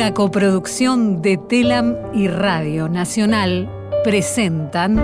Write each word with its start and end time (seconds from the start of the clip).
Una 0.00 0.14
coproducción 0.14 1.20
de 1.20 1.36
Telam 1.36 1.94
y 2.14 2.26
Radio 2.26 2.88
Nacional 2.88 3.68
presentan 4.02 4.98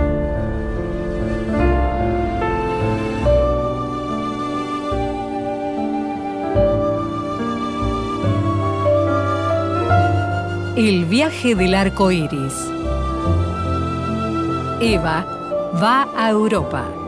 El 10.75 11.05
viaje 11.05 11.53
del 11.53 11.75
arco 11.75 12.09
iris. 12.09 12.55
Eva 14.81 15.27
va 15.79 16.07
a 16.17 16.31
Europa. 16.31 17.06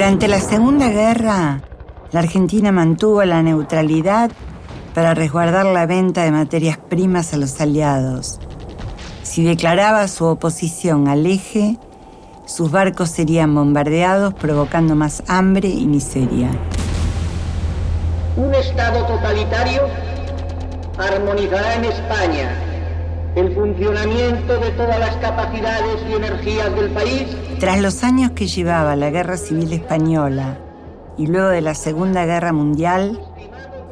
Durante 0.00 0.28
la 0.28 0.40
Segunda 0.40 0.88
Guerra, 0.88 1.60
la 2.10 2.20
Argentina 2.20 2.72
mantuvo 2.72 3.22
la 3.24 3.42
neutralidad 3.42 4.30
para 4.94 5.12
resguardar 5.12 5.66
la 5.66 5.84
venta 5.84 6.24
de 6.24 6.30
materias 6.30 6.78
primas 6.78 7.34
a 7.34 7.36
los 7.36 7.60
aliados. 7.60 8.40
Si 9.22 9.44
declaraba 9.44 10.08
su 10.08 10.24
oposición 10.24 11.06
al 11.06 11.26
eje, 11.26 11.76
sus 12.46 12.70
barcos 12.70 13.10
serían 13.10 13.54
bombardeados 13.54 14.32
provocando 14.32 14.94
más 14.94 15.22
hambre 15.28 15.68
y 15.68 15.84
miseria. 15.84 16.48
Un 18.38 18.54
Estado 18.54 19.04
totalitario 19.04 19.82
armonizará 20.96 21.74
en 21.74 21.84
España 21.84 22.54
el 23.36 23.54
funcionamiento 23.54 24.60
de 24.60 24.70
todas 24.70 24.98
las 24.98 25.14
capacidades 25.16 26.00
y 26.08 26.14
energías 26.14 26.74
del 26.74 26.88
país. 26.92 27.26
Tras 27.60 27.82
los 27.82 28.04
años 28.04 28.30
que 28.30 28.46
llevaba 28.46 28.96
la 28.96 29.10
Guerra 29.10 29.36
Civil 29.36 29.70
Española 29.74 30.58
y 31.18 31.26
luego 31.26 31.48
de 31.48 31.60
la 31.60 31.74
Segunda 31.74 32.24
Guerra 32.24 32.54
Mundial, 32.54 33.20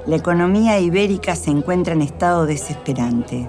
la 0.06 0.16
economía 0.16 0.80
ibérica 0.80 1.36
se 1.36 1.50
encuentra 1.50 1.92
en 1.92 2.00
estado 2.00 2.46
desesperante. 2.46 3.46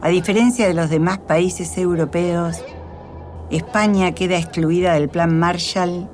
A 0.00 0.08
diferencia 0.08 0.66
de 0.66 0.72
los 0.72 0.88
demás 0.88 1.18
países 1.18 1.76
europeos, 1.76 2.64
España 3.50 4.14
queda 4.14 4.38
excluida 4.38 4.94
del 4.94 5.10
Plan 5.10 5.38
Marshall, 5.38 6.08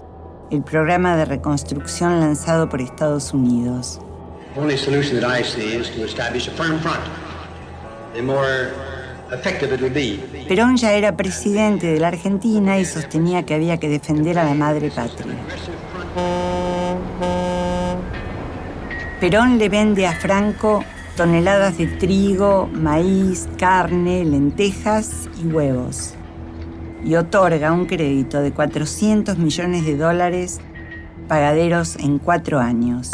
el 0.50 0.62
programa 0.62 1.16
de 1.16 1.26
reconstrucción 1.26 2.18
lanzado 2.18 2.68
por 2.68 2.80
Estados 2.80 3.32
Unidos. 3.32 4.00
Perón 10.48 10.76
ya 10.76 10.92
era 10.92 11.16
presidente 11.16 11.86
de 11.86 12.00
la 12.00 12.08
Argentina 12.08 12.78
y 12.78 12.84
sostenía 12.84 13.44
que 13.44 13.54
había 13.54 13.78
que 13.78 13.88
defender 13.88 14.38
a 14.38 14.44
la 14.44 14.54
madre 14.54 14.90
patria. 14.90 15.36
Perón 19.20 19.58
le 19.58 19.68
vende 19.68 20.06
a 20.06 20.12
Franco 20.12 20.84
toneladas 21.16 21.76
de 21.76 21.86
trigo, 21.86 22.68
maíz, 22.72 23.48
carne, 23.58 24.24
lentejas 24.24 25.28
y 25.42 25.46
huevos. 25.46 26.14
Y 27.04 27.14
otorga 27.14 27.72
un 27.72 27.86
crédito 27.86 28.40
de 28.40 28.52
400 28.52 29.36
millones 29.38 29.84
de 29.84 29.96
dólares 29.96 30.60
pagaderos 31.28 31.96
en 31.96 32.18
cuatro 32.18 32.58
años. 32.58 33.10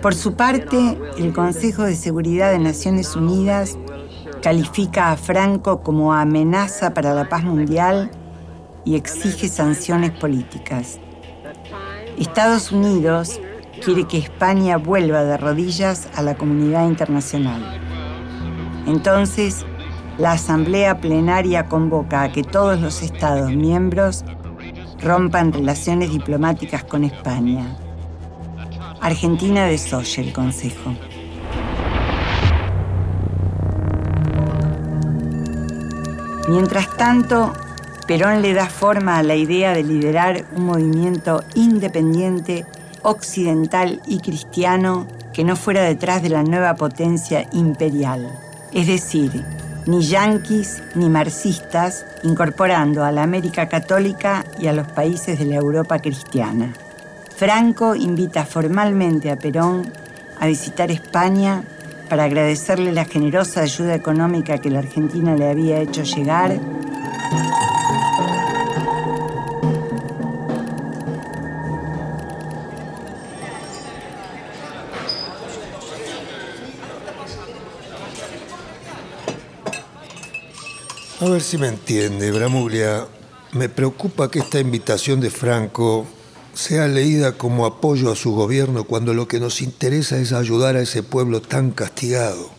Por 0.00 0.14
su 0.14 0.34
parte, 0.34 0.98
el 1.18 1.32
Consejo 1.32 1.82
de 1.82 1.96
Seguridad 1.96 2.52
de 2.52 2.60
Naciones 2.60 3.16
Unidas 3.16 3.76
califica 4.42 5.10
a 5.10 5.16
Franco 5.16 5.82
como 5.82 6.12
amenaza 6.12 6.94
para 6.94 7.14
la 7.14 7.28
paz 7.28 7.42
mundial 7.42 8.10
y 8.84 8.94
exige 8.94 9.48
sanciones 9.48 10.12
políticas. 10.12 11.00
Estados 12.16 12.70
Unidos 12.70 13.40
quiere 13.84 14.06
que 14.06 14.18
España 14.18 14.76
vuelva 14.76 15.24
de 15.24 15.36
rodillas 15.36 16.08
a 16.14 16.22
la 16.22 16.36
comunidad 16.36 16.86
internacional. 16.86 17.80
Entonces, 18.86 19.66
la 20.18 20.32
Asamblea 20.32 21.00
Plenaria 21.00 21.66
convoca 21.66 22.22
a 22.22 22.30
que 22.30 22.44
todos 22.44 22.80
los 22.80 23.02
Estados 23.02 23.52
miembros 23.52 24.24
rompan 25.02 25.52
relaciones 25.52 26.12
diplomáticas 26.12 26.84
con 26.84 27.02
España. 27.02 27.81
Argentina 29.02 29.66
desoye 29.66 30.22
el 30.22 30.32
Consejo. 30.32 30.94
Mientras 36.48 36.96
tanto, 36.96 37.52
Perón 38.06 38.42
le 38.42 38.54
da 38.54 38.66
forma 38.66 39.18
a 39.18 39.24
la 39.24 39.34
idea 39.34 39.74
de 39.74 39.82
liderar 39.82 40.44
un 40.54 40.66
movimiento 40.66 41.42
independiente, 41.56 42.64
occidental 43.02 44.00
y 44.06 44.20
cristiano 44.20 45.08
que 45.32 45.42
no 45.42 45.56
fuera 45.56 45.82
detrás 45.82 46.22
de 46.22 46.28
la 46.28 46.44
nueva 46.44 46.76
potencia 46.76 47.48
imperial. 47.52 48.30
Es 48.72 48.86
decir, 48.86 49.44
ni 49.86 50.02
yanquis 50.02 50.80
ni 50.94 51.10
marxistas, 51.10 52.06
incorporando 52.22 53.02
a 53.02 53.10
la 53.10 53.24
América 53.24 53.68
católica 53.68 54.44
y 54.60 54.68
a 54.68 54.72
los 54.72 54.86
países 54.86 55.40
de 55.40 55.46
la 55.46 55.56
Europa 55.56 55.98
cristiana. 55.98 56.72
Franco 57.42 57.96
invita 57.96 58.46
formalmente 58.46 59.28
a 59.28 59.36
Perón 59.36 59.92
a 60.38 60.46
visitar 60.46 60.92
España 60.92 61.64
para 62.08 62.22
agradecerle 62.22 62.92
la 62.92 63.04
generosa 63.04 63.62
ayuda 63.62 63.96
económica 63.96 64.58
que 64.58 64.70
la 64.70 64.78
Argentina 64.78 65.34
le 65.34 65.50
había 65.50 65.80
hecho 65.80 66.04
llegar. 66.04 66.52
A 81.20 81.24
ver 81.24 81.42
si 81.42 81.58
me 81.58 81.66
entiende, 81.66 82.30
Bramuglia. 82.30 83.08
Me 83.50 83.68
preocupa 83.68 84.30
que 84.30 84.38
esta 84.38 84.60
invitación 84.60 85.20
de 85.20 85.30
Franco 85.30 86.06
sea 86.54 86.88
leída 86.88 87.32
como 87.32 87.66
apoyo 87.66 88.12
a 88.12 88.16
su 88.16 88.32
gobierno 88.32 88.84
cuando 88.84 89.14
lo 89.14 89.28
que 89.28 89.40
nos 89.40 89.62
interesa 89.62 90.18
es 90.18 90.32
ayudar 90.32 90.76
a 90.76 90.82
ese 90.82 91.02
pueblo 91.02 91.40
tan 91.40 91.70
castigado. 91.70 92.50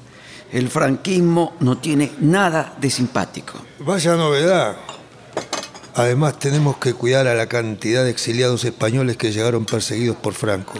El 0.51 0.69
franquismo 0.69 1.53
no 1.59 1.77
tiene 1.79 2.11
nada 2.19 2.75
de 2.79 2.89
simpático. 2.89 3.53
Vaya 3.79 4.15
novedad. 4.15 4.77
Además 5.95 6.39
tenemos 6.39 6.77
que 6.77 6.93
cuidar 6.93 7.27
a 7.27 7.35
la 7.35 7.47
cantidad 7.47 8.03
de 8.03 8.09
exiliados 8.09 8.65
españoles 8.65 9.17
que 9.17 9.31
llegaron 9.31 9.65
perseguidos 9.65 10.17
por 10.17 10.33
Franco. 10.33 10.73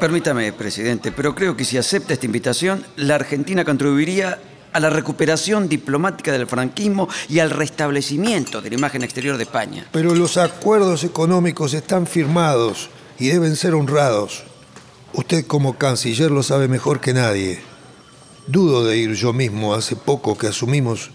Permítame, 0.00 0.52
presidente, 0.52 1.12
pero 1.12 1.34
creo 1.34 1.56
que 1.56 1.64
si 1.64 1.78
acepta 1.78 2.14
esta 2.14 2.26
invitación, 2.26 2.84
la 2.96 3.14
Argentina 3.16 3.64
contribuiría 3.64 4.38
a 4.74 4.80
la 4.80 4.90
recuperación 4.90 5.68
diplomática 5.68 6.32
del 6.32 6.48
franquismo 6.48 7.08
y 7.28 7.38
al 7.38 7.50
restablecimiento 7.50 8.60
de 8.60 8.70
la 8.70 8.76
imagen 8.76 9.04
exterior 9.04 9.36
de 9.36 9.44
España. 9.44 9.86
Pero 9.92 10.14
los 10.16 10.36
acuerdos 10.36 11.04
económicos 11.04 11.74
están 11.74 12.08
firmados 12.08 12.90
y 13.20 13.28
deben 13.28 13.54
ser 13.54 13.74
honrados. 13.74 14.42
Usted 15.12 15.46
como 15.46 15.78
canciller 15.78 16.32
lo 16.32 16.42
sabe 16.42 16.66
mejor 16.66 17.00
que 17.00 17.14
nadie. 17.14 17.60
Dudo 18.48 18.84
de 18.84 18.96
ir 18.96 19.14
yo 19.14 19.32
mismo 19.32 19.74
hace 19.74 19.94
poco 19.94 20.36
que 20.36 20.48
asumimos 20.48 21.10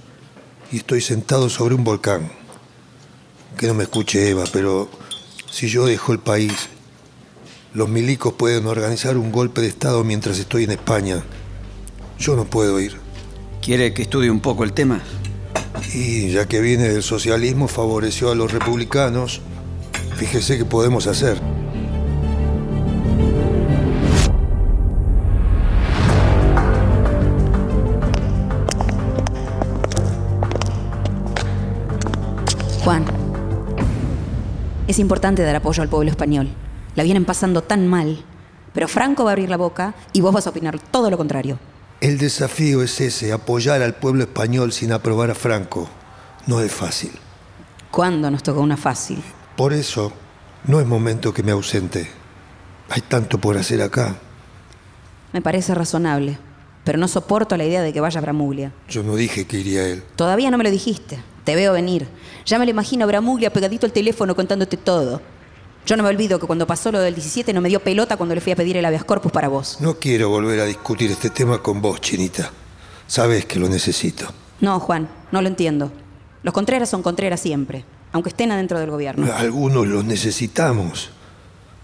y 0.71 0.77
estoy 0.77 1.01
sentado 1.01 1.50
sobre 1.50 1.75
un 1.75 1.83
volcán. 1.83 2.31
Que 3.57 3.67
no 3.67 3.73
me 3.73 3.83
escuche 3.83 4.29
Eva, 4.29 4.45
pero 4.53 4.89
si 5.51 5.67
yo 5.67 5.85
dejo 5.85 6.13
el 6.13 6.19
país, 6.19 6.69
los 7.73 7.89
milicos 7.89 8.33
pueden 8.35 8.67
organizar 8.67 9.17
un 9.17 9.33
golpe 9.33 9.59
de 9.59 9.67
Estado 9.67 10.06
mientras 10.06 10.39
estoy 10.39 10.63
en 10.63 10.71
España. 10.71 11.21
Yo 12.17 12.38
no 12.38 12.45
puedo 12.45 12.79
ir. 12.79 13.08
¿Quiere 13.69 13.94
que 13.94 14.01
estudie 14.01 14.31
un 14.31 14.39
poco 14.39 14.63
el 14.63 14.74
tema? 14.74 15.00
Y 15.94 16.31
ya 16.31 16.48
que 16.48 16.60
viene 16.60 16.89
del 16.89 17.04
socialismo, 17.04 17.68
favoreció 17.68 18.31
a 18.31 18.36
los 18.36 18.51
republicanos. 18.51 19.42
Fíjese 20.16 20.57
qué 20.57 20.66
podemos 20.66 21.06
hacer. 21.06 21.38
Juan, 32.83 33.06
es 34.88 34.98
importante 34.98 35.44
dar 35.44 35.57
apoyo 35.57 35.83
al 35.83 35.89
pueblo 35.89 36.10
español. 36.10 36.50
La 36.95 37.04
vienen 37.04 37.25
pasando 37.25 37.62
tan 37.62 37.88
mal. 37.88 38.18
Pero 38.74 38.88
Franco 38.88 39.25
va 39.25 39.30
a 39.30 39.33
abrir 39.33 39.51
la 39.51 39.57
boca 39.57 39.94
y 40.12 40.21
vos 40.21 40.33
vas 40.33 40.48
a 40.48 40.50
opinar 40.50 40.80
todo 40.80 41.12
lo 41.12 41.18
contrario. 41.18 41.60
El 42.01 42.18
desafío 42.18 42.81
es 42.81 43.01
ese, 43.01 43.34
apoyar 43.34 43.81
al 43.81 43.94
pueblo 43.94 44.24
español 44.24 44.72
sin 44.72 44.94
aprobar 44.94 45.31
a 45.31 45.36
Franco. 45.36 45.90
No 46.48 46.62
es 46.62 46.72
fácil. 46.72 47.12
¿Cuándo 47.92 48.31
nos 48.31 48.42
tocó 48.42 48.62
una 48.62 48.78
fácil? 48.78 49.22
Por 49.57 49.74
eso, 49.74 50.13
no 50.66 50.80
es 50.80 50.88
momento 50.88 51.34
que 51.34 51.44
me 51.44 51.51
ausente. 51.51 52.10
Hay 52.90 53.01
tanto 53.01 53.38
por 53.38 53.57
hacer 53.57 53.81
acá. 53.81 54.16
Me 55.34 55.42
parece 55.42 55.75
razonable, 55.75 56.38
pero 56.86 56.98
no 56.98 57.10
soporto 57.10 57.57
la 57.57 57.66
idea 57.66 57.81
de 57.81 57.92
que 57.92 58.00
vaya 58.00 58.19
a 58.19 58.22
Bramuglia. 58.22 58.72
Yo 58.88 59.04
no 59.04 59.18
dije 59.18 59.45
que 59.45 59.57
iría 59.57 59.86
él. 59.86 60.02
Todavía 60.16 60.50
no 60.52 60.57
me 60.57 60.63
lo 60.63 60.72
dijiste. 60.72 61.19
Te 61.44 61.56
veo 61.56 61.74
venir. 61.74 62.07
Ya 62.45 62.60
me 62.60 62.66
lo 62.66 62.72
imagino 62.72 63.04
a 63.04 63.07
Bramuglia 63.07 63.52
pegadito 63.52 63.86
al 63.86 63.92
teléfono 63.92 64.38
contándote 64.38 64.78
todo. 64.78 65.22
Yo 65.86 65.98
no 65.98 66.04
me 66.04 66.10
olvido 66.10 66.40
que 66.40 66.46
cuando 66.46 66.68
pasó 66.68 66.92
lo 66.92 67.00
del 67.00 67.16
17 67.16 67.52
no 67.54 67.62
me 67.62 67.70
dio 67.70 67.80
pelota 67.80 68.18
cuando 68.18 68.36
le 68.36 68.42
fui 68.42 68.52
a 68.52 68.56
pedir 68.56 68.78
el 68.78 68.86
habeas 68.86 69.04
corpus 69.04 69.31
para 69.31 69.48
vos. 69.48 69.78
No 69.80 69.96
quiero 69.96 70.30
volver 70.30 70.60
a 70.60 70.66
discutir 70.66 71.10
este 71.12 71.30
tema 71.30 71.64
con 71.64 71.81
vos, 71.81 72.00
Chinita. 72.02 72.52
Sabes 73.08 73.46
que 73.46 73.60
lo 73.60 73.68
necesito. 73.68 74.31
No, 74.62 74.80
Juan, 74.80 75.10
no 75.31 75.42
lo 75.42 75.48
entiendo. 75.48 75.92
Los 76.44 76.54
Contreras 76.54 76.90
son 76.90 77.02
Contreras 77.02 77.40
siempre, 77.40 77.86
aunque 78.12 78.30
estén 78.30 78.52
adentro 78.52 78.80
del 78.80 78.92
gobierno. 78.92 79.34
Algunos 79.34 79.88
los 79.88 80.06
necesitamos. 80.06 81.10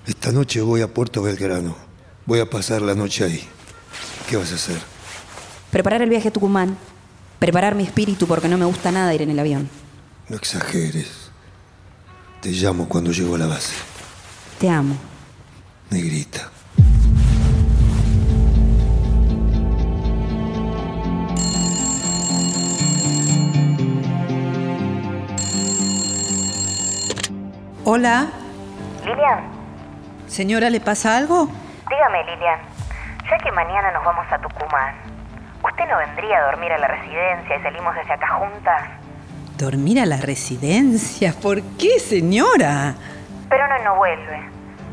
Esta 0.06 0.32
noche 0.32 0.62
voy 0.62 0.82
a 0.82 0.94
Puerto 0.94 1.24
Belgrano. 1.24 1.76
Voy 2.26 2.40
a 2.40 2.50
pasar 2.50 2.82
la 2.82 2.94
noche 2.94 3.24
ahí. 3.24 3.44
¿Qué 4.30 4.38
vas 4.38 4.52
a 4.52 4.56
hacer? 4.56 4.78
Preparar 5.72 6.02
el 6.02 6.10
viaje 6.10 6.28
a 6.28 6.32
Tucumán. 6.32 6.78
Preparar 7.40 7.76
mi 7.76 7.84
espíritu 7.84 8.28
porque 8.28 8.48
no 8.48 8.58
me 8.58 8.66
gusta 8.66 8.92
nada 8.92 9.14
ir 9.14 9.22
en 9.22 9.32
el 9.32 9.40
avión. 9.40 9.70
No 10.30 10.36
exageres. 10.36 11.25
Te 12.46 12.52
llamo 12.52 12.88
cuando 12.88 13.10
llego 13.10 13.34
a 13.34 13.38
la 13.40 13.48
base. 13.48 13.74
Te 14.60 14.70
amo. 14.70 14.96
Negrita. 15.90 16.42
Hola. 27.84 28.28
Lilian, 29.04 29.40
Señora, 30.28 30.70
¿le 30.70 30.80
pasa 30.80 31.18
algo? 31.18 31.50
dígame 31.90 32.24
Lilian, 32.26 32.60
ya 33.28 33.38
que 33.40 33.52
mañana 33.54 33.92
nos 33.92 34.06
vamos 34.06 34.32
a 34.32 34.38
Tucumán, 34.38 34.94
¿usted 35.64 35.90
no 35.90 35.98
vendría 35.98 36.38
a 36.38 36.52
dormir 36.52 36.72
a 36.74 36.78
la 36.78 36.90
residencia 36.90 37.58
y 37.58 37.64
salimos 37.64 37.96
desde 37.96 38.14
acá 38.14 38.28
juntas? 38.36 39.05
¿Dormir 39.58 40.02
a 40.02 40.06
la 40.06 40.18
residencia? 40.18 41.34
¿Por 41.42 41.62
qué, 41.78 41.98
señora? 42.00 42.94
Pero 43.50 43.66
no, 43.68 43.84
no 43.86 43.96
vuelve. 43.96 44.38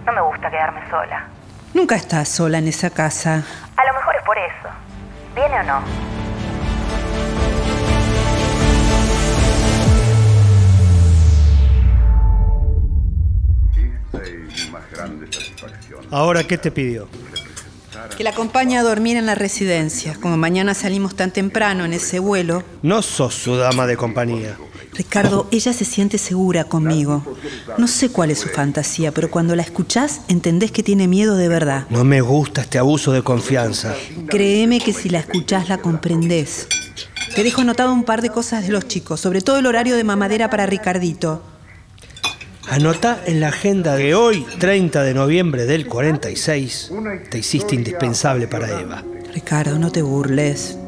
No 0.06 0.12
me 0.12 0.20
gusta 0.20 0.50
quedarme 0.50 0.88
sola. 0.88 1.26
Nunca 1.75 1.97
estás 1.97 2.29
sola 2.29 2.59
en 2.59 2.69
esa 2.69 2.91
casa. 2.91 3.43
A 3.76 3.85
lo 3.87 3.94
mejor 3.94 4.14
es 4.14 4.23
por 4.23 4.38
eso. 4.38 4.69
¿Viene 5.35 5.59
o 5.59 5.62
no? 5.64 5.82
Ahora, 16.12 16.44
¿qué 16.44 16.56
te 16.58 16.70
pidió? 16.70 17.08
Que 18.23 18.27
la 18.27 18.31
acompañe 18.31 18.79
a 18.79 18.85
dormir 18.85 19.17
en 19.17 19.27
la 19.27 19.35
residencia. 19.35 20.17
Como 20.21 20.37
mañana 20.37 20.75
salimos 20.75 21.17
tan 21.17 21.33
temprano 21.33 21.85
en 21.85 21.93
ese 21.93 22.21
vuelo. 22.21 22.63
No 22.81 23.03
sos 23.03 23.35
su 23.35 23.57
dama 23.57 23.85
de 23.89 23.97
compañía. 23.97 24.57
Ricardo, 24.93 25.49
ella 25.51 25.73
se 25.73 25.85
siente 25.85 26.19
segura 26.19 26.63
conmigo. 26.63 27.25
No 27.79 27.89
sé 27.89 28.11
cuál 28.11 28.31
es 28.31 28.39
su 28.39 28.49
fantasía, 28.49 29.11
pero 29.11 29.29
cuando 29.29 29.57
la 29.57 29.63
escuchás 29.63 30.21
entendés 30.29 30.71
que 30.71 30.85
tiene 30.85 31.09
miedo 31.09 31.37
de 31.37 31.49
verdad. 31.49 31.87
No 31.91 32.05
me 32.05 32.21
gusta 32.21 32.61
este 32.61 32.79
abuso 32.79 33.11
de 33.11 33.23
confianza. 33.23 33.93
Créeme 34.29 34.79
que 34.79 34.93
si 34.93 35.09
la 35.09 35.19
escuchás 35.19 35.69
la 35.69 35.79
comprendés. 35.79 36.69
Te 37.35 37.43
dejo 37.43 37.63
anotado 37.63 37.93
un 37.93 38.05
par 38.05 38.23
de 38.23 38.31
cosas 38.31 38.65
de 38.65 38.73
los 38.73 38.87
chicos, 38.87 39.21
sobre 39.21 39.41
todo 39.41 39.59
el 39.59 39.67
horario 39.67 39.97
de 39.97 40.05
mamadera 40.05 40.49
para 40.49 40.67
Ricardito. 40.67 41.43
Anota 42.73 43.23
en 43.27 43.39
la 43.39 43.49
agenda 43.49 43.97
de 43.97 44.15
hoy, 44.15 44.47
30 44.59 45.03
de 45.03 45.13
noviembre 45.13 45.67
del 45.67 45.87
46, 45.87 46.91
te 47.29 47.37
hiciste 47.37 47.75
indispensable 47.75 48.49
para 48.49 48.81
Eva. 48.81 49.05
Ricardo, 49.35 49.79
no 49.79 49.93
te 49.93 50.01
burles. 50.01 50.79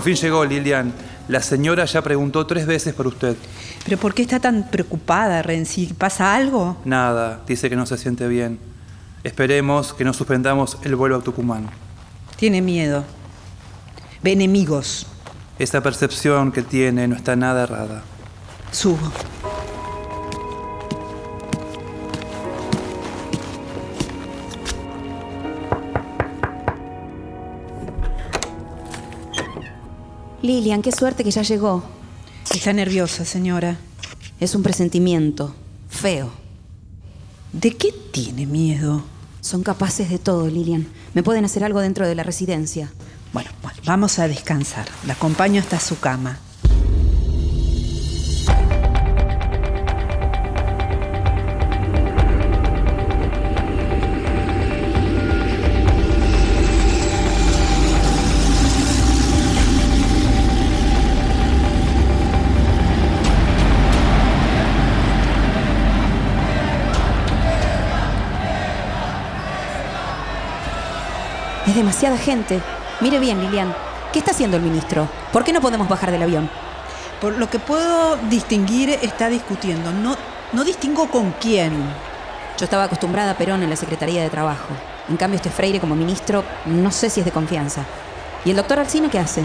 Por 0.00 0.06
fin 0.06 0.14
llegó 0.14 0.46
Lilian. 0.46 0.94
La 1.28 1.42
señora 1.42 1.84
ya 1.84 2.00
preguntó 2.00 2.46
tres 2.46 2.64
veces 2.64 2.94
por 2.94 3.06
usted. 3.06 3.36
¿Pero 3.84 3.98
por 3.98 4.14
qué 4.14 4.22
está 4.22 4.40
tan 4.40 4.70
preocupada, 4.70 5.42
Renzi? 5.42 5.88
¿Pasa 5.88 6.34
algo? 6.34 6.78
Nada, 6.86 7.42
dice 7.46 7.68
que 7.68 7.76
no 7.76 7.84
se 7.84 7.98
siente 7.98 8.26
bien. 8.26 8.58
Esperemos 9.24 9.92
que 9.92 10.04
no 10.04 10.14
suspendamos 10.14 10.78
el 10.84 10.96
vuelo 10.96 11.16
a 11.16 11.20
Tucumán. 11.20 11.68
Tiene 12.36 12.62
miedo. 12.62 13.04
Ve 14.22 14.32
enemigos. 14.32 15.06
Esa 15.58 15.82
percepción 15.82 16.50
que 16.50 16.62
tiene 16.62 17.06
no 17.06 17.14
está 17.14 17.36
nada 17.36 17.64
errada. 17.64 18.02
Subo. 18.72 19.12
Lilian, 30.42 30.80
qué 30.80 30.90
suerte 30.90 31.22
que 31.22 31.30
ya 31.30 31.42
llegó. 31.42 31.82
Está 32.54 32.72
nerviosa, 32.72 33.24
señora. 33.24 33.76
Es 34.40 34.54
un 34.54 34.62
presentimiento. 34.62 35.54
Feo. 35.88 36.30
¿De 37.52 37.76
qué 37.76 37.92
tiene 38.10 38.46
miedo? 38.46 39.02
Son 39.40 39.62
capaces 39.62 40.08
de 40.08 40.18
todo, 40.18 40.48
Lilian. 40.48 40.86
Me 41.14 41.22
pueden 41.22 41.44
hacer 41.44 41.62
algo 41.62 41.80
dentro 41.80 42.08
de 42.08 42.14
la 42.14 42.22
residencia. 42.22 42.90
Bueno, 43.32 43.50
bueno, 43.62 43.78
vamos 43.84 44.18
a 44.18 44.28
descansar. 44.28 44.86
La 45.06 45.12
acompaño 45.12 45.60
hasta 45.60 45.78
su 45.78 45.98
cama. 45.98 46.38
Demasiada 71.90 72.18
gente. 72.18 72.60
Mire 73.00 73.18
bien, 73.18 73.40
Lilian. 73.40 73.74
¿Qué 74.12 74.20
está 74.20 74.30
haciendo 74.30 74.56
el 74.56 74.62
ministro? 74.62 75.08
¿Por 75.32 75.42
qué 75.42 75.52
no 75.52 75.60
podemos 75.60 75.88
bajar 75.88 76.12
del 76.12 76.22
avión? 76.22 76.48
Por 77.20 77.36
lo 77.36 77.50
que 77.50 77.58
puedo 77.58 78.16
distinguir, 78.28 78.90
está 79.02 79.28
discutiendo. 79.28 79.90
No, 79.90 80.16
no 80.52 80.62
distingo 80.62 81.10
con 81.10 81.32
quién. 81.32 81.72
Yo 82.56 82.64
estaba 82.64 82.84
acostumbrada 82.84 83.32
a 83.32 83.36
Perón 83.36 83.64
en 83.64 83.70
la 83.70 83.74
Secretaría 83.74 84.22
de 84.22 84.30
Trabajo. 84.30 84.68
En 85.08 85.16
cambio, 85.16 85.38
este 85.38 85.50
Freire 85.50 85.80
como 85.80 85.96
ministro, 85.96 86.44
no 86.66 86.92
sé 86.92 87.10
si 87.10 87.18
es 87.18 87.26
de 87.26 87.32
confianza. 87.32 87.82
¿Y 88.44 88.50
el 88.50 88.56
doctor 88.56 88.78
Alcino 88.78 89.10
qué 89.10 89.18
hace? 89.18 89.44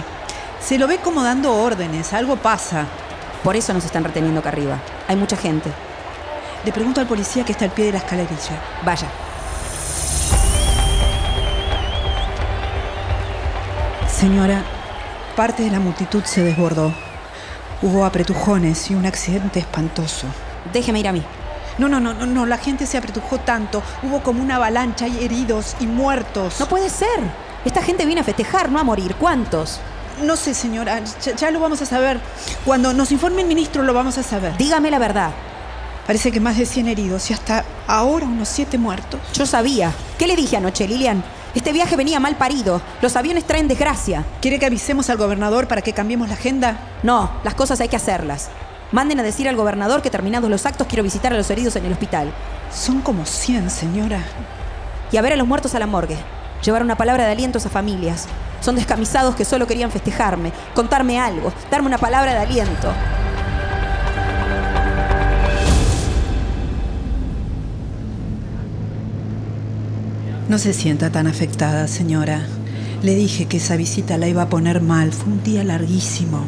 Se 0.61 0.77
lo 0.77 0.85
ve 0.87 0.99
como 0.99 1.23
dando 1.23 1.51
órdenes. 1.51 2.13
Algo 2.13 2.35
pasa. 2.35 2.85
Por 3.43 3.55
eso 3.55 3.73
nos 3.73 3.85
están 3.85 4.03
reteniendo 4.03 4.41
acá 4.41 4.49
arriba. 4.49 4.77
Hay 5.07 5.15
mucha 5.15 5.35
gente. 5.35 5.71
Le 6.63 6.71
pregunto 6.71 7.01
al 7.01 7.07
policía 7.07 7.43
que 7.43 7.53
está 7.53 7.65
al 7.65 7.71
pie 7.71 7.85
de 7.85 7.93
la 7.93 7.97
escalerilla. 7.97 8.61
Vaya. 8.83 9.24
Señora, 14.17 14.63
parte 15.35 15.63
de 15.63 15.71
la 15.71 15.81
multitud 15.81 16.23
se 16.23 16.41
desbordó. 16.41 16.93
Hubo 17.81 18.05
apretujones 18.05 18.89
y 18.89 18.95
un 18.95 19.05
accidente 19.05 19.59
espantoso. 19.59 20.27
Déjeme 20.71 21.01
ir 21.01 21.09
a 21.09 21.11
mí. 21.11 21.21
No, 21.77 21.89
no, 21.89 21.99
no, 21.99 22.13
no, 22.13 22.25
no, 22.25 22.45
la 22.45 22.57
gente 22.57 22.85
se 22.85 22.97
apretujó 22.97 23.39
tanto. 23.39 23.83
Hubo 24.03 24.23
como 24.23 24.41
una 24.41 24.55
avalancha 24.55 25.09
y 25.09 25.25
heridos 25.25 25.75
y 25.81 25.87
muertos. 25.87 26.61
No 26.61 26.67
puede 26.67 26.89
ser. 26.89 27.19
Esta 27.65 27.81
gente 27.81 28.05
viene 28.05 28.21
a 28.21 28.23
festejar, 28.23 28.71
no 28.71 28.79
a 28.79 28.85
morir. 28.85 29.15
¿Cuántos? 29.15 29.81
No 30.23 30.37
sé, 30.37 30.53
señora, 30.53 31.01
ya, 31.21 31.35
ya 31.35 31.51
lo 31.51 31.59
vamos 31.59 31.81
a 31.81 31.85
saber. 31.85 32.21
Cuando 32.63 32.93
nos 32.93 33.11
informe 33.11 33.41
el 33.41 33.49
ministro 33.49 33.83
lo 33.83 33.93
vamos 33.93 34.17
a 34.17 34.23
saber. 34.23 34.55
Dígame 34.55 34.91
la 34.91 34.99
verdad. 34.99 35.31
Parece 36.07 36.31
que 36.31 36.39
más 36.39 36.57
de 36.57 36.65
100 36.65 36.87
heridos 36.87 37.29
y 37.31 37.33
hasta 37.33 37.65
ahora 37.85 38.25
unos 38.27 38.47
7 38.47 38.77
muertos. 38.77 39.19
Yo 39.33 39.45
sabía. 39.45 39.91
¿Qué 40.17 40.25
le 40.25 40.37
dije 40.37 40.55
anoche, 40.55 40.87
Lilian? 40.87 41.21
Este 41.55 41.71
viaje 41.71 41.95
venía 41.95 42.19
mal 42.19 42.35
parido. 42.35 42.81
Los 43.01 43.15
aviones 43.15 43.45
traen 43.45 43.69
desgracia. 43.69 44.25
¿Quiere 44.41 44.59
que 44.59 44.65
avisemos 44.65 45.09
al 45.09 45.15
gobernador 45.15 45.69
para 45.69 45.81
que 45.81 45.93
cambiemos 45.93 46.27
la 46.27 46.33
agenda? 46.33 46.77
No, 47.01 47.31
las 47.45 47.55
cosas 47.55 47.79
hay 47.79 47.87
que 47.87 47.95
hacerlas. 47.95 48.49
Manden 48.91 49.21
a 49.21 49.23
decir 49.23 49.47
al 49.47 49.55
gobernador 49.55 50.01
que 50.01 50.09
terminados 50.09 50.49
los 50.49 50.65
actos 50.65 50.85
quiero 50.85 51.03
visitar 51.03 51.31
a 51.31 51.37
los 51.37 51.49
heridos 51.49 51.77
en 51.77 51.85
el 51.85 51.93
hospital. 51.93 52.33
Son 52.73 52.99
como 52.99 53.25
100, 53.25 53.69
señora. 53.69 54.21
Y 55.13 55.17
a 55.17 55.21
ver 55.21 55.31
a 55.31 55.37
los 55.37 55.47
muertos 55.47 55.73
a 55.75 55.79
la 55.79 55.87
morgue. 55.87 56.17
Llevar 56.61 56.83
una 56.83 56.97
palabra 56.97 57.25
de 57.25 57.31
aliento 57.31 57.57
a 57.57 57.61
esas 57.61 57.71
familias. 57.71 58.27
Son 58.59 58.75
descamisados 58.75 59.35
que 59.35 59.45
solo 59.45 59.65
querían 59.65 59.91
festejarme, 59.91 60.51
contarme 60.73 61.21
algo, 61.21 61.53
darme 61.71 61.87
una 61.87 61.97
palabra 61.97 62.33
de 62.33 62.39
aliento. 62.39 62.91
No 70.47 70.59
se 70.59 70.73
sienta 70.73 71.09
tan 71.09 71.25
afectada, 71.25 71.87
señora. 71.87 72.45
Le 73.01 73.15
dije 73.15 73.47
que 73.47 73.57
esa 73.57 73.77
visita 73.77 74.19
la 74.19 74.27
iba 74.27 74.43
a 74.43 74.49
poner 74.49 74.79
mal. 74.79 75.11
Fue 75.11 75.33
un 75.33 75.43
día 75.43 75.63
larguísimo. 75.63 76.45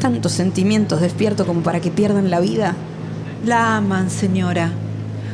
Tantos 0.00 0.32
sentimientos 0.32 1.02
despierto 1.02 1.46
como 1.46 1.62
para 1.62 1.80
que 1.80 1.90
pierdan 1.90 2.30
la 2.30 2.40
vida. 2.40 2.74
La 3.44 3.76
aman, 3.76 4.08
señora. 4.08 4.72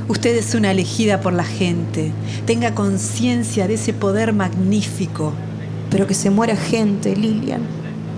Usted 0.09 0.37
es 0.37 0.57
una 0.57 0.73
elegida 0.73 1.21
por 1.21 1.35
la 1.35 1.45
gente. 1.45 2.11
Tenga 2.47 2.75
conciencia 2.75 3.69
de 3.69 3.75
ese 3.75 3.93
poder 3.93 4.33
magnífico. 4.33 5.33
Pero 5.89 6.09
que 6.09 6.15
se 6.15 6.31
muera 6.31 6.57
gente, 6.57 7.15
Lilian. 7.15 7.63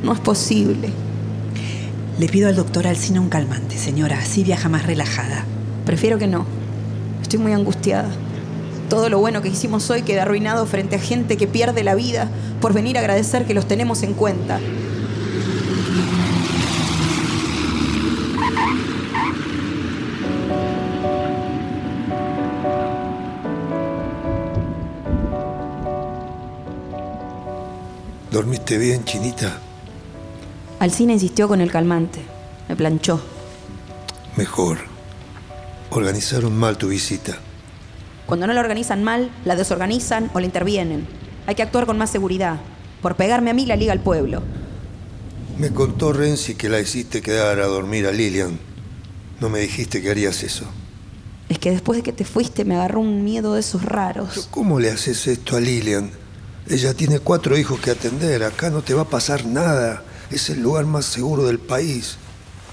No 0.03 0.15
es 0.15 0.21
posible. 0.21 0.89
Le 2.19 2.29
pido 2.29 2.49
al 2.49 2.57
doctor 2.57 2.87
Alcina 2.87 3.21
un 3.21 3.29
calmante, 3.29 3.77
señora. 3.77 4.21
Así 4.21 4.43
viaja 4.43 4.71
más 4.71 4.87
relajada. 4.87 5.45
Prefiero 5.85 6.17
que 6.17 6.29
no. 6.29 6.47
Estoy 7.21 7.41
muy 7.41 7.53
angustiada. 7.53 8.09
Todo 8.89 9.09
lo 9.09 9.19
bueno 9.19 9.43
que 9.43 9.49
hicimos 9.49 9.91
hoy 9.91 10.03
queda 10.03 10.23
arruinado 10.23 10.65
frente 10.65 10.97
a 10.97 11.01
gente 11.01 11.37
que 11.37 11.49
pierde 11.49 11.83
la 11.83 11.97
vida 11.97 12.31
por 12.61 12.73
venir 12.73 12.97
a 12.97 13.01
agradecer 13.01 13.45
que 13.45 13.55
los 13.55 13.67
tenemos 13.67 14.03
en 14.05 14.15
cuenta. 14.15 14.61
¿Dormiste 28.31 28.79
bien, 28.79 29.05
Chinita? 29.05 29.59
Alcina 30.79 31.15
insistió 31.15 31.49
con 31.49 31.61
el 31.61 31.73
calmante. 31.73 32.21
Me 32.69 32.77
planchó. 32.77 33.21
Mejor. 34.37 34.79
Organizaron 35.91 36.57
mal 36.57 36.77
tu 36.77 36.89
visita. 36.89 37.39
Cuando 38.27 38.47
no 38.49 38.53
la 38.53 38.61
organizan 38.61 39.05
mal, 39.05 39.31
la 39.45 39.55
desorganizan 39.55 40.31
o 40.35 40.41
la 40.41 40.47
intervienen. 40.47 41.07
Hay 41.47 41.55
que 41.55 41.63
actuar 41.63 41.87
con 41.87 41.97
más 41.97 42.11
seguridad. 42.11 42.59
Por 43.01 43.15
pegarme 43.15 43.51
a 43.51 43.55
mí 43.55 43.67
la 43.67 43.77
liga 43.77 43.93
al 43.93 44.01
pueblo. 44.01 44.43
Me 45.59 45.71
contó 45.71 46.13
Renzi 46.13 46.55
que 46.55 46.69
la 46.69 46.81
hiciste 46.81 47.23
quedar 47.23 47.61
a 47.61 47.67
dormir 47.67 48.07
a 48.07 48.13
Lilian. 48.13 48.59
No 49.41 49.49
me 49.49 49.61
dijiste 49.61 50.03
que 50.03 50.11
harías 50.11 50.43
eso. 50.43 50.65
Es 51.49 51.61
que 51.61 51.71
después 51.71 51.99
de 51.99 52.03
que 52.03 52.13
te 52.13 52.25
fuiste 52.25 52.65
me 52.65 52.75
agarró 52.75 53.01
un 53.01 53.23
miedo 53.23 53.55
de 53.55 53.61
esos 53.61 53.85
raros. 53.85 54.49
¿Cómo 54.51 54.81
le 54.81 54.91
haces 54.91 55.29
esto 55.29 55.57
a 55.57 55.61
Lilian? 55.61 56.11
Ella 56.69 56.95
tiene 56.95 57.21
cuatro 57.21 57.57
hijos 57.57 57.79
que 57.79 57.93
atender. 57.93 58.43
Acá 58.43 58.71
no 58.71 58.83
te 58.83 58.95
va 58.95 59.03
a 59.03 59.09
pasar 59.09 59.47
nada. 59.47 60.03
Es 60.33 60.51
el 60.51 60.61
lugar 60.61 60.85
más 60.85 61.05
seguro 61.05 61.45
del 61.45 61.61
país. 61.61 62.17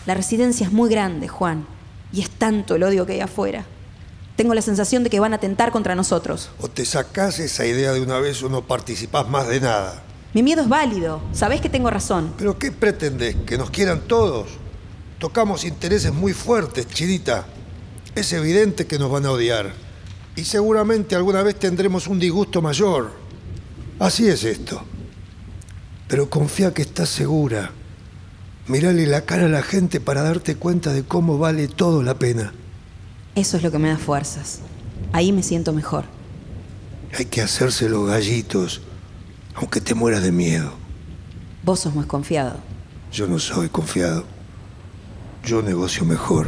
La 0.07 0.15
residencia 0.15 0.65
es 0.65 0.73
muy 0.73 0.89
grande, 0.89 1.27
Juan. 1.27 1.67
Y 2.11 2.21
es 2.21 2.29
tanto 2.31 2.75
el 2.75 2.83
odio 2.83 3.05
que 3.05 3.13
hay 3.13 3.21
afuera. 3.21 3.65
Tengo 4.35 4.55
la 4.55 4.63
sensación 4.63 5.03
de 5.03 5.11
que 5.11 5.19
van 5.19 5.33
a 5.33 5.35
atentar 5.35 5.71
contra 5.71 5.93
nosotros. 5.93 6.49
O 6.59 6.67
te 6.67 6.85
sacás 6.85 7.39
esa 7.39 7.65
idea 7.65 7.93
de 7.93 8.01
una 8.01 8.19
vez 8.19 8.41
o 8.41 8.49
no 8.49 8.65
participás 8.65 9.29
más 9.29 9.47
de 9.47 9.61
nada. 9.61 10.03
Mi 10.33 10.41
miedo 10.41 10.63
es 10.63 10.69
válido. 10.69 11.21
Sabés 11.33 11.61
que 11.61 11.69
tengo 11.69 11.91
razón. 11.91 12.33
¿Pero 12.37 12.57
qué 12.57 12.71
pretendés? 12.71 13.35
¿Que 13.45 13.59
nos 13.59 13.69
quieran 13.69 14.01
todos? 14.07 14.49
Tocamos 15.19 15.63
intereses 15.63 16.11
muy 16.11 16.33
fuertes, 16.33 16.87
Chidita. 16.87 17.45
Es 18.15 18.33
evidente 18.33 18.87
que 18.87 18.97
nos 18.97 19.11
van 19.11 19.27
a 19.27 19.31
odiar. 19.31 19.71
Y 20.35 20.45
seguramente 20.45 21.15
alguna 21.15 21.43
vez 21.43 21.59
tendremos 21.59 22.07
un 22.07 22.19
disgusto 22.19 22.63
mayor. 22.63 23.11
Así 23.99 24.27
es 24.27 24.43
esto. 24.43 24.83
Pero 26.07 26.31
confía 26.31 26.73
que 26.73 26.81
estás 26.81 27.09
segura. 27.09 27.71
Mirale 28.65 29.05
la 29.05 29.21
cara 29.21 29.45
a 29.45 29.49
la 29.49 29.61
gente 29.61 29.99
para 29.99 30.23
darte 30.23 30.55
cuenta 30.55 30.91
de 30.91 31.03
cómo 31.03 31.37
vale 31.37 31.67
todo 31.67 32.01
la 32.01 32.15
pena. 32.15 32.53
Eso 33.35 33.57
es 33.57 33.63
lo 33.63 33.71
que 33.71 33.79
me 33.79 33.89
da 33.89 33.97
fuerzas. 33.97 34.59
Ahí 35.11 35.31
me 35.31 35.41
siento 35.41 35.73
mejor. 35.73 36.05
Hay 37.17 37.25
que 37.25 37.41
hacerse 37.41 37.89
los 37.89 38.07
gallitos, 38.07 38.81
aunque 39.55 39.81
te 39.81 39.95
mueras 39.95 40.21
de 40.21 40.31
miedo. 40.31 40.71
Vos 41.63 41.79
sos 41.79 41.95
más 41.95 42.05
confiado. 42.05 42.57
Yo 43.11 43.27
no 43.27 43.39
soy 43.39 43.69
confiado. 43.69 44.25
Yo 45.43 45.61
negocio 45.63 46.05
mejor. 46.05 46.47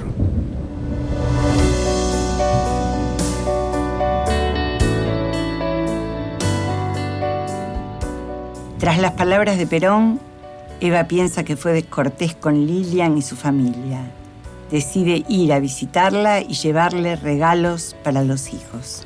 Tras 8.78 9.00
las 9.00 9.14
palabras 9.14 9.58
de 9.58 9.66
Perón, 9.66 10.20
Eva 10.82 11.06
piensa 11.06 11.44
que 11.44 11.56
fue 11.56 11.74
descortés 11.74 12.36
con 12.36 12.68
Lilian 12.68 13.18
y 13.18 13.24
su 13.24 13.36
familia. 13.36 14.12
Decide 14.72 15.24
ir 15.30 15.54
a 15.54 15.60
visitarla 15.60 16.42
y 16.42 16.54
llevarle 16.54 17.16
regalos 17.16 17.96
para 18.04 18.24
los 18.24 18.54
hijos. 18.54 19.04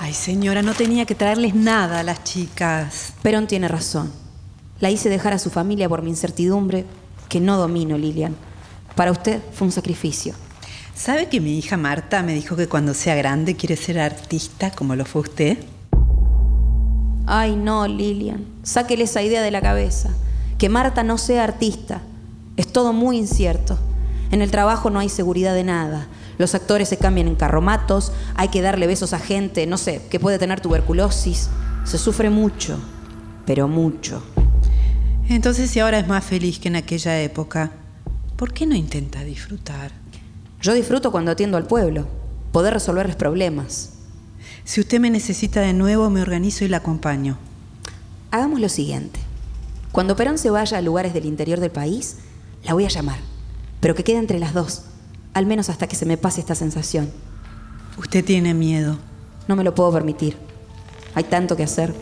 Ay, 0.00 0.14
señora, 0.14 0.62
no 0.62 0.72
tenía 0.74 1.04
que 1.04 1.14
traerles 1.14 1.54
nada 1.54 2.00
a 2.00 2.02
las 2.02 2.24
chicas. 2.24 3.12
Perón 3.22 3.46
tiene 3.46 3.68
razón. 3.68 4.10
La 4.80 4.90
hice 4.90 5.10
dejar 5.10 5.34
a 5.34 5.38
su 5.38 5.50
familia 5.50 5.90
por 5.90 6.02
mi 6.02 6.08
incertidumbre, 6.08 6.86
que 7.28 7.38
no 7.38 7.58
domino, 7.58 7.98
Lilian. 7.98 8.34
Para 8.94 9.12
usted 9.12 9.40
fue 9.52 9.66
un 9.66 9.72
sacrificio. 9.72 10.34
¿Sabe 10.94 11.28
que 11.28 11.40
mi 11.40 11.58
hija 11.58 11.76
Marta 11.76 12.22
me 12.22 12.34
dijo 12.34 12.56
que 12.56 12.66
cuando 12.66 12.94
sea 12.94 13.14
grande 13.14 13.56
quiere 13.56 13.76
ser 13.76 14.00
artista 14.00 14.70
como 14.70 14.96
lo 14.96 15.04
fue 15.04 15.22
usted? 15.22 15.58
Ay, 17.26 17.56
no, 17.56 17.86
Lilian. 17.86 18.44
Sáquele 18.62 19.04
esa 19.04 19.22
idea 19.22 19.42
de 19.42 19.50
la 19.50 19.60
cabeza. 19.60 20.10
Que 20.58 20.68
Marta 20.68 21.02
no 21.02 21.18
sea 21.18 21.44
artista. 21.44 22.00
Es 22.56 22.66
todo 22.72 22.92
muy 22.92 23.18
incierto. 23.18 23.78
En 24.30 24.42
el 24.42 24.50
trabajo 24.50 24.90
no 24.90 25.00
hay 25.00 25.08
seguridad 25.08 25.54
de 25.54 25.64
nada. 25.64 26.06
Los 26.38 26.54
actores 26.54 26.88
se 26.88 26.96
cambian 26.96 27.26
en 27.26 27.34
carromatos, 27.34 28.12
hay 28.36 28.48
que 28.48 28.62
darle 28.62 28.86
besos 28.86 29.12
a 29.12 29.18
gente, 29.18 29.66
no 29.66 29.76
sé, 29.76 30.02
que 30.08 30.20
puede 30.20 30.38
tener 30.38 30.60
tuberculosis. 30.60 31.50
Se 31.84 31.98
sufre 31.98 32.30
mucho, 32.30 32.78
pero 33.44 33.66
mucho. 33.66 34.22
Entonces, 35.28 35.70
si 35.70 35.80
ahora 35.80 35.98
es 35.98 36.06
más 36.06 36.24
feliz 36.24 36.60
que 36.60 36.68
en 36.68 36.76
aquella 36.76 37.20
época, 37.20 37.72
¿por 38.36 38.52
qué 38.52 38.66
no 38.66 38.76
intenta 38.76 39.24
disfrutar? 39.24 39.90
Yo 40.62 40.74
disfruto 40.74 41.10
cuando 41.10 41.32
atiendo 41.32 41.56
al 41.56 41.66
pueblo, 41.66 42.06
poder 42.52 42.74
resolverles 42.74 43.16
problemas. 43.16 43.94
Si 44.64 44.80
usted 44.80 45.00
me 45.00 45.10
necesita 45.10 45.60
de 45.60 45.72
nuevo, 45.72 46.08
me 46.10 46.22
organizo 46.22 46.64
y 46.64 46.68
la 46.68 46.78
acompaño. 46.78 47.36
Hagamos 48.30 48.60
lo 48.60 48.68
siguiente. 48.68 49.18
Cuando 49.90 50.14
Perón 50.14 50.38
se 50.38 50.50
vaya 50.50 50.78
a 50.78 50.82
lugares 50.82 51.14
del 51.14 51.26
interior 51.26 51.58
del 51.58 51.70
país, 51.72 52.18
la 52.62 52.74
voy 52.74 52.84
a 52.84 52.88
llamar 52.88 53.29
pero 53.80 53.94
que 53.94 54.04
quede 54.04 54.18
entre 54.18 54.38
las 54.38 54.54
dos, 54.54 54.82
al 55.34 55.46
menos 55.46 55.68
hasta 55.70 55.88
que 55.88 55.96
se 55.96 56.06
me 56.06 56.16
pase 56.16 56.40
esta 56.40 56.54
sensación. 56.54 57.10
Usted 57.96 58.24
tiene 58.24 58.54
miedo. 58.54 58.98
No 59.48 59.56
me 59.56 59.64
lo 59.64 59.74
puedo 59.74 59.92
permitir. 59.92 60.36
Hay 61.14 61.24
tanto 61.24 61.56
que 61.56 61.64
hacer. 61.64 61.92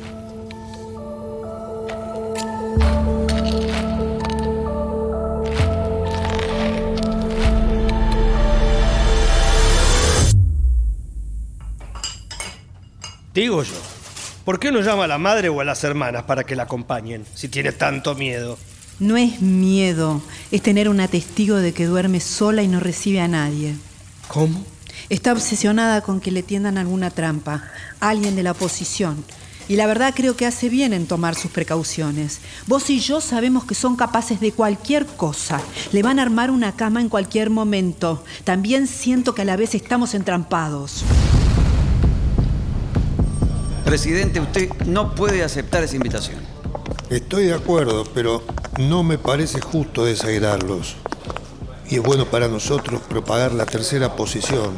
Digo 13.35 13.63
yo, 13.63 13.73
¿por 14.45 14.59
qué 14.59 14.73
no 14.73 14.81
llama 14.81 15.05
a 15.05 15.07
la 15.07 15.19
madre 15.19 15.49
o 15.49 15.61
a 15.61 15.65
las 15.65 15.85
hermanas 15.85 16.25
para 16.25 16.43
que 16.43 16.57
la 16.57 16.65
acompañen, 16.65 17.25
si 17.35 17.49
tiene 17.49 17.71
tanto 17.71 18.17
miedo? 18.17 18.59
No 19.01 19.17
es 19.17 19.41
miedo, 19.41 20.21
es 20.51 20.61
tener 20.61 20.89
una 20.89 21.07
testigo 21.07 21.57
de 21.57 21.73
que 21.73 21.87
duerme 21.87 22.19
sola 22.19 22.63
y 22.63 22.69
no 22.69 22.81
recibe 22.81 23.21
a 23.21 23.29
nadie. 23.29 23.77
¿Cómo? 24.27 24.65
Está 25.09 25.33
obsesionada 25.33 26.01
con 26.01 26.21
que 26.21 26.33
le 26.33 26.43
tiendan 26.43 26.79
alguna 26.79 27.11
trampa, 27.11 27.63
alguien 28.01 28.35
de 28.35 28.43
la 28.43 28.51
oposición. 28.53 29.25
Y 29.69 29.77
la 29.77 29.87
verdad 29.87 30.15
creo 30.17 30.35
que 30.35 30.47
hace 30.47 30.69
bien 30.69 30.93
en 30.93 31.07
tomar 31.07 31.37
sus 31.37 31.53
precauciones. 31.53 32.41
Vos 32.67 32.91
y 32.91 32.99
yo 32.99 33.21
sabemos 33.21 33.65
que 33.65 33.77
son 33.77 33.95
capaces 33.95 34.41
de 34.41 34.51
cualquier 34.51 35.07
cosa. 35.07 35.61
Le 35.93 36.03
van 36.03 36.19
a 36.19 36.23
armar 36.23 36.51
una 36.51 36.73
cama 36.75 37.01
en 37.01 37.09
cualquier 37.09 37.51
momento. 37.51 38.25
También 38.43 38.89
siento 38.89 39.33
que 39.33 39.43
a 39.43 39.45
la 39.45 39.57
vez 39.57 39.77
estamos 39.77 40.15
entrampados. 40.15 41.05
Presidente, 43.85 44.41
usted 44.41 44.71
no 44.87 45.15
puede 45.15 45.45
aceptar 45.45 45.85
esa 45.85 45.95
invitación. 45.95 46.48
Estoy 47.11 47.47
de 47.47 47.55
acuerdo, 47.55 48.05
pero 48.13 48.43
no 48.79 49.03
me 49.03 49.17
parece 49.17 49.63
justo 49.63 50.05
desairarlos. 50.05 50.97
Y 51.89 51.95
es 51.95 52.03
bueno 52.03 52.27
para 52.27 52.49
nosotros 52.49 53.01
propagar 53.09 53.53
la 53.53 53.65
tercera 53.65 54.15
posición. 54.15 54.75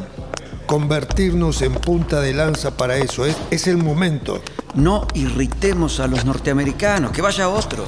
Convertirnos 0.67 1.61
en 1.63 1.75
punta 1.75 2.21
de 2.21 2.33
lanza 2.33 2.77
para 2.77 2.99
eso. 2.99 3.27
Es, 3.27 3.37
es 3.51 3.67
el 3.67 3.79
momento. 3.79 4.41
No 4.77 5.09
irritemos 5.15 5.99
a 5.99 6.07
los 6.07 6.25
norteamericanos, 6.25 7.11
que 7.11 7.21
vaya 7.21 7.49
otro. 7.49 7.85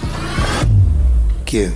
¿Quién? 1.45 1.73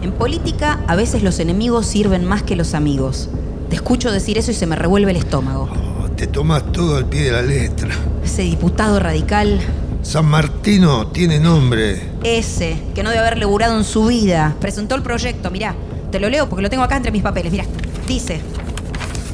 En 0.00 0.12
política, 0.12 0.82
a 0.86 0.96
veces 0.96 1.22
los 1.22 1.38
enemigos 1.38 1.84
sirven 1.84 2.24
más 2.24 2.42
que 2.42 2.56
los 2.56 2.72
amigos. 2.72 3.28
Te 3.68 3.76
escucho 3.76 4.10
decir 4.10 4.38
eso 4.38 4.52
y 4.52 4.54
se 4.54 4.66
me 4.66 4.74
revuelve 4.74 5.10
el 5.10 5.18
estómago. 5.18 5.91
Te 6.22 6.28
tomas 6.28 6.70
todo 6.70 6.98
al 6.98 7.06
pie 7.06 7.22
de 7.22 7.32
la 7.32 7.42
letra. 7.42 7.90
Ese 8.22 8.42
diputado 8.42 9.00
radical, 9.00 9.58
San 10.02 10.24
Martino 10.26 11.08
tiene 11.08 11.40
nombre. 11.40 12.00
ese, 12.22 12.80
que 12.94 13.02
no 13.02 13.10
debe 13.10 13.22
haber 13.22 13.38
laburado 13.38 13.76
en 13.76 13.82
su 13.82 14.06
vida, 14.06 14.54
presentó 14.60 14.94
el 14.94 15.02
proyecto, 15.02 15.50
mirá. 15.50 15.74
Te 16.12 16.20
lo 16.20 16.30
leo 16.30 16.48
porque 16.48 16.62
lo 16.62 16.70
tengo 16.70 16.84
acá 16.84 16.96
entre 16.96 17.10
mis 17.10 17.24
papeles, 17.24 17.50
mirá. 17.50 17.64
Dice 18.06 18.40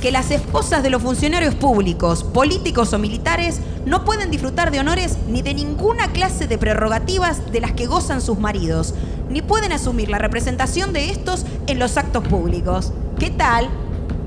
que 0.01 0.11
las 0.11 0.31
esposas 0.31 0.83
de 0.83 0.89
los 0.89 1.03
funcionarios 1.03 1.55
públicos, 1.55 2.25
políticos 2.25 2.95
o 2.95 2.99
militares 2.99 3.61
no 3.85 4.07
pueden 4.07 4.31
disfrutar 4.31 4.71
de 4.71 4.81
honores 4.81 5.19
ni 5.29 5.43
de 5.43 5.53
ninguna 5.53 6.11
clase 6.13 6.47
de 6.47 6.57
prerrogativas 6.57 7.53
de 7.53 7.61
las 7.61 7.73
que 7.73 7.85
gozan 7.85 8.23
sus 8.23 8.39
maridos, 8.39 8.95
ni 9.29 9.43
pueden 9.43 9.73
asumir 9.73 10.09
la 10.09 10.17
representación 10.17 10.95
de 10.95 11.11
estos 11.11 11.45
en 11.67 11.81
los 11.81 11.99
actos 11.99 12.27
públicos. 12.27 12.95
¿Qué 13.19 13.29
tal? 13.29 13.69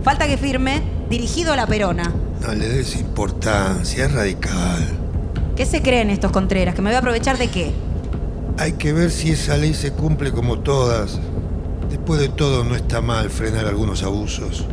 Falta 0.03 0.27
que 0.27 0.37
firme, 0.37 0.83
dirigido 1.09 1.53
a 1.53 1.55
la 1.55 1.65
Perona. 1.65 2.13
No 2.41 2.55
le 2.55 2.67
des 2.67 2.95
importancia, 2.95 4.05
es 4.05 4.11
radical. 4.11 4.87
¿Qué 5.55 5.63
se 5.67 5.83
creen 5.83 6.09
estos 6.09 6.31
Contreras? 6.31 6.73
¿Que 6.73 6.81
me 6.81 6.89
voy 6.89 6.95
a 6.95 6.99
aprovechar 6.99 7.37
de 7.37 7.49
qué? 7.49 7.71
Hay 8.57 8.73
que 8.73 8.93
ver 8.93 9.11
si 9.11 9.31
esa 9.31 9.57
ley 9.57 9.75
se 9.75 9.91
cumple 9.91 10.31
como 10.31 10.57
todas. 10.59 11.19
Después 11.91 12.19
de 12.19 12.29
todo, 12.29 12.63
no 12.63 12.75
está 12.75 12.99
mal 12.99 13.29
frenar 13.29 13.67
algunos 13.67 14.01
abusos. 14.01 14.65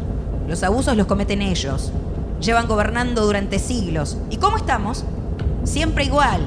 Los 0.48 0.62
abusos 0.62 0.96
los 0.96 1.06
cometen 1.06 1.42
ellos. 1.42 1.92
Llevan 2.40 2.68
gobernando 2.68 3.26
durante 3.26 3.58
siglos. 3.58 4.16
¿Y 4.30 4.38
cómo 4.38 4.56
estamos? 4.56 5.04
Siempre 5.64 6.04
igual. 6.04 6.40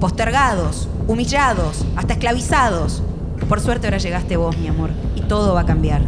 Postergados, 0.00 0.88
humillados, 1.06 1.84
hasta 1.94 2.14
esclavizados. 2.14 3.02
Por 3.50 3.60
suerte 3.60 3.88
ahora 3.88 3.98
llegaste 3.98 4.38
vos, 4.38 4.56
mi 4.56 4.68
amor, 4.68 4.90
y 5.14 5.20
todo 5.20 5.52
va 5.52 5.60
a 5.60 5.66
cambiar. 5.66 6.00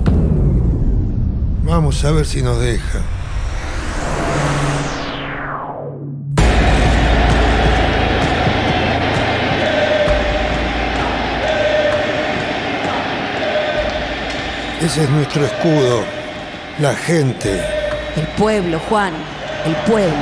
Vamos 1.63 2.03
a 2.07 2.11
ver 2.11 2.25
si 2.25 2.41
nos 2.41 2.59
deja. 2.59 3.01
Ese 14.81 15.03
es 15.03 15.11
nuestro 15.11 15.45
escudo, 15.45 16.05
la 16.79 16.95
gente. 16.95 17.61
El 18.15 18.29
pueblo, 18.37 18.79
Juan, 18.89 19.13
el 19.67 19.75
pueblo. 19.91 20.17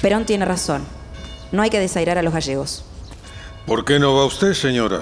Perón 0.00 0.24
tiene 0.24 0.44
razón. 0.44 0.84
No 1.50 1.62
hay 1.62 1.70
que 1.70 1.80
desairar 1.80 2.16
a 2.16 2.22
los 2.22 2.32
gallegos. 2.32 2.84
¿Por 3.66 3.84
qué 3.84 3.98
no 3.98 4.14
va 4.14 4.24
usted, 4.26 4.54
señora? 4.54 5.00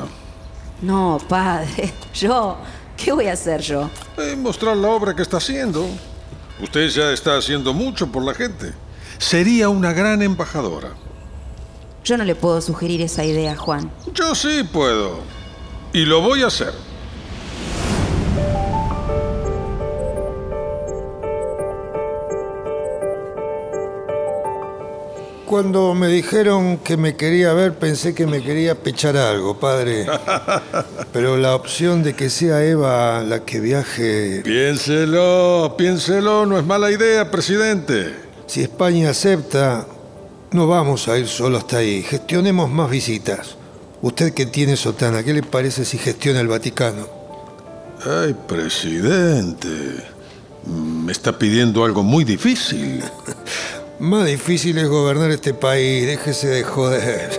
No, 0.80 1.18
padre. 1.28 1.92
Yo. 2.14 2.56
¿Qué 2.96 3.12
voy 3.12 3.26
a 3.26 3.32
hacer 3.32 3.60
yo? 3.60 3.90
Eh, 4.16 4.36
mostrar 4.36 4.76
la 4.76 4.88
obra 4.88 5.14
que 5.14 5.22
está 5.22 5.38
haciendo. 5.38 5.86
Usted 6.60 6.88
ya 6.88 7.10
está 7.12 7.36
haciendo 7.36 7.72
mucho 7.72 8.06
por 8.12 8.24
la 8.24 8.34
gente. 8.34 8.72
Sería 9.18 9.68
una 9.68 9.92
gran 9.92 10.22
embajadora. 10.22 10.90
Yo 12.04 12.16
no 12.16 12.24
le 12.24 12.34
puedo 12.34 12.60
sugerir 12.60 13.00
esa 13.02 13.24
idea, 13.24 13.56
Juan. 13.56 13.90
Yo 14.12 14.34
sí 14.34 14.62
puedo. 14.62 15.20
Y 15.92 16.04
lo 16.04 16.20
voy 16.20 16.42
a 16.42 16.48
hacer. 16.48 16.72
Cuando 25.46 25.94
me 25.94 26.08
dijeron 26.08 26.78
que 26.78 26.96
me 26.96 27.16
quería 27.16 27.52
ver, 27.52 27.74
pensé 27.74 28.14
que 28.14 28.26
me 28.26 28.42
quería 28.42 28.74
pechar 28.76 29.16
algo, 29.16 29.58
padre. 29.60 30.06
Pero 31.12 31.36
la 31.36 31.54
opción 31.54 32.02
de 32.02 32.14
que 32.14 32.30
sea 32.30 32.64
Eva 32.64 33.22
la 33.22 33.44
que 33.44 33.60
viaje... 33.60 34.40
Piénselo, 34.42 35.74
piénselo, 35.76 36.46
no 36.46 36.58
es 36.58 36.64
mala 36.64 36.90
idea, 36.90 37.30
presidente. 37.30 38.14
Si 38.46 38.62
España 38.62 39.10
acepta, 39.10 39.86
no 40.52 40.66
vamos 40.66 41.08
a 41.08 41.18
ir 41.18 41.28
solo 41.28 41.58
hasta 41.58 41.78
ahí. 41.78 42.02
Gestionemos 42.02 42.70
más 42.70 42.90
visitas. 42.90 43.56
Usted 44.00 44.32
que 44.32 44.46
tiene 44.46 44.76
sotana, 44.76 45.22
¿qué 45.22 45.34
le 45.34 45.42
parece 45.42 45.84
si 45.84 45.98
gestiona 45.98 46.40
el 46.40 46.48
Vaticano? 46.48 47.06
Ay, 48.04 48.34
presidente. 48.48 49.68
Me 50.66 51.12
está 51.12 51.38
pidiendo 51.38 51.84
algo 51.84 52.02
muy 52.02 52.24
difícil. 52.24 53.02
Más 53.98 54.26
difícil 54.26 54.76
es 54.78 54.88
gobernar 54.88 55.30
este 55.30 55.54
país, 55.54 56.06
déjese 56.06 56.48
de 56.48 56.64
joder. 56.64 57.30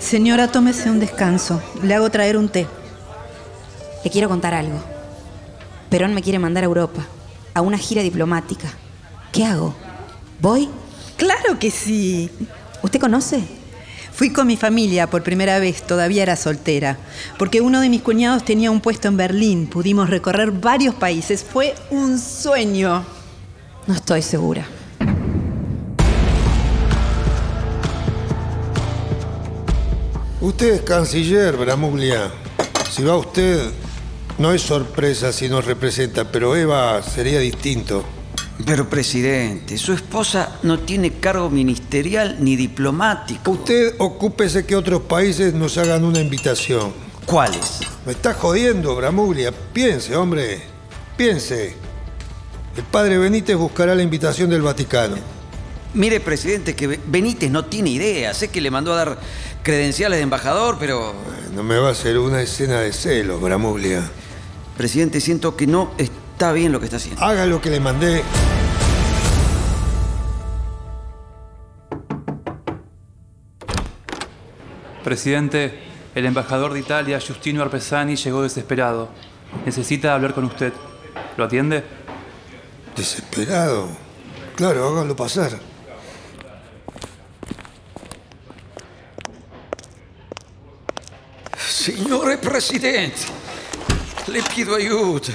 Señora, 0.00 0.50
tómese 0.50 0.90
un 0.90 0.98
descanso. 0.98 1.62
Le 1.82 1.94
hago 1.94 2.10
traer 2.10 2.36
un 2.36 2.48
té. 2.48 2.66
Le 4.02 4.10
quiero 4.10 4.28
contar 4.28 4.54
algo. 4.54 4.82
Perón 5.88 6.14
me 6.14 6.22
quiere 6.22 6.38
mandar 6.38 6.64
a 6.64 6.66
Europa, 6.66 7.06
a 7.54 7.60
una 7.60 7.78
gira 7.78 8.02
diplomática. 8.02 8.68
¿Qué 9.32 9.44
hago? 9.44 9.74
¿Voy? 10.40 10.68
Claro 11.16 11.58
que 11.60 11.70
sí. 11.70 12.30
¿Usted 12.82 13.00
conoce? 13.00 13.42
Fui 14.14 14.30
con 14.30 14.46
mi 14.46 14.56
familia 14.56 15.10
por 15.10 15.24
primera 15.24 15.58
vez, 15.58 15.82
todavía 15.82 16.22
era 16.22 16.36
soltera, 16.36 16.98
porque 17.36 17.60
uno 17.60 17.80
de 17.80 17.88
mis 17.88 18.00
cuñados 18.00 18.44
tenía 18.44 18.70
un 18.70 18.80
puesto 18.80 19.08
en 19.08 19.16
Berlín. 19.16 19.66
Pudimos 19.66 20.08
recorrer 20.08 20.52
varios 20.52 20.94
países. 20.94 21.42
Fue 21.42 21.74
un 21.90 22.20
sueño. 22.20 23.04
No 23.88 23.94
estoy 23.94 24.22
segura. 24.22 24.68
Usted 30.40 30.74
es 30.74 30.82
canciller, 30.82 31.56
Bramuglia. 31.56 32.30
Si 32.92 33.02
va 33.02 33.16
usted, 33.16 33.72
no 34.38 34.52
es 34.52 34.62
sorpresa 34.62 35.32
si 35.32 35.48
nos 35.48 35.64
representa, 35.64 36.30
pero 36.30 36.54
Eva 36.54 37.02
sería 37.02 37.40
distinto. 37.40 38.04
Pero, 38.64 38.88
presidente, 38.88 39.76
su 39.78 39.92
esposa 39.92 40.58
no 40.62 40.78
tiene 40.78 41.14
cargo 41.14 41.50
ministerial 41.50 42.36
ni 42.40 42.54
diplomático. 42.56 43.50
Usted 43.50 43.94
ocúpese 43.98 44.64
que 44.64 44.76
otros 44.76 45.02
países 45.02 45.54
nos 45.54 45.76
hagan 45.76 46.04
una 46.04 46.20
invitación. 46.20 46.92
¿Cuáles? 47.26 47.80
Me 48.06 48.12
está 48.12 48.32
jodiendo, 48.32 48.94
Bramuglia. 48.94 49.52
Piense, 49.72 50.14
hombre. 50.14 50.62
Piense. 51.16 51.74
El 52.76 52.82
padre 52.84 53.18
Benítez 53.18 53.56
buscará 53.56 53.94
la 53.94 54.02
invitación 54.02 54.50
del 54.50 54.62
Vaticano. 54.62 55.16
Mire, 55.94 56.20
presidente, 56.20 56.74
que 56.74 56.98
Benítez 57.06 57.50
no 57.50 57.64
tiene 57.66 57.90
idea. 57.90 58.34
Sé 58.34 58.48
que 58.48 58.60
le 58.60 58.70
mandó 58.70 58.92
a 58.92 58.96
dar 58.96 59.18
credenciales 59.62 60.18
de 60.18 60.22
embajador, 60.22 60.76
pero... 60.78 61.14
No 61.54 61.62
me 61.62 61.78
va 61.78 61.88
a 61.88 61.92
hacer 61.92 62.18
una 62.18 62.42
escena 62.42 62.80
de 62.80 62.92
celos, 62.92 63.40
Bramuglia. 63.40 64.02
Presidente, 64.76 65.20
siento 65.20 65.56
que 65.56 65.66
no 65.66 65.92
está 66.34 66.52
bien 66.52 66.72
lo 66.72 66.80
que 66.80 66.86
está 66.86 66.96
haciendo. 66.96 67.24
Haga 67.24 67.46
lo 67.46 67.60
que 67.60 67.70
le 67.70 67.78
mandé. 67.78 68.24
Presidente, 75.04 75.80
el 76.14 76.26
embajador 76.26 76.72
de 76.72 76.80
Italia, 76.80 77.20
Giustino 77.20 77.62
Arpesani, 77.62 78.16
llegó 78.16 78.42
desesperado. 78.42 79.10
Necesita 79.64 80.14
hablar 80.14 80.34
con 80.34 80.44
usted. 80.44 80.72
¿Lo 81.36 81.44
atiende? 81.44 81.84
¿Desesperado? 82.96 83.88
Claro, 84.56 84.88
hágalo 84.88 85.14
pasar. 85.14 85.52
Signore 91.56 92.38
Presidente, 92.38 93.20
le 94.28 94.42
chiedo 94.42 94.74
aiuto 94.74 95.30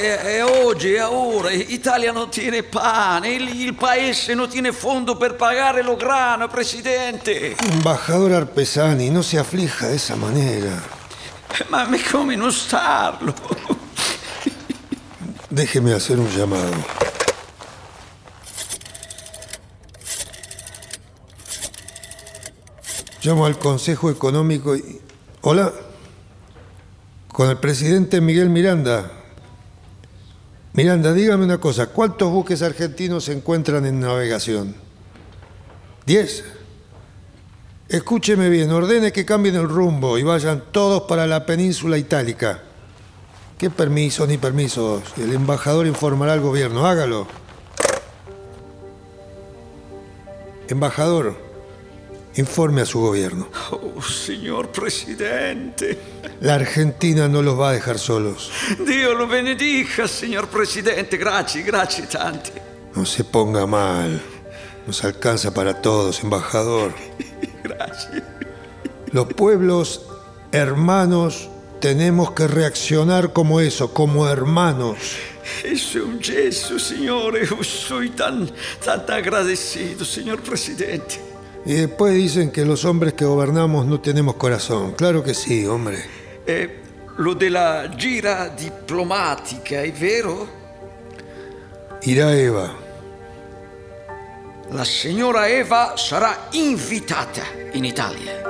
eh, 0.00 0.42
oggi, 0.42 0.94
è 0.94 1.06
ora, 1.06 1.50
l'Italia 1.50 2.12
tiene 2.28 2.62
pane, 2.62 3.30
il, 3.30 3.60
il 3.60 3.74
paese 3.74 4.34
no 4.34 4.48
tiene 4.48 4.72
fondo 4.72 5.16
per 5.16 5.34
pagare 5.36 5.82
lo 5.82 5.96
grano, 5.96 6.48
presidente. 6.48 7.56
Embajador 7.56 8.32
Arpesani, 8.32 9.10
no 9.10 9.22
se 9.22 9.38
aflija 9.38 9.88
de 9.88 9.94
esa 9.94 10.16
manera. 10.16 10.98
Ma 11.68 11.86
come 12.10 12.36
non 12.36 12.52
starlo? 12.52 13.34
Déjeme 15.48 15.92
hacer 15.92 16.18
un 16.18 16.28
llamado. 16.28 16.84
Llamo 23.22 23.44
al 23.44 23.58
Consejo 23.58 24.10
Económico 24.10 24.74
y... 24.74 25.00
Hola. 25.42 25.72
Con 27.28 27.50
el 27.50 27.58
presidente 27.58 28.20
Miguel 28.20 28.48
Miranda. 28.48 29.19
Miranda, 30.72 31.12
dígame 31.12 31.44
una 31.44 31.58
cosa. 31.58 31.86
¿Cuántos 31.88 32.30
buques 32.30 32.62
argentinos 32.62 33.24
se 33.24 33.32
encuentran 33.32 33.86
en 33.86 34.00
navegación? 34.00 34.74
¿Diez? 36.06 36.44
Escúcheme 37.88 38.48
bien, 38.48 38.70
ordene 38.70 39.10
que 39.10 39.24
cambien 39.24 39.56
el 39.56 39.68
rumbo 39.68 40.16
y 40.16 40.22
vayan 40.22 40.62
todos 40.70 41.02
para 41.02 41.26
la 41.26 41.44
península 41.44 41.98
itálica. 41.98 42.62
¿Qué 43.58 43.68
permiso 43.68 44.26
ni 44.28 44.38
permisos? 44.38 45.02
El 45.18 45.32
embajador 45.32 45.88
informará 45.88 46.34
al 46.34 46.40
gobierno. 46.40 46.86
Hágalo. 46.86 47.26
Embajador, 50.68 51.36
informe 52.36 52.82
a 52.82 52.86
su 52.86 53.00
gobierno. 53.00 53.48
Oh, 53.70 54.02
señor 54.02 54.70
presidente. 54.70 55.98
La 56.40 56.54
Argentina 56.54 57.28
no 57.28 57.42
los 57.42 57.58
va 57.58 57.70
a 57.70 57.72
dejar 57.72 57.98
solos. 57.98 58.50
Dios 58.86 59.16
lo 59.16 59.26
benedica, 59.26 60.06
señor 60.06 60.48
presidente. 60.48 61.16
Gracias, 61.16 61.64
gracias 61.64 62.08
tanti. 62.08 62.50
No 62.94 63.04
se 63.04 63.24
ponga 63.24 63.66
mal. 63.66 64.20
Nos 64.86 65.04
alcanza 65.04 65.52
para 65.52 65.80
todos, 65.80 66.22
embajador. 66.22 66.92
Gracias. 67.62 68.22
Los 69.12 69.26
pueblos 69.34 70.06
hermanos 70.52 71.48
tenemos 71.80 72.32
que 72.32 72.48
reaccionar 72.48 73.32
como 73.32 73.60
eso, 73.60 73.92
como 73.92 74.28
hermanos. 74.28 75.16
Es 75.62 75.94
un 75.94 76.20
gesto, 76.20 76.78
señor. 76.78 77.38
Yo 77.44 77.62
soy 77.62 78.10
tan, 78.10 78.50
tan 78.84 79.10
agradecido, 79.10 80.04
señor 80.04 80.40
presidente. 80.42 81.29
Y 81.64 81.74
después 81.74 82.14
dicen 82.14 82.50
que 82.50 82.64
los 82.64 82.84
hombres 82.84 83.14
que 83.14 83.24
gobernamos 83.24 83.86
no 83.86 84.00
tenemos 84.00 84.36
corazón. 84.36 84.92
Claro 84.92 85.22
que 85.22 85.34
sí, 85.34 85.66
hombre. 85.66 85.98
Eh, 86.46 86.80
lo 87.18 87.34
de 87.34 87.50
la 87.50 87.90
gira 87.96 88.48
diplomática, 88.48 89.82
¿es 89.82 90.00
vero? 90.00 90.48
Irá 92.02 92.34
Eva. 92.34 92.74
La 94.72 94.84
signora 94.84 95.48
Eva 95.48 95.96
sarà 95.96 96.48
invitata 96.52 97.42
in 97.72 97.84
Italia. 97.84 98.49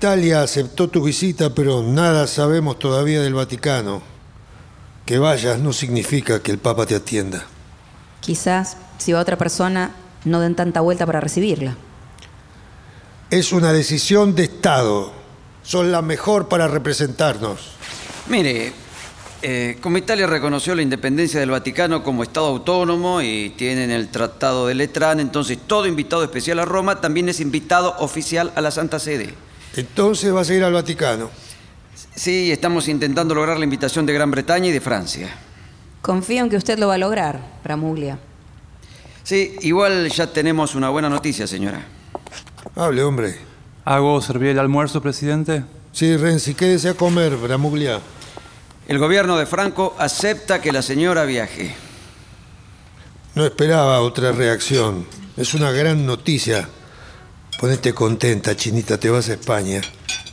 Italia 0.00 0.40
aceptó 0.40 0.88
tu 0.88 1.02
visita, 1.02 1.54
pero 1.54 1.82
nada 1.82 2.26
sabemos 2.26 2.78
todavía 2.78 3.20
del 3.20 3.34
Vaticano. 3.34 4.00
Que 5.04 5.18
vayas 5.18 5.58
no 5.58 5.74
significa 5.74 6.40
que 6.40 6.50
el 6.52 6.56
Papa 6.56 6.86
te 6.86 6.94
atienda. 6.94 7.44
Quizás, 8.22 8.78
si 8.96 9.12
va 9.12 9.20
otra 9.20 9.36
persona, 9.36 9.94
no 10.24 10.40
den 10.40 10.56
tanta 10.56 10.80
vuelta 10.80 11.04
para 11.04 11.20
recibirla. 11.20 11.76
Es 13.28 13.52
una 13.52 13.74
decisión 13.74 14.34
de 14.34 14.44
Estado. 14.44 15.12
Son 15.62 15.92
la 15.92 16.00
mejor 16.00 16.48
para 16.48 16.66
representarnos. 16.66 17.60
Mire, 18.30 18.72
eh, 19.42 19.76
como 19.82 19.98
Italia 19.98 20.26
reconoció 20.26 20.74
la 20.74 20.80
independencia 20.80 21.40
del 21.40 21.50
Vaticano 21.50 22.02
como 22.02 22.22
Estado 22.22 22.46
autónomo 22.46 23.20
y 23.20 23.50
tienen 23.50 23.90
el 23.90 24.08
Tratado 24.08 24.66
de 24.66 24.76
Letrán, 24.76 25.20
entonces 25.20 25.58
todo 25.66 25.84
invitado 25.86 26.24
especial 26.24 26.58
a 26.58 26.64
Roma 26.64 27.02
también 27.02 27.28
es 27.28 27.38
invitado 27.38 27.96
oficial 27.98 28.50
a 28.54 28.62
la 28.62 28.70
Santa 28.70 28.98
Sede. 28.98 29.34
Entonces 29.76 30.32
vas 30.32 30.50
a 30.50 30.54
ir 30.54 30.64
al 30.64 30.72
Vaticano. 30.72 31.30
Sí, 32.14 32.50
estamos 32.50 32.88
intentando 32.88 33.34
lograr 33.34 33.58
la 33.58 33.64
invitación 33.64 34.04
de 34.06 34.12
Gran 34.12 34.30
Bretaña 34.30 34.68
y 34.68 34.72
de 34.72 34.80
Francia. 34.80 35.28
Confío 36.02 36.42
en 36.42 36.50
que 36.50 36.56
usted 36.56 36.78
lo 36.78 36.88
va 36.88 36.94
a 36.94 36.98
lograr, 36.98 37.40
Bramuglia. 37.62 38.18
Sí, 39.22 39.56
igual 39.60 40.10
ya 40.10 40.26
tenemos 40.26 40.74
una 40.74 40.88
buena 40.88 41.08
noticia, 41.08 41.46
señora. 41.46 41.82
Hable, 42.74 43.02
hombre. 43.02 43.38
¿Hago 43.84 44.20
servir 44.20 44.50
el 44.50 44.58
almuerzo, 44.58 45.00
presidente? 45.00 45.64
Sí, 45.92 46.16
Renzi, 46.16 46.54
quédese 46.54 46.88
a 46.90 46.94
comer, 46.94 47.36
Bramuglia. 47.36 48.00
El 48.88 48.98
gobierno 48.98 49.36
de 49.36 49.46
Franco 49.46 49.94
acepta 49.98 50.60
que 50.60 50.72
la 50.72 50.82
señora 50.82 51.24
viaje. 51.24 51.74
No 53.34 53.44
esperaba 53.44 54.00
otra 54.00 54.32
reacción. 54.32 55.06
Es 55.36 55.54
una 55.54 55.70
gran 55.70 56.04
noticia. 56.06 56.68
Ponete 57.60 57.92
contenta, 57.92 58.56
Chinita, 58.56 58.98
te 58.98 59.10
vas 59.10 59.28
a 59.28 59.34
España. 59.34 59.82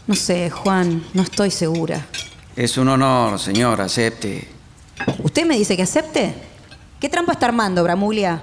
No 0.08 0.16
sé, 0.16 0.50
Juan, 0.50 1.04
no 1.14 1.24
estoy 1.24 1.52
segura. 1.52 2.08
Es 2.56 2.78
un 2.78 2.88
honor, 2.88 3.38
señora, 3.38 3.84
acepte. 3.84 4.48
¿Usted 5.22 5.46
me 5.46 5.58
dice 5.58 5.76
que 5.76 5.84
acepte? 5.84 6.34
¿Qué 7.02 7.10
trampa 7.10 7.34
está 7.34 7.48
armando, 7.48 7.84
Bramuglia? 7.84 8.42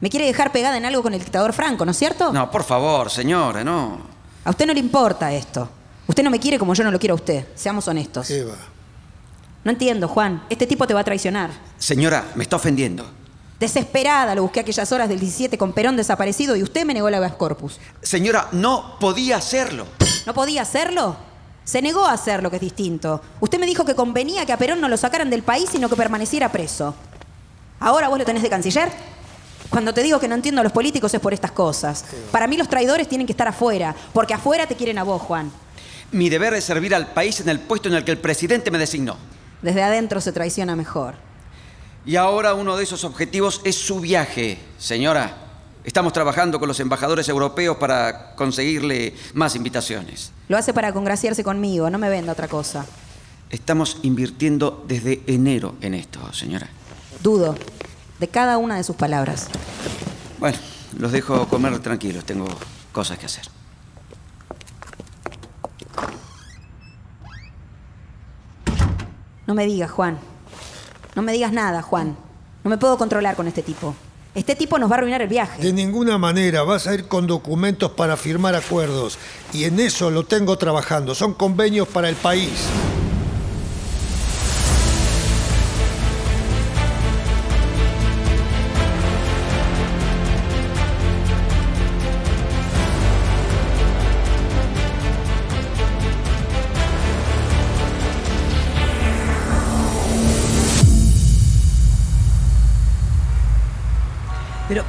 Me 0.00 0.10
quiere 0.10 0.26
dejar 0.26 0.50
pegada 0.50 0.76
en 0.76 0.84
algo 0.84 1.00
con 1.00 1.14
el 1.14 1.20
dictador 1.20 1.52
Franco, 1.52 1.84
¿no 1.84 1.92
es 1.92 1.96
cierto? 1.96 2.32
No, 2.32 2.50
por 2.50 2.64
favor, 2.64 3.08
señora, 3.08 3.62
no. 3.62 4.00
A 4.44 4.50
usted 4.50 4.66
no 4.66 4.72
le 4.74 4.80
importa 4.80 5.32
esto. 5.32 5.68
Usted 6.08 6.24
no 6.24 6.30
me 6.30 6.40
quiere 6.40 6.58
como 6.58 6.74
yo 6.74 6.82
no 6.82 6.90
lo 6.90 6.98
quiero 6.98 7.14
a 7.14 7.18
usted. 7.18 7.46
Seamos 7.54 7.86
honestos. 7.86 8.28
Eva. 8.30 8.56
No 9.62 9.70
entiendo, 9.70 10.08
Juan. 10.08 10.42
Este 10.50 10.66
tipo 10.66 10.88
te 10.88 10.92
va 10.92 11.00
a 11.00 11.04
traicionar. 11.04 11.50
Señora, 11.78 12.32
me 12.34 12.42
está 12.42 12.56
ofendiendo. 12.56 13.08
Desesperada 13.64 14.34
lo 14.34 14.42
busqué 14.42 14.60
a 14.60 14.62
aquellas 14.62 14.92
horas 14.92 15.08
del 15.08 15.18
17 15.18 15.56
con 15.56 15.72
Perón 15.72 15.96
desaparecido 15.96 16.54
y 16.54 16.62
usted 16.62 16.84
me 16.84 16.92
negó 16.92 17.08
el 17.08 17.14
habeas 17.14 17.32
corpus. 17.32 17.80
Señora, 18.02 18.48
no 18.52 18.98
podía 19.00 19.38
hacerlo. 19.38 19.86
¿No 20.26 20.34
podía 20.34 20.60
hacerlo? 20.60 21.16
Se 21.64 21.80
negó 21.80 22.04
a 22.04 22.12
hacerlo, 22.12 22.50
que 22.50 22.56
es 22.56 22.60
distinto. 22.60 23.22
Usted 23.40 23.58
me 23.58 23.64
dijo 23.64 23.86
que 23.86 23.94
convenía 23.94 24.44
que 24.44 24.52
a 24.52 24.58
Perón 24.58 24.82
no 24.82 24.88
lo 24.90 24.98
sacaran 24.98 25.30
del 25.30 25.42
país, 25.42 25.70
sino 25.72 25.88
que 25.88 25.96
permaneciera 25.96 26.52
preso. 26.52 26.94
¿Ahora 27.80 28.08
vos 28.08 28.18
lo 28.18 28.26
tenés 28.26 28.42
de 28.42 28.50
canciller? 28.50 28.90
Cuando 29.70 29.94
te 29.94 30.02
digo 30.02 30.20
que 30.20 30.28
no 30.28 30.34
entiendo 30.34 30.60
a 30.60 30.64
los 30.64 30.72
políticos 30.72 31.14
es 31.14 31.20
por 31.20 31.32
estas 31.32 31.52
cosas. 31.52 32.04
Para 32.30 32.46
mí 32.46 32.58
los 32.58 32.68
traidores 32.68 33.08
tienen 33.08 33.26
que 33.26 33.32
estar 33.32 33.48
afuera, 33.48 33.96
porque 34.12 34.34
afuera 34.34 34.66
te 34.66 34.76
quieren 34.76 34.98
a 34.98 35.04
vos, 35.04 35.22
Juan. 35.22 35.50
Mi 36.12 36.28
deber 36.28 36.52
es 36.52 36.64
servir 36.64 36.94
al 36.94 37.14
país 37.14 37.40
en 37.40 37.48
el 37.48 37.60
puesto 37.60 37.88
en 37.88 37.94
el 37.94 38.04
que 38.04 38.10
el 38.10 38.18
presidente 38.18 38.70
me 38.70 38.76
designó. 38.76 39.16
Desde 39.62 39.82
adentro 39.82 40.20
se 40.20 40.32
traiciona 40.32 40.76
mejor. 40.76 41.14
Y 42.06 42.16
ahora 42.16 42.54
uno 42.54 42.76
de 42.76 42.84
esos 42.84 43.02
objetivos 43.04 43.62
es 43.64 43.76
su 43.76 44.00
viaje, 44.00 44.58
señora. 44.78 45.38
Estamos 45.84 46.12
trabajando 46.12 46.58
con 46.58 46.68
los 46.68 46.78
embajadores 46.80 47.28
europeos 47.28 47.78
para 47.78 48.34
conseguirle 48.34 49.14
más 49.32 49.56
invitaciones. 49.56 50.32
Lo 50.48 50.58
hace 50.58 50.74
para 50.74 50.92
congraciarse 50.92 51.42
conmigo, 51.42 51.88
no 51.88 51.98
me 51.98 52.10
venda 52.10 52.32
otra 52.32 52.48
cosa. 52.48 52.84
Estamos 53.48 53.98
invirtiendo 54.02 54.84
desde 54.86 55.22
enero 55.26 55.76
en 55.80 55.94
esto, 55.94 56.20
señora. 56.32 56.68
Dudo 57.22 57.54
de 58.18 58.28
cada 58.28 58.58
una 58.58 58.76
de 58.76 58.84
sus 58.84 58.96
palabras. 58.96 59.48
Bueno, 60.38 60.58
los 60.98 61.10
dejo 61.10 61.48
comer 61.48 61.78
tranquilos, 61.78 62.24
tengo 62.24 62.46
cosas 62.92 63.18
que 63.18 63.26
hacer. 63.26 63.44
No 69.46 69.54
me 69.54 69.66
digas, 69.66 69.90
Juan. 69.90 70.33
No 71.14 71.22
me 71.22 71.32
digas 71.32 71.52
nada, 71.52 71.82
Juan. 71.82 72.16
No 72.64 72.70
me 72.70 72.78
puedo 72.78 72.98
controlar 72.98 73.36
con 73.36 73.46
este 73.46 73.62
tipo. 73.62 73.94
Este 74.34 74.56
tipo 74.56 74.78
nos 74.78 74.90
va 74.90 74.96
a 74.96 74.98
arruinar 74.98 75.22
el 75.22 75.28
viaje. 75.28 75.62
De 75.62 75.72
ninguna 75.72 76.18
manera, 76.18 76.64
vas 76.64 76.88
a 76.88 76.94
ir 76.94 77.06
con 77.06 77.26
documentos 77.26 77.92
para 77.92 78.16
firmar 78.16 78.56
acuerdos. 78.56 79.16
Y 79.52 79.64
en 79.64 79.78
eso 79.78 80.10
lo 80.10 80.24
tengo 80.24 80.58
trabajando. 80.58 81.14
Son 81.14 81.34
convenios 81.34 81.86
para 81.86 82.08
el 82.08 82.16
país. 82.16 82.50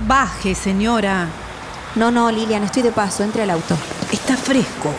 Baje, 0.07 0.55
señora. 0.55 1.27
No, 1.95 2.11
no, 2.11 2.31
Lilian, 2.31 2.63
estoy 2.63 2.83
de 2.83 2.91
paso. 2.91 3.23
Entre 3.23 3.43
al 3.43 3.49
auto. 3.49 3.77
Está 4.11 4.35
fresco. 4.35 4.93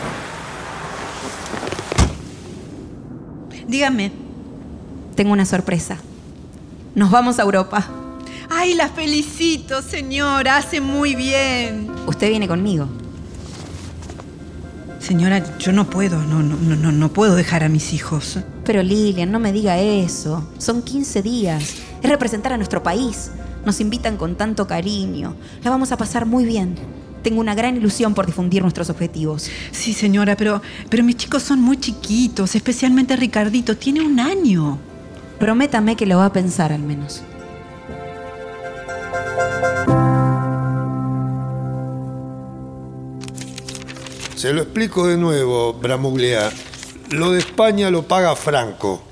Dígame. 3.67 4.11
Tengo 5.15 5.33
una 5.33 5.45
sorpresa. 5.45 5.97
Nos 6.95 7.11
vamos 7.11 7.39
a 7.39 7.43
Europa. 7.43 7.85
Ay, 8.49 8.75
la 8.75 8.89
felicito, 8.89 9.81
señora. 9.81 10.57
Hace 10.57 10.81
muy 10.81 11.15
bien. 11.15 11.91
Usted 12.07 12.29
viene 12.29 12.47
conmigo. 12.47 12.87
Señora, 14.99 15.57
yo 15.57 15.71
no 15.71 15.89
puedo, 15.89 16.21
no, 16.23 16.43
no, 16.43 16.75
no, 16.75 16.91
no 16.91 17.09
puedo 17.13 17.35
dejar 17.35 17.63
a 17.63 17.69
mis 17.69 17.93
hijos. 17.93 18.39
Pero 18.65 18.83
Lilian, 18.83 19.31
no 19.31 19.39
me 19.39 19.53
diga 19.53 19.77
eso. 19.77 20.49
Son 20.57 20.81
15 20.81 21.21
días. 21.21 21.75
Es 22.01 22.09
representar 22.09 22.51
a 22.53 22.57
nuestro 22.57 22.83
país. 22.83 23.31
Nos 23.67 23.81
invitan 23.81 24.15
con 24.15 24.37
tanto 24.37 24.65
cariño. 24.65 25.35
La 25.61 25.69
vamos 25.69 25.91
a 25.91 25.97
pasar 25.97 26.25
muy 26.25 26.45
bien. 26.45 26.75
Tengo 27.21 27.41
una 27.41 27.53
gran 27.53 27.75
ilusión 27.75 28.13
por 28.13 28.25
difundir 28.25 28.61
nuestros 28.61 28.89
objetivos. 28.89 29.49
Sí, 29.71 29.91
señora, 29.91 30.37
pero, 30.37 30.61
pero 30.89 31.03
mis 31.03 31.17
chicos 31.17 31.43
son 31.43 31.61
muy 31.61 31.75
chiquitos, 31.75 32.55
especialmente 32.55 33.17
Ricardito. 33.17 33.75
Tiene 33.75 33.99
un 33.99 34.21
año. 34.21 34.77
Prométame 35.37 35.97
que 35.97 36.05
lo 36.05 36.15
va 36.15 36.27
a 36.27 36.31
pensar 36.31 36.71
al 36.71 36.81
menos. 36.81 37.23
Se 44.37 44.53
lo 44.53 44.61
explico 44.61 45.07
de 45.07 45.17
nuevo, 45.17 45.73
Bramuglia. 45.73 46.49
Lo 47.09 47.31
de 47.31 47.39
España 47.39 47.91
lo 47.91 48.03
paga 48.03 48.33
Franco, 48.37 49.03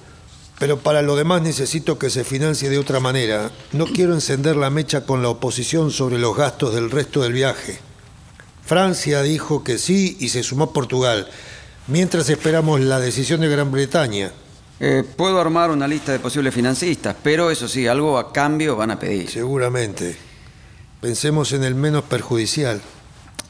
pero 0.59 0.79
para 0.79 1.01
lo 1.01 1.15
demás 1.15 1.41
necesito 1.41 1.99
que 1.99 2.09
se 2.09 2.23
financie 2.23 2.69
de 2.69 2.77
otra 2.77 2.99
manera. 2.99 3.51
No 3.73 3.85
quiero 3.85 4.13
encender 4.13 4.55
la 4.55 4.69
mecha 4.69 5.05
con 5.05 5.21
la 5.21 5.29
oposición 5.29 5.91
sobre 5.91 6.17
los 6.17 6.35
gastos 6.35 6.73
del 6.73 6.91
resto 6.91 7.21
del 7.21 7.33
viaje. 7.33 7.79
Francia 8.65 9.21
dijo 9.21 9.63
que 9.63 9.77
sí 9.77 10.17
y 10.19 10.29
se 10.29 10.43
sumó 10.43 10.73
Portugal, 10.73 11.27
mientras 11.87 12.29
esperamos 12.29 12.79
la 12.81 12.99
decisión 12.99 13.41
de 13.41 13.49
Gran 13.49 13.71
Bretaña. 13.71 14.31
Eh, 14.79 15.03
puedo 15.15 15.39
armar 15.39 15.71
una 15.71 15.87
lista 15.87 16.11
de 16.11 16.19
posibles 16.19 16.53
financistas, 16.53 17.15
pero 17.21 17.51
eso 17.51 17.67
sí, 17.67 17.87
algo 17.87 18.17
a 18.17 18.33
cambio 18.33 18.75
van 18.75 18.91
a 18.91 18.99
pedir. 18.99 19.29
Seguramente. 19.29 20.17
Pensemos 20.99 21.51
en 21.53 21.63
el 21.63 21.75
menos 21.75 22.03
perjudicial. 22.05 22.81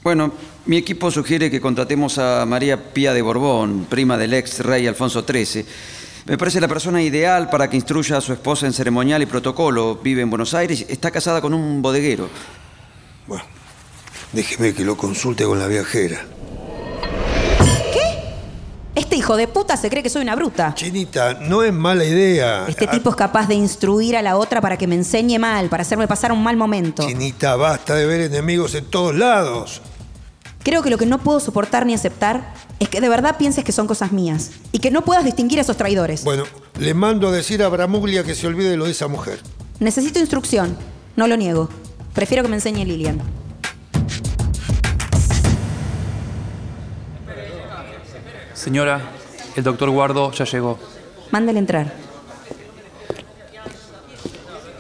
Bueno, 0.04 0.34
mi 0.66 0.78
equipo 0.78 1.10
sugiere 1.10 1.50
que 1.50 1.62
contratemos 1.62 2.18
a 2.18 2.46
María 2.46 2.94
Pía 2.94 3.14
de 3.14 3.22
Borbón, 3.22 3.88
prima 3.90 4.18
del 4.18 4.34
ex 4.34 4.60
rey 4.60 4.86
Alfonso 4.86 5.26
XIII. 5.26 5.66
Me 6.26 6.40
parece 6.40 6.60
la 6.60 6.68
persona 6.68 7.04
ideal 7.04 7.52
para 7.52 7.70
que 7.70 7.76
instruya 7.76 8.18
a 8.18 8.22
su 8.22 8.34
esposa 8.34 8.66
en 8.66 8.74
ceremonial 8.74 9.22
y 9.22 9.28
protocolo. 9.28 10.00
Vive 10.02 10.24
en 10.24 10.30
Buenos 10.32 10.56
Aires, 10.56 10.84
está 10.90 11.12
casada 11.12 11.40
con 11.40 11.54
un 11.54 11.84
bodeguero. 11.84 12.28
Bueno, 13.28 13.44
déjeme 14.34 14.74
que 14.74 14.84
lo 14.84 14.98
consulte 14.98 15.44
con 15.44 15.60
la 15.60 15.68
viajera. 15.68 16.26
Este 18.96 19.18
hijo 19.18 19.38
de 19.38 19.48
puta 19.48 19.78
se 19.78 19.90
cree 19.90 20.02
que 20.02 20.10
soy 20.10 20.24
una 20.24 20.36
bruta. 20.36 20.74
Chinita, 20.74 21.36
no 21.36 21.62
es 21.62 21.72
mala 21.72 22.06
idea. 22.06 22.66
Este 22.68 22.88
tipo 22.88 23.12
es 23.12 23.16
capaz 23.16 23.48
de 23.48 23.54
instruir 23.54 24.18
a 24.18 24.22
la 24.24 24.38
otra 24.38 24.62
para 24.62 24.78
que 24.78 24.88
me 24.88 24.96
enseñe 24.96 25.38
mal, 25.38 25.70
para 25.70 25.82
hacerme 25.82 26.08
pasar 26.08 26.32
un 26.32 26.42
mal 26.42 26.58
momento. 26.58 27.06
Chinita, 27.06 27.56
basta 27.56 27.94
de 27.94 28.06
ver 28.08 28.22
enemigos 28.22 28.74
en 28.74 28.86
todos 28.86 29.14
lados. 29.14 29.82
Creo 30.66 30.82
que 30.82 30.90
lo 30.90 30.98
que 30.98 31.06
no 31.06 31.20
puedo 31.20 31.40
soportar 31.40 31.86
ni 31.86 31.94
aceptar 31.94 32.52
es 32.80 32.90
que 32.90 33.00
de 33.00 33.08
verdad 33.08 33.38
pienses 33.38 33.64
que 33.64 33.72
son 33.72 33.86
cosas 33.86 34.12
mías 34.12 34.50
y 34.72 34.80
que 34.80 34.90
no 34.90 35.04
puedas 35.04 35.24
distinguir 35.24 35.60
a 35.60 35.62
esos 35.62 35.78
traidores. 35.78 36.24
Bueno, 36.24 36.44
le 36.80 36.96
mando 36.96 37.28
a 37.28 37.32
decir 37.32 37.62
a 37.62 37.70
Bramuglia 37.70 38.24
que 38.24 38.34
se 38.34 38.48
olvide 38.48 38.72
de 38.72 38.76
lo 38.76 38.86
de 38.86 38.92
esa 38.92 39.08
mujer. 39.08 39.38
Necesito 39.80 40.18
instrucción, 40.18 40.76
no 41.16 41.28
lo 41.28 41.38
niego. 41.38 41.70
Prefiero 42.16 42.42
que 42.42 42.50
me 42.50 42.56
enseñe 42.56 42.84
Lilian. 42.84 43.22
Señora, 48.56 49.02
el 49.56 49.64
doctor 49.64 49.92
Guardo 49.92 50.32
ya 50.32 50.46
llegó. 50.46 50.80
Mándale 51.30 51.60
entrar. 51.60 51.94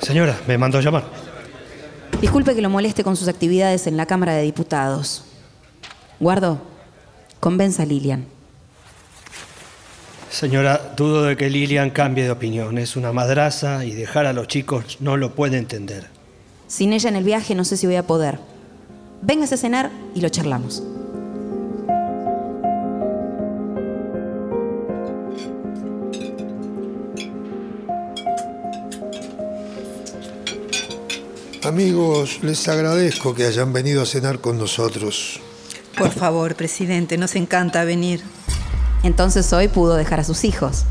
Señora, 0.02 0.36
me 0.48 0.58
mandó 0.58 0.80
a 0.80 0.82
llamar. 0.82 1.04
Disculpe 2.20 2.56
que 2.56 2.62
lo 2.64 2.72
moleste 2.72 3.04
con 3.04 3.16
sus 3.16 3.28
actividades 3.28 3.86
en 3.86 3.98
la 3.98 4.08
Cámara 4.08 4.34
de 4.34 4.42
Diputados. 4.42 5.25
Guardo, 6.20 6.60
convenza 7.40 7.84
a 7.84 7.86
Lilian. 7.86 8.26
Señora, 10.30 10.94
dudo 10.98 11.24
de 11.24 11.38
que 11.38 11.50
Lilian 11.50 11.92
cambie 11.92 12.24
de 12.24 12.32
opinión. 12.32 12.78
Es 12.78 12.96
una 12.96 13.12
madraza 13.12 13.86
y 13.86 13.92
dejar 13.92 14.26
a 14.26 14.34
los 14.34 14.48
chicos 14.48 14.98
no 15.00 15.18
lo 15.18 15.34
puede 15.36 15.58
entender. 15.58 16.08
Sin 16.68 16.94
ella 16.94 17.10
en 17.10 17.16
el 17.16 17.24
viaje 17.24 17.56
no 17.56 17.64
sé 17.64 17.78
si 17.78 17.86
voy 17.86 17.96
a 17.96 18.08
poder. 18.08 18.40
Véngase 19.22 19.56
a 19.56 19.58
cenar 19.58 19.92
y 20.14 20.22
lo 20.22 20.30
charlamos. 20.30 20.84
Amigos, 31.64 32.44
les 32.44 32.68
agradezco 32.68 33.34
que 33.34 33.46
hayan 33.46 33.74
venido 33.74 34.04
a 34.04 34.06
cenar 34.06 34.40
con 34.40 34.58
nosotros. 34.58 35.40
Por 35.98 36.12
favor, 36.12 36.56
presidente, 36.56 37.18
nos 37.18 37.36
encanta 37.36 37.86
venir. 37.86 38.22
Entonces 39.04 39.52
hoy 39.54 39.68
pudo 39.68 39.96
dejar 39.96 40.20
a 40.20 40.24
sus 40.24 40.44
hijos. 40.44 40.84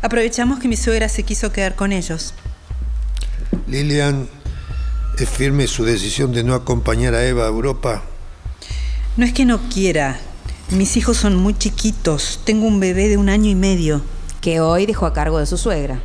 Aprovechamos 0.00 0.60
que 0.60 0.68
mi 0.68 0.76
suegra 0.76 1.08
se 1.08 1.24
quiso 1.24 1.52
quedar 1.52 1.74
con 1.74 1.92
ellos. 1.92 2.34
Lilian, 3.66 4.28
¿es 5.18 5.28
firme 5.28 5.66
su 5.66 5.84
decisión 5.84 6.32
de 6.32 6.42
no 6.42 6.54
acompañar 6.54 7.14
a 7.14 7.24
Eva 7.24 7.44
a 7.44 7.48
Europa? 7.48 8.02
No 9.16 9.26
es 9.26 9.32
que 9.32 9.44
no 9.44 9.60
quiera. 9.68 10.18
Mis 10.70 10.96
hijos 10.96 11.18
son 11.18 11.36
muy 11.36 11.54
chiquitos. 11.54 12.40
Tengo 12.44 12.66
un 12.66 12.80
bebé 12.80 13.08
de 13.08 13.18
un 13.18 13.28
año 13.28 13.50
y 13.50 13.54
medio. 13.54 14.02
Que 14.40 14.60
hoy 14.60 14.86
dejó 14.86 15.06
a 15.06 15.12
cargo 15.12 15.38
de 15.38 15.46
su 15.46 15.58
suegra. 15.58 16.00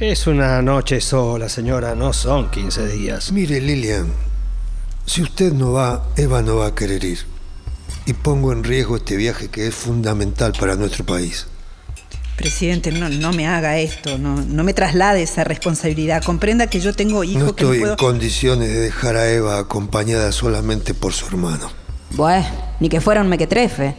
Es 0.00 0.26
una 0.26 0.60
noche 0.60 1.00
sola, 1.00 1.48
señora, 1.48 1.94
no 1.94 2.12
son 2.12 2.50
15 2.50 2.88
días. 2.88 3.32
Mire, 3.32 3.60
Lilian, 3.60 4.12
si 5.10 5.22
usted 5.22 5.52
no 5.52 5.72
va, 5.72 6.06
Eva 6.16 6.40
no 6.40 6.58
va 6.58 6.68
a 6.68 6.74
querer 6.76 7.02
ir. 7.02 7.18
Y 8.06 8.12
pongo 8.12 8.52
en 8.52 8.62
riesgo 8.62 8.94
este 8.94 9.16
viaje 9.16 9.48
que 9.48 9.66
es 9.66 9.74
fundamental 9.74 10.52
para 10.52 10.76
nuestro 10.76 11.04
país. 11.04 11.48
Presidente, 12.36 12.92
no, 12.92 13.08
no 13.08 13.32
me 13.32 13.48
haga 13.48 13.76
esto, 13.78 14.18
no, 14.18 14.36
no 14.36 14.62
me 14.62 14.72
traslade 14.72 15.24
esa 15.24 15.42
responsabilidad. 15.42 16.22
Comprenda 16.22 16.68
que 16.68 16.78
yo 16.78 16.94
tengo 16.94 17.24
hijos 17.24 17.42
No 17.42 17.56
que 17.56 17.64
no 17.64 17.70
estoy 17.72 17.80
puedo... 17.80 17.92
en 17.94 17.98
condiciones 17.98 18.68
de 18.68 18.78
dejar 18.78 19.16
a 19.16 19.28
Eva 19.28 19.58
acompañada 19.58 20.30
solamente 20.30 20.94
por 20.94 21.12
su 21.12 21.26
hermano. 21.26 21.72
Bueh, 22.12 22.46
ni 22.78 22.88
que 22.88 23.00
fuera 23.00 23.22
un 23.22 23.28
mequetrefe. 23.28 23.96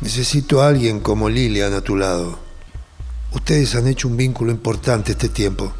Necesito 0.00 0.62
a 0.62 0.68
alguien 0.68 1.00
como 1.00 1.28
Lilian 1.28 1.74
a 1.74 1.80
tu 1.80 1.96
lado. 1.96 2.38
Ustedes 3.32 3.74
han 3.74 3.88
hecho 3.88 4.06
un 4.06 4.16
vínculo 4.16 4.52
importante 4.52 5.12
este 5.12 5.28
tiempo. 5.28 5.74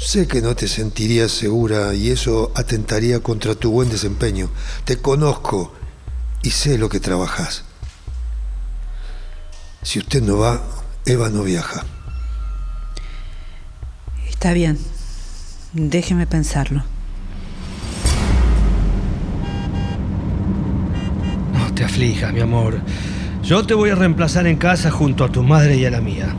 Sé 0.00 0.26
que 0.26 0.40
no 0.40 0.56
te 0.56 0.66
sentirías 0.66 1.30
segura 1.30 1.94
y 1.94 2.10
eso 2.10 2.52
atentaría 2.54 3.20
contra 3.20 3.54
tu 3.54 3.70
buen 3.70 3.90
desempeño. 3.90 4.48
Te 4.84 4.96
conozco 4.96 5.74
y 6.42 6.50
sé 6.50 6.78
lo 6.78 6.88
que 6.88 7.00
trabajas. 7.00 7.64
Si 9.82 9.98
usted 9.98 10.22
no 10.22 10.38
va, 10.38 10.62
Eva 11.04 11.28
no 11.28 11.42
viaja. 11.42 11.84
Está 14.26 14.54
bien. 14.54 14.78
Déjeme 15.74 16.26
pensarlo. 16.26 16.82
No 21.52 21.74
te 21.74 21.84
aflijas, 21.84 22.32
mi 22.32 22.40
amor. 22.40 22.80
Yo 23.42 23.66
te 23.66 23.74
voy 23.74 23.90
a 23.90 23.96
reemplazar 23.96 24.46
en 24.46 24.56
casa 24.56 24.90
junto 24.90 25.24
a 25.24 25.30
tu 25.30 25.42
madre 25.42 25.76
y 25.76 25.84
a 25.84 25.90
la 25.90 26.00
mía. 26.00 26.34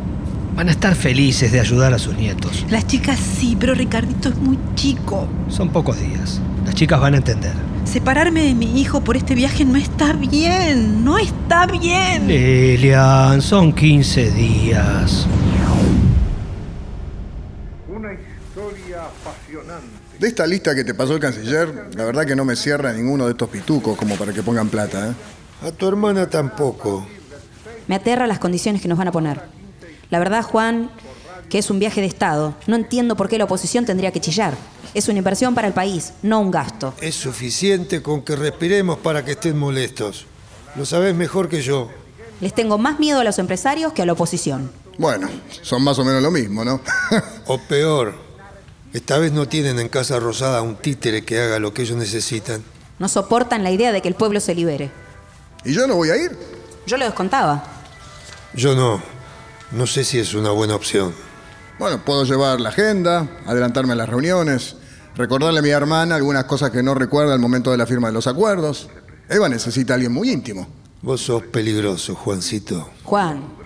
Van 0.55 0.67
a 0.67 0.71
estar 0.71 0.95
felices 0.95 1.51
de 1.51 1.59
ayudar 1.59 1.93
a 1.93 1.99
sus 1.99 2.15
nietos. 2.15 2.65
Las 2.69 2.85
chicas 2.85 3.17
sí, 3.19 3.57
pero 3.59 3.73
Ricardito 3.73 4.29
es 4.29 4.37
muy 4.37 4.59
chico. 4.75 5.27
Son 5.49 5.69
pocos 5.69 5.99
días. 5.99 6.41
Las 6.65 6.75
chicas 6.75 6.99
van 6.99 7.13
a 7.15 7.17
entender. 7.17 7.53
Separarme 7.85 8.43
de 8.43 8.53
mi 8.53 8.79
hijo 8.79 9.01
por 9.01 9.17
este 9.17 9.33
viaje 9.33 9.65
no 9.65 9.77
está 9.77 10.13
bien. 10.13 11.03
No 11.03 11.17
está 11.17 11.65
bien. 11.65 12.27
Lilian, 12.27 13.41
son 13.41 13.73
15 13.73 14.31
días. 14.31 15.25
Una 17.87 18.13
historia 18.13 19.05
apasionante. 19.05 19.87
De 20.19 20.27
esta 20.27 20.45
lista 20.45 20.75
que 20.75 20.83
te 20.83 20.93
pasó 20.93 21.15
el 21.15 21.19
canciller, 21.19 21.89
la 21.95 22.05
verdad 22.05 22.25
que 22.25 22.35
no 22.35 22.45
me 22.45 22.55
cierra 22.55 22.93
ninguno 22.93 23.25
de 23.25 23.31
estos 23.31 23.49
pitucos 23.49 23.97
como 23.97 24.15
para 24.15 24.31
que 24.33 24.43
pongan 24.43 24.69
plata, 24.69 25.09
¿eh? 25.09 25.67
A 25.67 25.71
tu 25.71 25.87
hermana 25.87 26.29
tampoco. 26.29 27.07
Me 27.87 27.95
aterra 27.95 28.27
las 28.27 28.37
condiciones 28.37 28.81
que 28.81 28.87
nos 28.87 28.97
van 28.97 29.07
a 29.07 29.11
poner. 29.11 29.60
La 30.11 30.19
verdad, 30.19 30.43
Juan, 30.43 30.91
que 31.49 31.57
es 31.57 31.69
un 31.69 31.79
viaje 31.79 32.01
de 32.01 32.07
Estado. 32.07 32.53
No 32.67 32.75
entiendo 32.75 33.15
por 33.15 33.29
qué 33.29 33.37
la 33.37 33.45
oposición 33.45 33.85
tendría 33.85 34.11
que 34.11 34.19
chillar. 34.19 34.55
Es 34.93 35.07
una 35.07 35.19
inversión 35.19 35.55
para 35.55 35.67
el 35.69 35.73
país, 35.73 36.11
no 36.21 36.41
un 36.41 36.51
gasto. 36.51 36.93
Es 37.01 37.15
suficiente 37.15 38.01
con 38.01 38.21
que 38.21 38.35
respiremos 38.35 38.99
para 38.99 39.23
que 39.23 39.31
estén 39.31 39.57
molestos. 39.57 40.25
Lo 40.75 40.85
sabes 40.85 41.15
mejor 41.15 41.47
que 41.47 41.61
yo. 41.61 41.89
Les 42.41 42.53
tengo 42.53 42.77
más 42.77 42.99
miedo 42.99 43.21
a 43.21 43.23
los 43.23 43.39
empresarios 43.39 43.93
que 43.93 44.01
a 44.01 44.05
la 44.05 44.11
oposición. 44.11 44.69
Bueno, 44.97 45.29
son 45.61 45.81
más 45.81 45.97
o 45.97 46.03
menos 46.03 46.21
lo 46.21 46.29
mismo, 46.29 46.65
¿no? 46.65 46.81
O 47.47 47.57
peor, 47.57 48.13
esta 48.93 49.17
vez 49.17 49.31
no 49.31 49.47
tienen 49.47 49.79
en 49.79 49.87
Casa 49.87 50.19
Rosada 50.19 50.61
un 50.61 50.75
títere 50.75 51.23
que 51.23 51.39
haga 51.39 51.59
lo 51.59 51.73
que 51.73 51.83
ellos 51.83 51.97
necesitan. 51.97 52.61
No 52.99 53.07
soportan 53.07 53.63
la 53.63 53.71
idea 53.71 53.93
de 53.93 54.01
que 54.01 54.09
el 54.09 54.15
pueblo 54.15 54.41
se 54.41 54.55
libere. 54.55 54.91
¿Y 55.63 55.73
yo 55.73 55.87
no 55.87 55.95
voy 55.95 56.09
a 56.09 56.17
ir? 56.17 56.37
Yo 56.85 56.97
lo 56.97 57.05
descontaba. 57.05 57.63
Yo 58.53 58.75
no. 58.75 59.20
No 59.71 59.87
sé 59.87 60.03
si 60.03 60.19
es 60.19 60.33
una 60.33 60.51
buena 60.51 60.75
opción. 60.75 61.13
Bueno, 61.79 62.03
puedo 62.03 62.23
llevar 62.25 62.59
la 62.59 62.69
agenda, 62.69 63.27
adelantarme 63.45 63.93
a 63.93 63.95
las 63.95 64.09
reuniones, 64.09 64.75
recordarle 65.15 65.59
a 65.59 65.61
mi 65.63 65.69
hermana 65.69 66.15
algunas 66.15 66.43
cosas 66.43 66.71
que 66.71 66.83
no 66.83 66.93
recuerda 66.93 67.33
al 67.33 67.39
momento 67.39 67.71
de 67.71 67.77
la 67.77 67.85
firma 67.87 68.07
de 68.09 68.13
los 68.13 68.27
acuerdos. 68.27 68.89
Eva 69.29 69.49
necesita 69.49 69.93
a 69.93 69.95
alguien 69.95 70.11
muy 70.11 70.29
íntimo. 70.29 70.67
Vos 71.01 71.21
sos 71.21 71.43
peligroso, 71.43 72.13
Juancito. 72.15 72.89
Juan, 73.03 73.61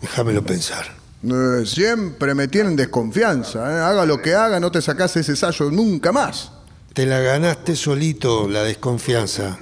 Déjamelo 0.00 0.42
pensar. 0.42 0.86
Eh, 1.22 1.66
siempre 1.66 2.34
me 2.34 2.48
tienen 2.48 2.76
desconfianza. 2.76 3.58
¿eh? 3.58 3.80
Haga 3.80 4.06
lo 4.06 4.22
que 4.22 4.34
haga, 4.34 4.58
no 4.58 4.70
te 4.70 4.80
sacás 4.80 5.16
ese 5.16 5.36
sallo 5.36 5.70
nunca 5.70 6.12
más. 6.12 6.52
Te 6.94 7.06
la 7.06 7.20
ganaste 7.20 7.76
solito, 7.76 8.48
la 8.48 8.62
desconfianza. 8.62 9.58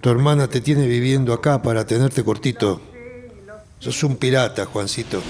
Tu 0.00 0.08
hermana 0.08 0.48
te 0.48 0.60
tiene 0.60 0.86
viviendo 0.86 1.32
acá 1.32 1.60
para 1.62 1.84
tenerte 1.84 2.24
cortito. 2.24 2.80
Sos 3.80 4.02
un 4.04 4.18
pirata, 4.18 4.66
Juancito. 4.66 5.22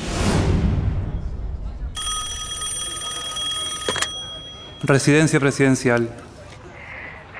Residencia 4.82 5.38
presidencial. 5.38 6.10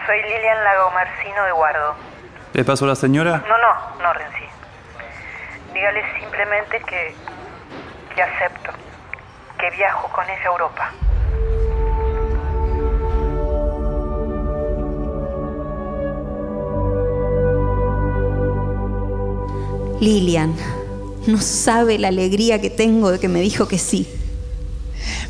Soy 0.06 0.22
Lilian 0.22 0.62
Lago 0.62 0.92
Marcino 0.92 1.44
de 1.46 1.50
Guardo. 1.50 1.94
¿Le 2.52 2.64
paso 2.64 2.84
a 2.84 2.88
la 2.88 2.94
señora? 2.94 3.44
No, 3.48 3.58
no, 3.58 4.02
no, 4.04 4.12
Renzi. 4.12 4.44
Dígale 5.74 6.00
simplemente 6.20 6.80
que, 6.86 7.12
que 8.14 8.22
acepto, 8.22 8.70
que 9.58 9.68
viajo 9.76 10.08
con 10.12 10.24
ella 10.30 10.42
a 10.44 10.46
Europa. 10.46 10.92
Lilian, 20.00 20.54
no 21.26 21.40
sabe 21.40 21.98
la 21.98 22.08
alegría 22.08 22.60
que 22.60 22.70
tengo 22.70 23.10
de 23.10 23.18
que 23.18 23.28
me 23.28 23.40
dijo 23.40 23.68
que 23.68 23.78
sí. 23.78 24.06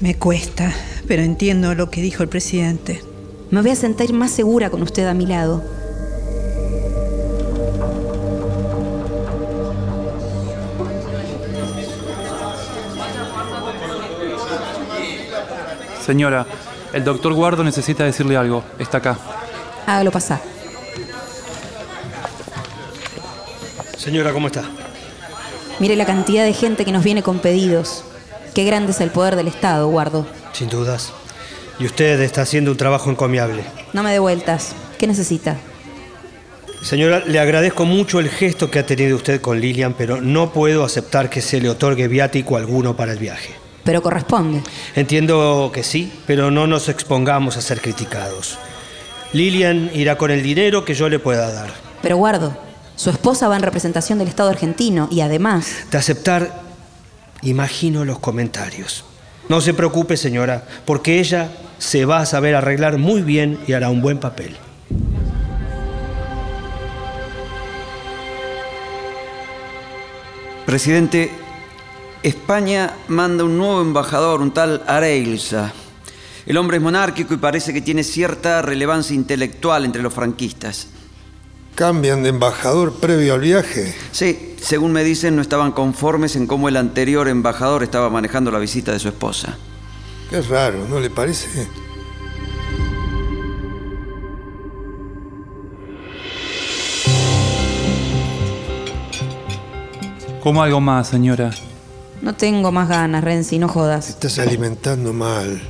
Me 0.00 0.14
cuesta, 0.16 0.72
pero 1.06 1.22
entiendo 1.22 1.74
lo 1.74 1.90
que 1.90 2.00
dijo 2.00 2.22
el 2.22 2.28
presidente. 2.28 3.02
Me 3.50 3.60
voy 3.60 3.70
a 3.70 3.76
sentir 3.76 4.12
más 4.12 4.30
segura 4.30 4.70
con 4.70 4.82
usted 4.82 5.06
a 5.06 5.14
mi 5.14 5.26
lado. 5.26 5.62
Señora, 16.04 16.46
el 16.92 17.04
doctor 17.04 17.34
Guardo 17.34 17.62
necesita 17.62 18.04
decirle 18.04 18.36
algo. 18.36 18.64
Está 18.78 18.98
acá. 18.98 19.18
Hágalo 19.86 20.10
pasar. 20.10 20.40
Señora, 23.96 24.32
¿cómo 24.32 24.46
está? 24.46 24.64
Mire 25.80 25.96
la 25.96 26.04
cantidad 26.04 26.44
de 26.44 26.52
gente 26.52 26.84
que 26.84 26.92
nos 26.92 27.02
viene 27.02 27.22
con 27.22 27.38
pedidos. 27.38 28.04
Qué 28.54 28.64
grande 28.64 28.92
es 28.92 29.00
el 29.00 29.10
poder 29.10 29.34
del 29.34 29.48
Estado, 29.48 29.88
Guardo. 29.88 30.26
Sin 30.52 30.68
dudas. 30.68 31.10
Y 31.78 31.86
usted 31.86 32.20
está 32.20 32.42
haciendo 32.42 32.70
un 32.70 32.76
trabajo 32.76 33.10
encomiable. 33.10 33.64
No 33.94 34.02
me 34.02 34.12
dé 34.12 34.18
vueltas. 34.18 34.74
¿Qué 34.98 35.06
necesita? 35.06 35.56
Señora, 36.82 37.22
le 37.26 37.38
agradezco 37.38 37.86
mucho 37.86 38.20
el 38.20 38.28
gesto 38.28 38.70
que 38.70 38.78
ha 38.78 38.84
tenido 38.84 39.16
usted 39.16 39.40
con 39.40 39.58
Lilian, 39.58 39.94
pero 39.94 40.20
no 40.20 40.52
puedo 40.52 40.84
aceptar 40.84 41.30
que 41.30 41.40
se 41.40 41.62
le 41.62 41.70
otorgue 41.70 42.08
viático 42.08 42.58
alguno 42.58 42.94
para 42.94 43.12
el 43.12 43.18
viaje. 43.18 43.54
Pero 43.82 44.02
corresponde. 44.02 44.62
Entiendo 44.94 45.70
que 45.72 45.82
sí, 45.82 46.12
pero 46.26 46.50
no 46.50 46.66
nos 46.66 46.90
expongamos 46.90 47.56
a 47.56 47.62
ser 47.62 47.80
criticados. 47.80 48.58
Lilian 49.32 49.90
irá 49.94 50.18
con 50.18 50.30
el 50.30 50.42
dinero 50.42 50.84
que 50.84 50.92
yo 50.92 51.08
le 51.08 51.18
pueda 51.18 51.50
dar. 51.50 51.70
Pero 52.02 52.18
Guardo, 52.18 52.54
su 53.00 53.08
esposa 53.08 53.48
va 53.48 53.56
en 53.56 53.62
representación 53.62 54.18
del 54.18 54.28
Estado 54.28 54.50
argentino 54.50 55.08
y 55.10 55.22
además... 55.22 55.86
De 55.90 55.96
aceptar, 55.96 56.60
imagino 57.40 58.04
los 58.04 58.18
comentarios. 58.18 59.06
No 59.48 59.62
se 59.62 59.72
preocupe, 59.72 60.18
señora, 60.18 60.66
porque 60.84 61.18
ella 61.18 61.50
se 61.78 62.04
va 62.04 62.18
a 62.18 62.26
saber 62.26 62.54
arreglar 62.54 62.98
muy 62.98 63.22
bien 63.22 63.58
y 63.66 63.72
hará 63.72 63.88
un 63.88 64.02
buen 64.02 64.20
papel. 64.20 64.54
Presidente, 70.66 71.32
España 72.22 72.92
manda 73.08 73.44
un 73.44 73.56
nuevo 73.56 73.80
embajador, 73.80 74.42
un 74.42 74.52
tal 74.52 74.82
Areilza. 74.86 75.72
El 76.44 76.58
hombre 76.58 76.76
es 76.76 76.82
monárquico 76.82 77.32
y 77.32 77.38
parece 77.38 77.72
que 77.72 77.80
tiene 77.80 78.04
cierta 78.04 78.60
relevancia 78.60 79.16
intelectual 79.16 79.86
entre 79.86 80.02
los 80.02 80.12
franquistas. 80.12 80.88
¿Cambian 81.80 82.22
de 82.22 82.28
embajador 82.28 82.92
previo 82.92 83.32
al 83.32 83.40
viaje? 83.40 83.94
Sí, 84.12 84.54
según 84.60 84.92
me 84.92 85.02
dicen, 85.02 85.34
no 85.34 85.40
estaban 85.40 85.72
conformes 85.72 86.36
en 86.36 86.46
cómo 86.46 86.68
el 86.68 86.76
anterior 86.76 87.26
embajador 87.26 87.82
estaba 87.82 88.10
manejando 88.10 88.50
la 88.50 88.58
visita 88.58 88.92
de 88.92 88.98
su 88.98 89.08
esposa. 89.08 89.56
Qué 90.28 90.42
raro, 90.42 90.86
¿no 90.90 91.00
le 91.00 91.08
parece? 91.08 91.66
¿Cómo 100.42 100.62
algo 100.62 100.82
más, 100.82 101.08
señora? 101.08 101.50
No 102.20 102.34
tengo 102.34 102.72
más 102.72 102.90
ganas, 102.90 103.24
Renzi, 103.24 103.58
no 103.58 103.68
jodas. 103.68 104.10
Estás 104.10 104.38
alimentando 104.38 105.14
mal. 105.14 105.62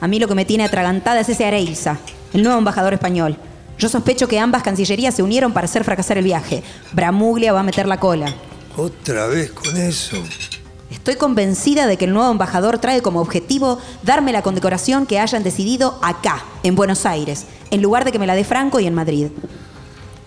A 0.00 0.06
mí 0.06 0.20
lo 0.20 0.28
que 0.28 0.36
me 0.36 0.44
tiene 0.44 0.62
atragantada 0.62 1.18
es 1.18 1.28
ese 1.28 1.46
Areiza, 1.46 1.98
el 2.32 2.44
nuevo 2.44 2.58
embajador 2.58 2.94
español. 2.94 3.36
Yo 3.78 3.88
sospecho 3.88 4.26
que 4.26 4.40
ambas 4.40 4.62
cancillerías 4.64 5.14
se 5.14 5.22
unieron 5.22 5.52
para 5.52 5.66
hacer 5.66 5.84
fracasar 5.84 6.18
el 6.18 6.24
viaje. 6.24 6.64
Bramuglia 6.92 7.52
va 7.52 7.60
a 7.60 7.62
meter 7.62 7.86
la 7.86 8.00
cola. 8.00 8.34
Otra 8.76 9.26
vez 9.28 9.52
con 9.52 9.76
eso. 9.76 10.16
Estoy 10.90 11.16
convencida 11.16 11.86
de 11.86 11.96
que 11.96 12.06
el 12.06 12.12
nuevo 12.12 12.30
embajador 12.30 12.78
trae 12.78 13.02
como 13.02 13.20
objetivo 13.20 13.78
darme 14.02 14.32
la 14.32 14.42
condecoración 14.42 15.06
que 15.06 15.20
hayan 15.20 15.42
decidido 15.44 15.98
acá, 16.02 16.44
en 16.62 16.74
Buenos 16.74 17.06
Aires, 17.06 17.44
en 17.70 17.82
lugar 17.82 18.04
de 18.04 18.12
que 18.12 18.18
me 18.18 18.26
la 18.26 18.34
dé 18.34 18.44
Franco 18.44 18.80
y 18.80 18.86
en 18.86 18.94
Madrid. 18.94 19.28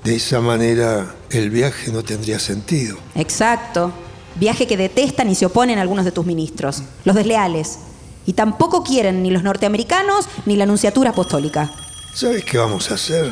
De 0.03 0.15
esa 0.15 0.39
manera 0.39 1.13
el 1.29 1.49
viaje 1.49 1.91
no 1.91 2.03
tendría 2.03 2.39
sentido. 2.39 2.97
Exacto. 3.15 3.91
Viaje 4.35 4.65
que 4.65 4.77
detestan 4.77 5.29
y 5.29 5.35
se 5.35 5.45
oponen 5.45 5.77
algunos 5.77 6.05
de 6.05 6.11
tus 6.11 6.25
ministros, 6.25 6.83
los 7.03 7.15
desleales. 7.15 7.79
Y 8.25 8.33
tampoco 8.33 8.83
quieren 8.83 9.23
ni 9.23 9.29
los 9.29 9.43
norteamericanos 9.43 10.27
ni 10.45 10.55
la 10.55 10.63
Anunciatura 10.63 11.09
Apostólica. 11.09 11.71
¿Sabes 12.13 12.43
qué 12.43 12.57
vamos 12.57 12.91
a 12.91 12.95
hacer? 12.95 13.31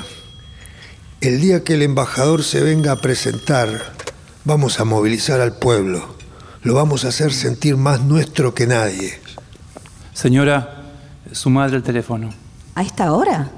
El 1.20 1.42
día 1.42 1.66
que 1.66 1.74
el 1.74 1.82
embajador 1.82 2.44
se 2.44 2.62
venga 2.62 2.94
a 2.94 2.96
presentar, 2.96 3.94
vamos 4.46 4.80
a 4.80 4.86
movilizar 4.86 5.42
al 5.42 5.58
pueblo. 5.58 6.16
Lo 6.64 6.76
vamos 6.76 7.04
a 7.04 7.10
hacer 7.10 7.34
sentir 7.34 7.76
más 7.76 8.02
nuestro 8.02 8.54
que 8.54 8.68
nadie. 8.68 9.20
Señora, 10.14 10.84
su 11.34 11.50
madre 11.50 11.76
el 11.76 11.84
teléfono. 11.84 12.30
¿A 12.76 12.82
esta 12.82 13.12
hora? 13.12 13.52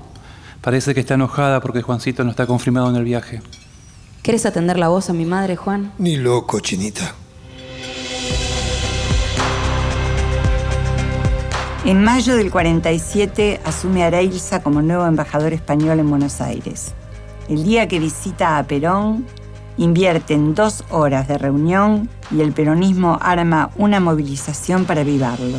Parece 0.62 0.96
que 0.96 1.02
está 1.02 1.14
enojada 1.14 1.62
porque 1.62 1.84
Juancito 1.84 2.24
no 2.24 2.32
está 2.32 2.48
confirmado 2.48 2.90
en 2.90 2.96
el 2.96 3.04
viaje. 3.04 3.44
¿Quieres 4.24 4.48
atender 4.48 4.80
la 4.80 4.88
voz 4.88 5.12
a 5.12 5.14
mi 5.14 5.26
madre, 5.26 5.56
Juan? 5.56 5.94
Ni 6.00 6.18
loco, 6.18 6.60
chinita. 6.62 7.14
En 11.84 12.04
mayo 12.04 12.38
del 12.38 12.52
47 12.52 13.60
asume 13.66 14.04
Areilza 14.04 14.62
como 14.62 14.84
nuevo 14.84 15.08
embajador 15.08 15.52
español 15.52 16.00
en 16.00 16.12
Buenos 16.12 16.40
Aires. 16.40 16.94
El 17.50 17.64
día 17.64 17.88
que 17.88 17.98
visita 17.98 18.60
a 18.60 18.64
Perón, 18.68 19.26
invierte 19.78 20.36
en 20.36 20.54
dos 20.54 20.84
horas 20.92 21.28
de 21.28 21.40
reunión 21.40 22.08
y 22.30 22.42
el 22.42 22.52
peronismo 22.52 23.18
arma 23.20 23.72
una 23.78 24.00
movilización 24.00 24.86
para 24.86 25.02
avivarlo. 25.02 25.58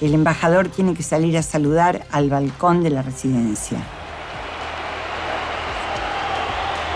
El 0.00 0.14
embajador 0.14 0.66
tiene 0.66 0.94
que 0.94 1.04
salir 1.04 1.38
a 1.38 1.44
saludar 1.44 2.06
al 2.10 2.28
balcón 2.28 2.82
de 2.82 2.90
la 2.90 3.02
residencia. 3.02 3.78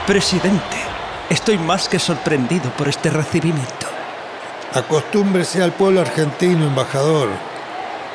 Presidente, 0.09 0.77
estoy 1.31 1.57
más 1.59 1.89
que 1.89 2.01
sorprendido 2.01 2.69
por 2.71 2.89
este 2.89 3.11
recibimiento. 3.11 3.87
Acostúmbrese 4.75 5.63
al 5.63 5.71
pueblo 5.71 6.01
argentino, 6.01 6.67
embajador. 6.67 7.56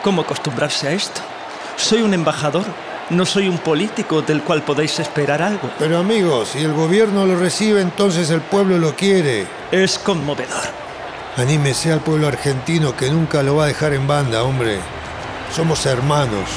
¿Cómo 0.04 0.24
acostumbrarse 0.24 0.88
a 0.88 0.92
esto? 0.94 1.22
Soy 1.76 2.02
un 2.02 2.16
embajador, 2.16 2.66
no 3.12 3.24
soy 3.24 3.48
un 3.48 3.60
político 3.60 4.24
del 4.24 4.42
cual 4.42 4.64
podéis 4.64 5.00
esperar 5.00 5.44
algo. 5.44 5.70
Pero 5.78 6.00
amigos, 6.00 6.50
si 6.50 6.60
el 6.60 6.74
gobierno 6.74 7.26
lo 7.26 7.36
recibe, 7.36 7.82
entonces 7.82 8.32
el 8.32 8.42
pueblo 8.42 8.80
lo 8.80 8.96
quiere. 8.96 9.46
Es 9.72 10.00
conmovedor. 10.00 10.64
Anímese 11.38 11.92
al 11.92 12.02
pueblo 12.02 12.28
argentino 12.28 12.96
que 12.96 13.12
nunca 13.12 13.44
lo 13.44 13.58
va 13.58 13.66
a 13.66 13.68
dejar 13.68 13.94
en 13.94 14.08
banda, 14.08 14.44
hombre. 14.44 14.80
Somos 15.56 15.86
hermanos. 15.86 16.50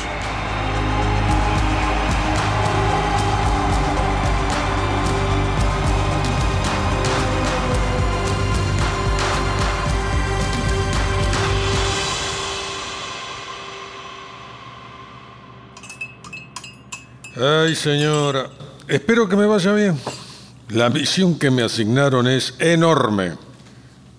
Ay, 17.36 17.74
señora, 17.74 18.48
espero 18.86 19.28
que 19.28 19.34
me 19.34 19.46
vaya 19.46 19.72
bien. 19.72 19.98
La 20.68 20.88
misión 20.88 21.36
que 21.36 21.50
me 21.50 21.62
asignaron 21.62 22.28
es 22.28 22.54
enorme. 22.60 23.32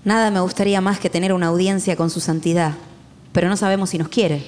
Nada 0.03 0.31
me 0.31 0.41
gustaría 0.41 0.81
más 0.81 0.99
que 0.99 1.09
tener 1.09 1.31
una 1.31 1.47
audiencia 1.47 1.95
con 1.95 2.09
su 2.09 2.19
santidad, 2.19 2.73
pero 3.31 3.47
no 3.47 3.55
sabemos 3.55 3.91
si 3.91 3.97
nos 3.97 4.09
quiere. 4.09 4.45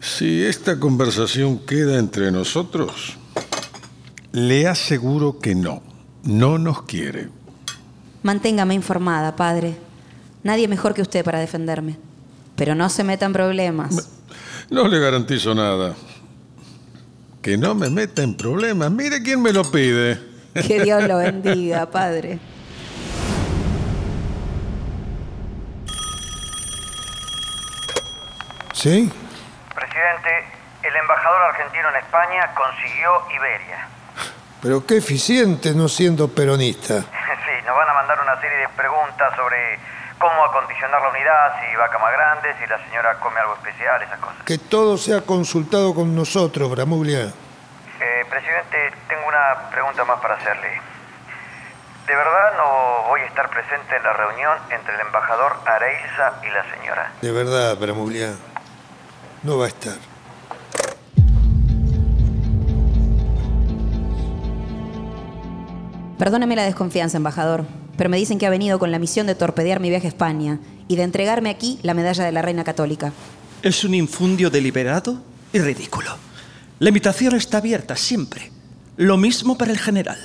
Si 0.00 0.44
esta 0.44 0.78
conversación 0.78 1.58
queda 1.58 1.98
entre 1.98 2.30
nosotros, 2.30 3.16
le 4.32 4.68
aseguro 4.68 5.38
que 5.38 5.54
no, 5.54 5.82
no 6.24 6.58
nos 6.58 6.82
quiere. 6.82 7.30
Manténgame 8.22 8.74
informada, 8.74 9.34
padre. 9.34 9.76
Nadie 10.42 10.68
mejor 10.68 10.92
que 10.92 11.02
usted 11.02 11.24
para 11.24 11.40
defenderme. 11.40 11.96
Pero 12.54 12.74
no 12.74 12.90
se 12.90 13.02
meta 13.02 13.24
en 13.24 13.32
problemas. 13.32 14.10
No 14.70 14.86
le 14.86 15.00
garantizo 15.00 15.54
nada. 15.54 15.96
Que 17.42 17.56
no 17.56 17.74
me 17.74 17.88
meta 17.88 18.22
en 18.22 18.36
problemas. 18.36 18.90
Mire 18.90 19.22
quién 19.22 19.42
me 19.42 19.52
lo 19.52 19.64
pide. 19.70 20.18
Que 20.66 20.82
Dios 20.82 21.04
lo 21.04 21.18
bendiga, 21.18 21.86
padre. 21.86 22.38
¿Sí? 28.72 29.12
Presidente, 29.74 30.30
el 30.82 30.96
embajador 30.96 31.42
argentino 31.50 31.88
en 31.90 31.96
España 31.96 32.54
consiguió 32.54 33.10
Iberia. 33.36 33.88
Pero 34.62 34.86
qué 34.86 34.96
eficiente 34.96 35.74
no 35.74 35.88
siendo 35.88 36.28
peronista. 36.28 37.04
Sí, 37.48 37.66
nos 37.66 37.74
van 37.76 37.88
a 37.88 37.94
mandar 37.94 38.20
una 38.20 38.38
serie 38.42 38.58
de 38.58 38.68
preguntas 38.76 39.34
sobre 39.34 39.78
cómo 40.18 40.44
acondicionar 40.44 41.00
la 41.00 41.08
unidad, 41.08 41.60
si 41.60 41.76
va 41.76 41.86
a 41.86 41.90
cama 41.90 42.10
grande, 42.10 42.54
si 42.60 42.66
la 42.66 42.78
señora 42.84 43.18
come 43.20 43.40
algo 43.40 43.54
especial, 43.54 44.02
esas 44.02 44.18
cosas. 44.18 44.42
Que 44.44 44.58
todo 44.58 44.98
sea 44.98 45.22
consultado 45.22 45.94
con 45.94 46.14
nosotros, 46.14 46.70
Bramuglia. 46.70 47.32
Eh, 48.00 48.24
presidente, 48.28 48.92
tengo 49.08 49.26
una 49.26 49.70
pregunta 49.70 50.04
más 50.04 50.20
para 50.20 50.34
hacerle. 50.34 50.80
¿De 52.06 52.16
verdad 52.16 52.56
no 52.56 53.08
voy 53.08 53.20
a 53.20 53.26
estar 53.26 53.50
presente 53.50 53.96
en 53.96 54.02
la 54.02 54.12
reunión 54.12 54.56
entre 54.70 54.94
el 54.94 55.00
embajador 55.00 55.56
Areiza 55.66 56.32
y 56.42 56.50
la 56.50 56.64
señora? 56.74 57.12
De 57.20 57.32
verdad, 57.32 57.76
Bramuglia. 57.76 58.34
No 59.42 59.58
va 59.58 59.66
a 59.66 59.68
estar. 59.68 59.94
Perdóneme 66.18 66.56
la 66.56 66.64
desconfianza, 66.64 67.16
embajador, 67.16 67.64
pero 67.98 68.08
me 68.08 68.16
dicen 68.16 68.38
que 68.38 68.46
ha 68.46 68.50
venido 68.50 68.78
con 68.78 68.92
la 68.92 69.00
misión 69.00 69.26
de 69.26 69.34
torpedear 69.34 69.80
mi 69.80 69.90
viaje 69.90 70.06
a 70.06 70.08
España 70.10 70.60
y 70.86 70.94
de 70.94 71.02
entregarme 71.02 71.50
aquí 71.50 71.80
la 71.82 71.94
medalla 71.94 72.24
de 72.24 72.30
la 72.30 72.42
Reina 72.42 72.62
Católica. 72.62 73.12
Es 73.60 73.82
un 73.82 73.92
infundio 73.92 74.50
deliberado 74.50 75.20
y 75.52 75.58
ridículo. 75.58 76.12
La 76.78 76.90
invitación 76.90 77.34
está 77.34 77.58
abierta 77.58 77.96
siempre. 77.96 78.52
Lo 78.96 79.16
mismo 79.16 79.58
para 79.58 79.72
el 79.72 79.78
general. 79.78 80.16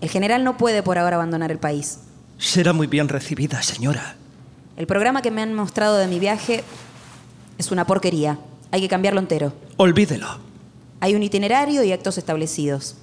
El 0.00 0.10
general 0.10 0.42
no 0.42 0.56
puede 0.56 0.82
por 0.82 0.98
ahora 0.98 1.14
abandonar 1.14 1.52
el 1.52 1.58
país. 1.58 2.00
Será 2.36 2.72
muy 2.72 2.88
bien 2.88 3.08
recibida, 3.08 3.62
señora. 3.62 4.16
El 4.76 4.88
programa 4.88 5.22
que 5.22 5.30
me 5.30 5.40
han 5.40 5.54
mostrado 5.54 5.98
de 5.98 6.08
mi 6.08 6.18
viaje 6.18 6.64
es 7.58 7.70
una 7.70 7.86
porquería. 7.86 8.40
Hay 8.72 8.80
que 8.80 8.88
cambiarlo 8.88 9.20
entero. 9.20 9.52
Olvídelo. 9.76 10.26
Hay 10.98 11.14
un 11.14 11.22
itinerario 11.22 11.84
y 11.84 11.92
actos 11.92 12.18
establecidos. 12.18 12.96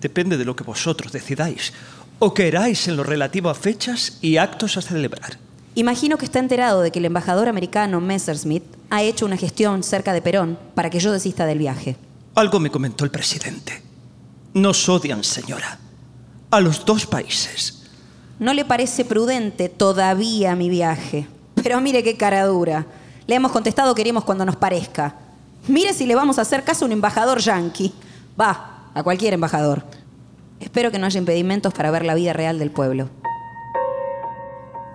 Depende 0.00 0.36
de 0.36 0.44
lo 0.44 0.54
que 0.54 0.62
vosotros 0.62 1.10
decidáis 1.10 1.72
o 2.18 2.34
queráis 2.34 2.88
en 2.88 2.96
lo 2.96 3.04
relativo 3.04 3.50
a 3.50 3.54
fechas 3.54 4.18
y 4.20 4.36
actos 4.36 4.76
a 4.76 4.82
celebrar. 4.82 5.38
Imagino 5.74 6.18
que 6.18 6.24
está 6.24 6.40
enterado 6.40 6.80
de 6.80 6.90
que 6.90 6.98
el 6.98 7.04
embajador 7.04 7.48
americano 7.48 8.00
Messerschmitt 8.00 8.64
ha 8.90 9.02
hecho 9.02 9.26
una 9.26 9.36
gestión 9.36 9.82
cerca 9.82 10.12
de 10.12 10.22
Perón 10.22 10.58
para 10.74 10.90
que 10.90 10.98
yo 10.98 11.12
desista 11.12 11.46
del 11.46 11.58
viaje. 11.58 11.96
Algo 12.34 12.58
me 12.58 12.70
comentó 12.70 13.04
el 13.04 13.10
presidente. 13.10 13.82
Nos 14.54 14.88
odian, 14.88 15.22
señora. 15.22 15.78
A 16.50 16.60
los 16.60 16.84
dos 16.84 17.06
países. 17.06 17.82
No 18.38 18.54
le 18.54 18.64
parece 18.64 19.04
prudente 19.04 19.68
todavía 19.68 20.56
mi 20.56 20.68
viaje. 20.68 21.28
Pero 21.62 21.80
mire 21.80 22.02
qué 22.02 22.16
cara 22.16 22.46
dura. 22.46 22.86
Le 23.26 23.34
hemos 23.34 23.52
contestado 23.52 23.94
que 23.94 24.00
iremos 24.02 24.24
cuando 24.24 24.44
nos 24.44 24.56
parezca. 24.56 25.14
Mire 25.66 25.92
si 25.92 26.06
le 26.06 26.14
vamos 26.14 26.38
a 26.38 26.42
hacer 26.42 26.64
caso 26.64 26.84
a 26.84 26.86
un 26.86 26.92
embajador 26.92 27.38
yanqui. 27.40 27.92
Va, 28.40 28.90
a 28.94 29.02
cualquier 29.02 29.34
embajador. 29.34 29.84
Espero 30.60 30.90
que 30.90 30.98
no 30.98 31.06
haya 31.06 31.18
impedimentos 31.18 31.72
para 31.72 31.90
ver 31.90 32.04
la 32.04 32.14
vida 32.14 32.32
real 32.32 32.58
del 32.58 32.70
pueblo. 32.70 33.08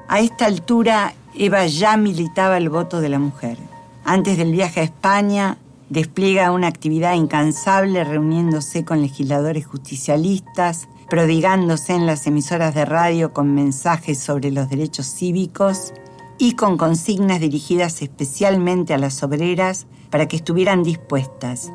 A 0.07 0.19
esta 0.19 0.45
altura, 0.45 1.13
Eva 1.35 1.65
ya 1.65 1.97
militaba 1.97 2.57
el 2.57 2.69
voto 2.69 3.01
de 3.01 3.09
la 3.09 3.19
mujer. 3.19 3.57
Antes 4.03 4.37
del 4.37 4.51
viaje 4.51 4.81
a 4.81 4.83
España, 4.83 5.57
despliega 5.89 6.51
una 6.51 6.67
actividad 6.67 7.13
incansable 7.13 8.03
reuniéndose 8.03 8.83
con 8.83 9.01
legisladores 9.01 9.65
justicialistas, 9.65 10.87
prodigándose 11.09 11.93
en 11.93 12.05
las 12.05 12.27
emisoras 12.27 12.75
de 12.75 12.85
radio 12.85 13.33
con 13.33 13.53
mensajes 13.53 14.19
sobre 14.19 14.51
los 14.51 14.69
derechos 14.69 15.07
cívicos 15.07 15.93
y 16.37 16.55
con 16.55 16.77
consignas 16.77 17.39
dirigidas 17.39 18.01
especialmente 18.01 18.93
a 18.93 18.97
las 18.97 19.23
obreras 19.23 19.87
para 20.09 20.27
que 20.27 20.35
estuvieran 20.35 20.83
dispuestas, 20.83 21.71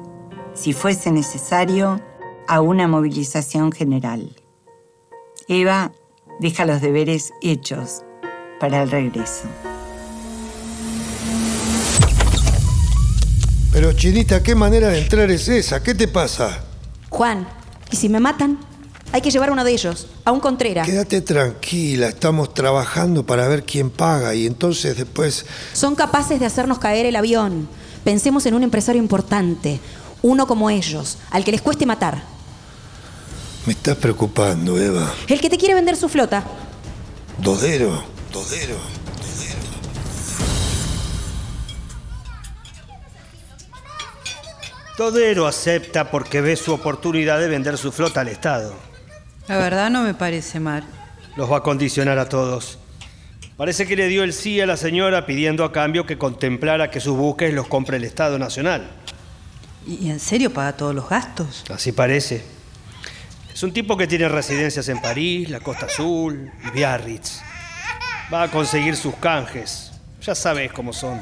si 0.54 0.72
fuese 0.72 1.10
necesario, 1.12 2.00
a 2.48 2.62
una 2.62 2.88
movilización 2.88 3.72
general. 3.72 4.34
Eva 5.48 5.92
deja 6.40 6.64
los 6.64 6.80
deberes 6.80 7.32
hechos 7.42 8.02
para 8.58 8.82
el 8.82 8.90
regreso. 8.90 9.44
Pero 13.70 13.92
Chinita, 13.92 14.42
¿qué 14.42 14.54
manera 14.54 14.88
de 14.88 15.02
entrar 15.02 15.30
es 15.30 15.46
esa? 15.48 15.82
¿Qué 15.82 15.94
te 15.94 16.08
pasa? 16.08 16.64
Juan, 17.10 17.46
¿y 17.90 17.96
si 17.96 18.08
me 18.08 18.18
matan? 18.18 18.58
Hay 19.12 19.20
que 19.20 19.30
llevar 19.30 19.50
a 19.50 19.52
uno 19.52 19.64
de 19.64 19.72
ellos, 19.72 20.06
a 20.24 20.32
un 20.32 20.40
Contreras. 20.40 20.86
Quédate 20.86 21.20
tranquila, 21.20 22.08
estamos 22.08 22.54
trabajando 22.54 23.24
para 23.26 23.46
ver 23.46 23.64
quién 23.64 23.90
paga 23.90 24.34
y 24.34 24.46
entonces 24.46 24.96
después... 24.96 25.44
Son 25.74 25.94
capaces 25.94 26.40
de 26.40 26.46
hacernos 26.46 26.78
caer 26.78 27.04
el 27.04 27.16
avión. 27.16 27.68
Pensemos 28.04 28.46
en 28.46 28.54
un 28.54 28.62
empresario 28.62 29.02
importante, 29.02 29.80
uno 30.22 30.46
como 30.46 30.70
ellos, 30.70 31.18
al 31.30 31.44
que 31.44 31.52
les 31.52 31.60
cueste 31.60 31.84
matar. 31.84 32.37
Me 33.68 33.74
estás 33.74 33.98
preocupando, 33.98 34.80
Eva. 34.80 35.12
El 35.26 35.42
que 35.42 35.50
te 35.50 35.58
quiere 35.58 35.74
vender 35.74 35.94
su 35.94 36.08
flota. 36.08 36.42
Dodero, 37.36 38.02
Dodero. 38.32 38.78
Todero 44.96 45.46
acepta 45.46 46.10
porque 46.10 46.40
ve 46.40 46.56
su 46.56 46.72
oportunidad 46.72 47.38
de 47.38 47.48
vender 47.48 47.76
su 47.76 47.92
flota 47.92 48.22
al 48.22 48.28
Estado. 48.28 48.72
La 49.48 49.58
verdad 49.58 49.90
no 49.90 50.02
me 50.02 50.14
parece 50.14 50.60
mal. 50.60 50.84
Los 51.36 51.52
va 51.52 51.58
a 51.58 51.62
condicionar 51.62 52.18
a 52.18 52.26
todos. 52.26 52.78
Parece 53.58 53.86
que 53.86 53.96
le 53.96 54.08
dio 54.08 54.24
el 54.24 54.32
sí 54.32 54.62
a 54.62 54.66
la 54.66 54.78
señora 54.78 55.26
pidiendo 55.26 55.62
a 55.62 55.72
cambio 55.72 56.06
que 56.06 56.16
contemplara 56.16 56.90
que 56.90 57.00
sus 57.00 57.18
buques 57.18 57.52
los 57.52 57.68
compre 57.68 57.98
el 57.98 58.04
Estado 58.04 58.38
Nacional. 58.38 58.88
¿Y 59.86 60.08
en 60.08 60.20
serio 60.20 60.54
paga 60.54 60.72
todos 60.74 60.94
los 60.94 61.06
gastos? 61.06 61.64
Así 61.68 61.92
parece. 61.92 62.56
Es 63.58 63.64
un 63.64 63.72
tipo 63.72 63.96
que 63.96 64.06
tiene 64.06 64.28
residencias 64.28 64.88
en 64.88 65.00
París, 65.00 65.50
la 65.50 65.58
Costa 65.58 65.86
Azul 65.86 66.48
y 66.64 66.70
Biarritz. 66.70 67.40
Va 68.32 68.44
a 68.44 68.50
conseguir 68.52 68.94
sus 68.94 69.16
canjes. 69.16 69.90
Ya 70.22 70.36
sabes 70.36 70.70
cómo 70.70 70.92
son. 70.92 71.18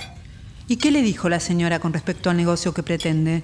¿Y 0.68 0.76
qué 0.76 0.90
le 0.90 1.00
dijo 1.00 1.30
la 1.30 1.40
señora 1.40 1.78
con 1.78 1.94
respecto 1.94 2.28
al 2.28 2.36
negocio 2.36 2.74
que 2.74 2.82
pretende? 2.82 3.42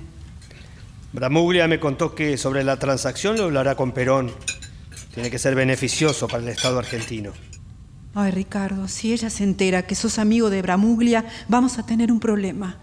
Bramuglia 1.15 1.67
me 1.69 1.81
contó 1.81 2.15
que 2.15 2.37
sobre 2.37 2.65
la 2.65 2.79
transacción 2.79 3.39
lo 3.39 3.45
hablará 3.45 3.77
con 3.77 3.93
Perón. 3.93 4.31
Tiene 5.15 5.31
que 5.31 5.39
ser 5.39 5.55
beneficioso 5.55 6.29
para 6.29 6.43
el 6.43 6.51
Estado 6.51 6.79
argentino. 6.79 7.33
Ay, 8.15 8.31
Ricardo, 8.31 8.89
si 8.89 9.15
ella 9.15 9.31
se 9.31 9.43
entera 9.43 9.87
que 9.87 9.95
sos 9.95 10.19
amigo 10.19 10.51
de 10.51 10.61
Bramuglia, 10.61 11.25
vamos 11.49 11.79
a 11.79 11.87
tener 11.87 12.13
un 12.13 12.21
problema. 12.21 12.77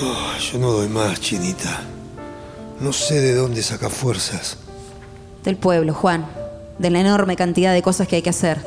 Oh, 0.00 0.38
yo 0.38 0.58
no 0.58 0.70
doy 0.70 0.88
más, 0.88 1.20
Chinita. 1.20 1.80
No 2.80 2.92
sé 2.92 3.20
de 3.20 3.34
dónde 3.34 3.62
saca 3.62 3.90
fuerzas. 3.90 4.56
Del 5.42 5.56
pueblo, 5.56 5.92
Juan. 5.92 6.26
De 6.78 6.90
la 6.90 7.00
enorme 7.00 7.34
cantidad 7.34 7.72
de 7.72 7.82
cosas 7.82 8.06
que 8.06 8.16
hay 8.16 8.22
que 8.22 8.30
hacer. 8.30 8.64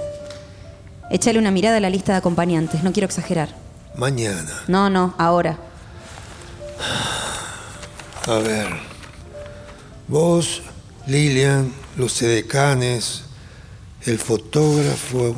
Échale 1.09 1.39
una 1.39 1.51
mirada 1.51 1.77
a 1.77 1.79
la 1.79 1.89
lista 1.89 2.11
de 2.11 2.17
acompañantes, 2.17 2.83
no 2.83 2.91
quiero 2.91 3.05
exagerar. 3.05 3.55
Mañana. 3.95 4.51
No, 4.67 4.89
no, 4.89 5.13
ahora. 5.17 5.57
A 8.27 8.35
ver. 8.35 8.67
Vos, 10.09 10.61
Lilian, 11.07 11.73
los 11.95 12.21
edecanes, 12.21 13.23
el 14.05 14.19
fotógrafo, 14.19 15.35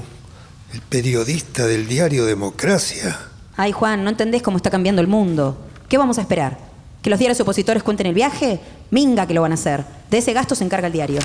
el 0.73 0.81
periodista 0.81 1.67
del 1.67 1.87
diario 1.87 2.25
Democracia. 2.25 3.19
Ay, 3.55 3.71
Juan, 3.71 4.03
no 4.03 4.09
entendés 4.09 4.41
cómo 4.41 4.57
está 4.57 4.71
cambiando 4.71 5.01
el 5.01 5.07
mundo. 5.07 5.57
¿Qué 5.93 5.99
vamos 5.99 6.17
a 6.17 6.21
esperar? 6.21 6.57
¿Que 7.03 7.11
los 7.11 7.19
diarios 7.19 7.39
opositores 7.39 7.83
cuenten 7.83 8.07
el 8.07 8.15
viaje? 8.15 8.59
Minga 8.89 9.27
que 9.27 9.35
lo 9.35 9.43
van 9.43 9.51
a 9.51 9.53
hacer. 9.53 9.85
De 10.09 10.17
ese 10.17 10.33
gasto 10.33 10.55
se 10.55 10.63
encarga 10.63 10.87
el 10.87 10.93
diario. 10.93 11.19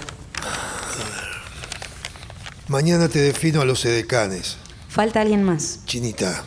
Mañana 2.66 3.08
te 3.08 3.18
defino 3.18 3.62
a 3.62 3.64
los 3.64 3.86
edecanes. 3.86 4.58
Falta 4.90 5.22
alguien 5.22 5.42
más. 5.42 5.80
Chinita, 5.86 6.44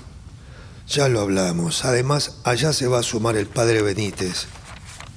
ya 0.88 1.10
lo 1.10 1.20
hablamos. 1.20 1.84
Además, 1.84 2.36
allá 2.44 2.74
se 2.74 2.86
va 2.86 3.00
a 3.00 3.02
sumar 3.02 3.38
el 3.38 3.48
padre 3.48 3.82
Benítez. 3.82 4.46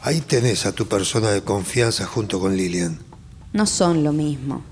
Ahí 0.01 0.23
tenés 0.23 0.65
a 0.65 0.73
tu 0.73 0.89
persona 0.89 1.29
de 1.31 1.43
confianza 1.43 2.07
junto 2.07 2.41
con 2.41 2.57
Lilian. 2.57 3.01
No 3.53 3.67
son 3.67 4.03
lo 4.03 4.15
mismo. 4.15 4.63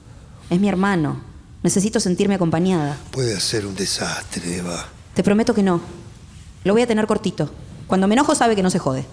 Es 0.49 0.59
mi 0.59 0.71
hermano. 0.71 1.21
Necesito 1.63 2.01
sentirme 2.01 2.37
acompañada. 2.37 2.97
Puede 3.11 3.39
ser 3.41 3.67
un 3.67 3.75
desastre, 3.75 4.57
Eva. 4.57 4.89
Te 5.13 5.23
prometo 5.23 5.53
que 5.53 5.63
no. 5.63 5.83
Lo 6.65 6.73
voy 6.73 6.81
a 6.81 6.87
tener 6.87 7.07
cortito. 7.07 7.51
Cuando 7.93 8.09
me 8.09 8.15
enojo 8.15 8.35
sabe 8.35 8.57
que 8.57 8.63
no 8.63 8.71
se 8.71 8.79
jode. 8.79 9.05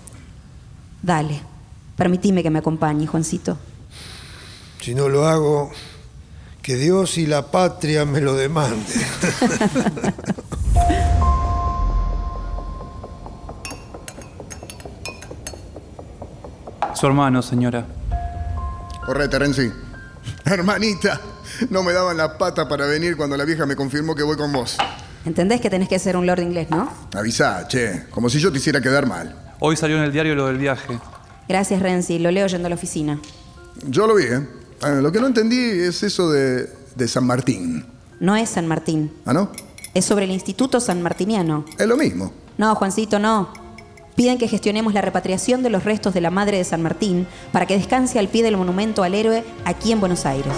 Dale. 1.04 1.42
Permitime 1.98 2.42
que 2.42 2.50
me 2.50 2.60
acompañe, 2.60 3.08
Juancito. 3.08 3.58
Si 4.80 4.96
no 4.96 5.10
lo 5.10 5.28
hago, 5.28 5.70
que 6.62 6.78
Dios 6.78 7.18
y 7.18 7.26
la 7.26 7.52
patria 7.52 8.06
me 8.06 8.22
lo 8.22 8.36
demanden. 8.36 8.86
Su 16.96 17.06
hermano, 17.06 17.42
señora. 17.42 17.86
Correte, 19.06 19.40
Renzi. 19.40 19.70
Hermanita, 20.46 21.20
no 21.70 21.84
me 21.84 21.92
daban 21.92 22.16
la 22.16 22.38
pata 22.38 22.70
para 22.70 22.86
venir 22.86 23.18
cuando 23.18 23.36
la 23.36 23.44
vieja 23.44 23.66
me 23.66 23.76
confirmó 23.76 24.16
que 24.16 24.24
voy 24.24 24.38
con 24.38 24.54
vos. 24.54 24.78
¿Entendés 25.26 25.61
que 25.61 25.70
tenés 25.70 25.89
que 25.89 25.99
ser 25.99 26.15
un 26.15 26.26
lord 26.26 26.39
inglés, 26.41 26.70
no? 26.70 26.89
Avisá, 27.13 27.67
che, 27.67 28.05
como 28.09 28.30
si 28.30 28.39
yo 28.39 28.51
te 28.51 28.57
hiciera 28.57 28.82
quedar 28.82 29.05
mal. 29.05 29.36
Hoy 29.59 29.76
salió 29.76 29.97
en 29.97 30.03
el 30.03 30.11
diario 30.11 30.36
lo 30.36 30.47
del 30.47 30.57
viaje. 30.57 30.97
Gracias, 31.47 31.82
Renzi. 31.82 32.20
Lo 32.20 32.32
leo 32.32 32.47
yendo 32.47 32.67
a 32.67 32.70
la 32.70 32.76
oficina. 32.76 33.20
Yo 33.86 34.07
lo 34.07 34.15
vi, 34.15 34.24
¿eh? 34.26 34.47
Ah, 34.82 34.91
lo 34.91 35.11
que 35.11 35.20
no 35.20 35.28
entendí 35.28 35.57
es 35.59 36.03
eso 36.03 36.32
de, 36.32 36.70
de 36.95 37.07
San 37.07 37.26
Martín. 37.26 37.86
No 38.20 38.36
es 38.36 38.49
San 38.49 38.67
Martín. 38.67 39.11
¿Ah, 39.26 39.34
no? 39.34 39.51
Es 39.93 40.05
sobre 40.05 40.26
el 40.26 40.32
Instituto 40.32 40.80
San 40.80 41.01
Martiniano. 41.01 41.65
Es 41.78 41.88
lo 41.88 41.97
mismo. 41.97 42.32
No, 42.57 42.74
Juancito, 42.76 43.20
no. 43.20 43.51
Piden 44.15 44.38
que 44.38 44.47
gestionemos 44.47 44.93
la 44.93 45.01
repatriación 45.01 45.63
de 45.63 45.70
los 45.70 45.84
restos 45.86 46.13
de 46.13 46.22
la 46.22 46.30
madre 46.30 46.57
de 46.57 46.63
San 46.63 46.82
Martín 46.82 47.26
para 47.51 47.65
que 47.65 47.78
descanse 47.78 48.20
al 48.20 48.28
pie 48.28 48.43
del 48.43 48.57
monumento 48.57 49.03
al 49.03 49.15
héroe 49.15 49.43
aquí 49.65 49.91
en 49.91 49.99
Buenos 49.99 50.26
Aires. 50.26 50.53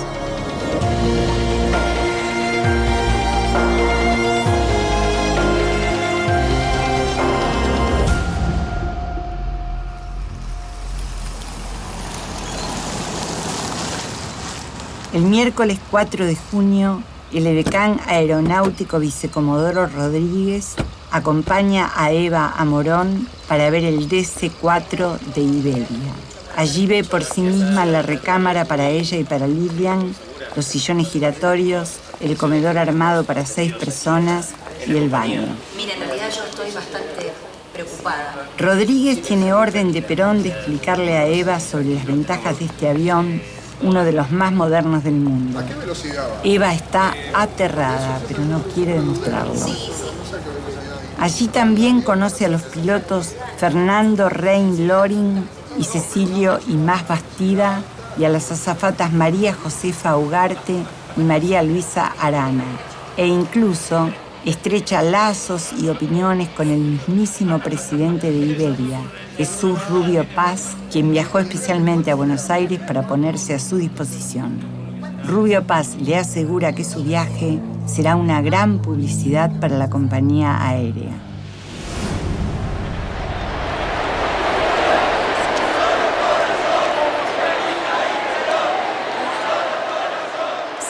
El 15.14 15.24
miércoles 15.24 15.78
4 15.92 16.26
de 16.26 16.38
junio, 16.38 17.04
el 17.34 17.46
edecán 17.46 18.00
aeronáutico 18.08 18.98
vicecomodoro 18.98 19.86
Rodríguez 19.88 20.76
acompaña 21.12 21.92
a 21.98 22.14
Eva 22.14 22.54
Amorón 22.58 23.28
para 23.50 23.70
ver 23.70 23.84
el 23.84 24.08
DC-4 24.08 25.20
de 25.36 25.42
Iberia. 25.42 26.14
Allí 26.56 26.88
ve 26.88 27.04
por 27.04 27.26
sí 27.26 27.42
misma 27.42 27.86
la 27.86 28.02
recámara 28.02 28.64
para 28.64 28.88
ella 28.88 29.18
y 29.18 29.26
para 29.26 29.48
Lilian, 29.48 30.16
los 30.56 30.64
sillones 30.64 31.10
giratorios, 31.10 31.98
el 32.22 32.38
comedor 32.38 32.78
armado 32.78 33.26
para 33.26 33.46
seis 33.46 33.74
personas 33.74 34.52
y 34.88 34.96
el 34.96 35.10
baño. 35.10 35.42
Mira, 35.76 35.94
en 35.94 36.00
realidad 36.00 36.30
yo 36.34 36.46
estoy 36.46 36.72
bastante 36.72 37.34
preocupada. 37.74 38.48
Rodríguez 38.58 39.22
tiene 39.22 39.52
orden 39.52 39.92
de 39.92 40.02
Perón 40.02 40.42
de 40.42 40.50
explicarle 40.50 41.18
a 41.18 41.28
Eva 41.28 41.60
sobre 41.60 41.96
las 41.96 42.06
ventajas 42.06 42.60
de 42.60 42.66
este 42.66 42.90
avión, 42.90 43.42
uno 43.84 44.04
de 44.04 44.12
los 44.12 44.32
más 44.32 44.52
modernos 44.52 45.04
del 45.04 45.16
mundo. 45.16 45.60
¿A 45.60 45.66
qué 45.66 45.76
velocidad 45.76 46.28
va? 46.30 46.42
Eva 46.44 46.74
está 46.74 47.14
aterrada, 47.34 48.20
pero 48.28 48.44
no 48.44 48.62
quiere 48.64 48.94
demostrarlo. 48.94 49.54
Allí 51.20 51.48
también 51.48 52.02
conoce 52.02 52.46
a 52.46 52.50
los 52.50 52.64
pilotos 52.64 53.36
Fernando 53.58 54.28
Rein 54.30 54.88
Loring 54.88 55.48
y 55.78 55.84
Cecilio 55.84 56.60
y 56.68 56.74
Más 56.74 57.08
Bastida 57.08 57.82
y 58.18 58.26
a 58.26 58.30
las 58.30 58.52
azafatas 58.52 59.14
María 59.14 59.54
Josefa 59.54 60.18
Ugarte 60.18 60.84
y 61.16 61.20
María 61.22 61.62
Luisa 61.64 62.14
Arana. 62.20 62.64
E 63.18 63.28
incluso 63.28 64.10
estrecha 64.46 65.04
lazos 65.04 65.72
y 65.80 65.90
opiniones 65.90 66.50
con 66.50 66.70
el 66.70 66.80
mismísimo 66.80 67.60
presidente 67.60 68.32
de 68.32 68.38
Iberia, 68.38 69.00
Jesús 69.38 69.78
Rubio 69.90 70.26
Paz, 70.36 70.76
quien 70.92 71.12
viajó 71.12 71.40
especialmente 71.40 72.10
a 72.10 72.16
Buenos 72.16 72.50
Aires 72.50 72.80
para 72.80 73.08
ponerse 73.08 73.54
a 73.54 73.60
su 73.60 73.78
disposición. 73.78 74.60
Rubio 75.28 75.64
Paz 75.66 75.96
le 76.02 76.18
asegura 76.18 76.74
que 76.74 76.84
su 76.84 77.04
viaje 77.04 77.60
será 77.86 78.16
una 78.16 78.42
gran 78.42 78.80
publicidad 78.80 79.52
para 79.60 79.78
la 79.78 79.90
compañía 79.90 80.68
aérea. 80.68 81.12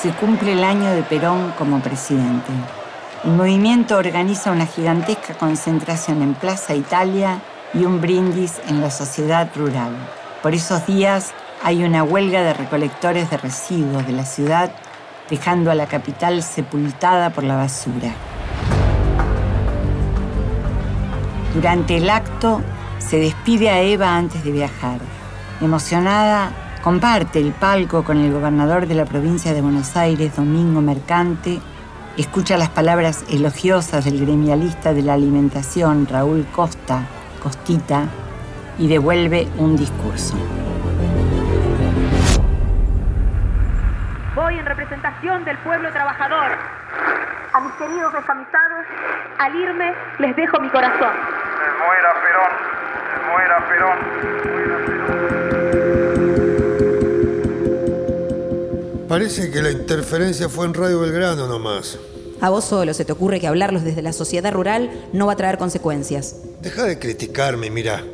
Se 0.01 0.09
cumple 0.13 0.53
el 0.53 0.63
año 0.63 0.89
de 0.95 1.03
Perón 1.03 1.53
como 1.57 1.79
presidente. 1.79 2.51
El 3.23 3.33
movimiento 3.33 3.97
organiza 3.97 4.51
una 4.51 4.65
gigantesca 4.65 5.35
concentración 5.35 6.23
en 6.23 6.33
Plaza 6.33 6.73
Italia 6.73 7.39
y 7.71 7.85
un 7.85 8.01
brindis 8.01 8.59
en 8.67 8.81
la 8.81 8.89
sociedad 8.89 9.47
rural. 9.55 9.91
Por 10.41 10.55
esos 10.55 10.87
días 10.87 11.31
hay 11.63 11.83
una 11.83 12.03
huelga 12.03 12.41
de 12.41 12.55
recolectores 12.55 13.29
de 13.29 13.37
residuos 13.37 14.07
de 14.07 14.13
la 14.13 14.25
ciudad, 14.25 14.71
dejando 15.29 15.69
a 15.69 15.75
la 15.75 15.85
capital 15.85 16.41
sepultada 16.41 17.29
por 17.29 17.43
la 17.43 17.57
basura. 17.57 18.11
Durante 21.53 21.97
el 21.97 22.09
acto, 22.09 22.63
se 22.97 23.17
despide 23.17 23.69
a 23.69 23.81
Eva 23.81 24.15
antes 24.15 24.43
de 24.43 24.51
viajar. 24.51 24.97
Emocionada, 25.61 26.51
comparte 26.81 27.37
el 27.37 27.51
palco 27.51 28.03
con 28.03 28.17
el 28.17 28.33
gobernador 28.33 28.87
de 28.87 28.95
la 28.95 29.05
provincia 29.05 29.53
de 29.53 29.61
Buenos 29.61 29.95
Aires, 29.95 30.35
Domingo 30.35 30.81
Mercante, 30.81 31.61
escucha 32.17 32.57
las 32.57 32.69
palabras 32.69 33.25
elogiosas 33.29 34.05
del 34.05 34.19
gremialista 34.25 34.93
de 34.93 35.01
la 35.01 35.13
alimentación, 35.13 36.07
Raúl 36.07 36.45
Costa, 36.51 37.03
Costita, 37.41 38.05
y 38.77 38.87
devuelve 38.87 39.47
un 39.57 39.77
discurso. 39.77 40.35
Voy 44.35 44.57
en 44.57 44.65
representación 44.65 45.43
del 45.45 45.57
pueblo 45.59 45.91
trabajador. 45.91 46.51
A 47.53 47.59
mis 47.59 47.73
queridos 47.73 48.13
desamistados, 48.13 48.85
al 49.39 49.55
irme 49.55 49.93
les 50.19 50.35
dejo 50.35 50.59
mi 50.59 50.69
corazón. 50.69 51.11
muera 51.85 52.13
Perón, 52.21 52.51
muera 53.29 53.67
Perón. 53.67 55.40
Parece 59.11 59.51
que 59.51 59.61
la 59.61 59.71
interferencia 59.71 60.47
fue 60.47 60.65
en 60.65 60.73
Radio 60.73 61.01
Belgrano 61.01 61.45
nomás. 61.45 61.99
A 62.39 62.49
vos 62.49 62.63
solo 62.63 62.93
se 62.93 63.03
te 63.03 63.11
ocurre 63.11 63.41
que 63.41 63.47
hablarlos 63.47 63.83
desde 63.83 64.01
la 64.01 64.13
sociedad 64.13 64.53
rural 64.53 64.89
no 65.11 65.25
va 65.25 65.33
a 65.33 65.35
traer 65.35 65.57
consecuencias. 65.57 66.37
Deja 66.61 66.85
de 66.85 66.97
criticarme, 66.97 67.69
mira. 67.69 68.05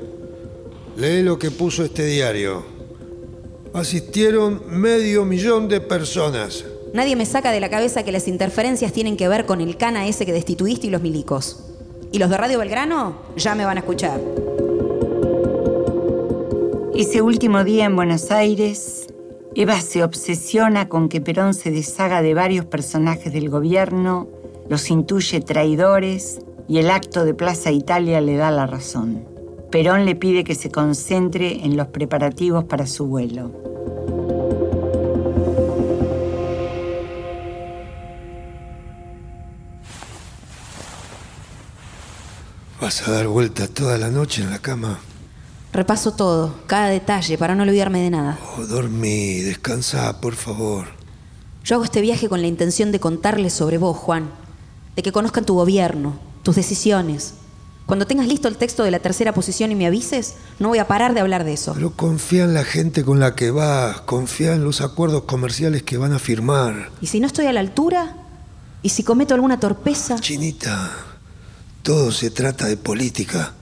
Lee 0.96 1.22
lo 1.22 1.38
que 1.38 1.52
puso 1.52 1.84
este 1.84 2.04
diario. 2.04 2.66
Asistieron 3.76 4.64
medio 4.72 5.24
millón 5.24 5.70
de 5.70 5.82
personas. 5.82 6.66
Nadie 6.96 7.16
me 7.16 7.28
saca 7.28 7.52
de 7.52 7.60
la 7.60 7.70
cabeza 7.70 8.02
que 8.02 8.12
las 8.12 8.28
interferencias 8.28 8.92
tienen 8.92 9.18
que 9.18 9.28
ver 9.28 9.46
con 9.46 9.62
el 9.62 9.78
cana 9.78 10.08
ese 10.08 10.26
que 10.26 10.34
destituiste 10.34 10.88
y 10.88 10.90
los 10.90 11.04
milicos. 11.04 11.64
Y 12.12 12.18
los 12.18 12.32
de 12.32 12.38
Radio 12.38 12.58
Belgrano 12.58 13.22
ya 13.36 13.54
me 13.54 13.66
van 13.66 13.78
a 13.78 13.82
escuchar. 13.82 14.20
Ese 16.96 17.22
último 17.22 17.64
día 17.64 17.86
en 17.86 17.96
Buenos 17.96 18.32
Aires, 18.32 19.06
Eva 19.60 19.82
se 19.82 20.04
obsesiona 20.04 20.88
con 20.88 21.10
que 21.10 21.20
Perón 21.20 21.56
se 21.56 21.72
deshaga 21.72 22.22
de 22.22 22.36
varios 22.36 22.66
personajes 22.66 23.34
del 23.34 23.50
gobierno, 23.50 24.28
los 24.70 24.92
intuye 24.92 25.42
traidores 25.42 26.42
y 26.68 26.78
el 26.78 26.92
acto 26.92 27.26
de 27.26 27.34
Plaza 27.34 27.72
Italia 27.72 28.22
le 28.22 28.36
da 28.36 28.52
la 28.52 28.68
razón. 28.68 29.28
Perón 29.72 30.06
le 30.06 30.14
pide 30.14 30.44
que 30.44 30.54
se 30.54 30.70
concentre 30.70 31.66
en 31.66 31.76
los 31.76 31.88
preparativos 31.88 32.66
para 32.66 32.86
su 32.86 33.08
vuelo. 33.08 33.52
¿Vas 42.80 43.08
a 43.08 43.12
dar 43.12 43.28
vuelta 43.28 43.68
toda 43.68 43.98
la 43.98 44.12
noche 44.12 44.44
en 44.44 44.52
la 44.52 44.60
cama? 44.60 45.00
Repaso 45.78 46.12
todo, 46.12 46.56
cada 46.66 46.88
detalle, 46.88 47.38
para 47.38 47.54
no 47.54 47.62
olvidarme 47.62 48.02
de 48.02 48.10
nada. 48.10 48.40
Oh, 48.58 48.66
dormí, 48.66 49.42
descansa, 49.42 50.20
por 50.20 50.34
favor. 50.34 50.88
Yo 51.64 51.76
hago 51.76 51.84
este 51.84 52.02
viaje 52.02 52.28
con 52.28 52.42
la 52.42 52.48
intención 52.48 52.92
de 52.92 53.00
contarles 53.00 53.54
sobre 53.54 53.78
vos, 53.78 53.96
Juan. 53.96 54.32
De 54.96 55.04
que 55.04 55.12
conozcan 55.12 55.46
tu 55.46 55.54
gobierno, 55.54 56.18
tus 56.42 56.56
decisiones. 56.56 57.36
Cuando 57.86 58.08
tengas 58.08 58.26
listo 58.26 58.48
el 58.48 58.58
texto 58.58 58.84
de 58.84 58.90
la 58.90 58.98
tercera 58.98 59.36
posición 59.36 59.72
y 59.72 59.76
me 59.76 59.86
avises, 59.86 60.34
no 60.58 60.70
voy 60.70 60.80
a 60.80 60.88
parar 60.88 61.14
de 61.14 61.20
hablar 61.20 61.44
de 61.44 61.54
eso. 61.54 61.76
Pero 61.76 61.92
confía 61.92 62.46
en 62.46 62.56
la 62.56 62.64
gente 62.64 63.04
con 63.06 63.20
la 63.20 63.36
que 63.36 63.52
vas, 63.52 64.02
confía 64.02 64.56
en 64.56 64.64
los 64.64 64.82
acuerdos 64.82 65.26
comerciales 65.26 65.84
que 65.84 65.98
van 65.98 66.12
a 66.12 66.18
firmar. 66.18 66.90
¿Y 67.02 67.06
si 67.06 67.20
no 67.20 67.28
estoy 67.28 67.46
a 67.46 67.54
la 67.54 67.60
altura? 67.60 68.16
¿Y 68.82 68.90
si 68.90 69.04
cometo 69.04 69.36
alguna 69.36 69.60
torpeza? 69.60 70.16
Chinita, 70.20 70.90
todo 71.84 72.12
se 72.12 72.32
trata 72.32 72.66
de 72.66 72.78
política. 72.78 73.54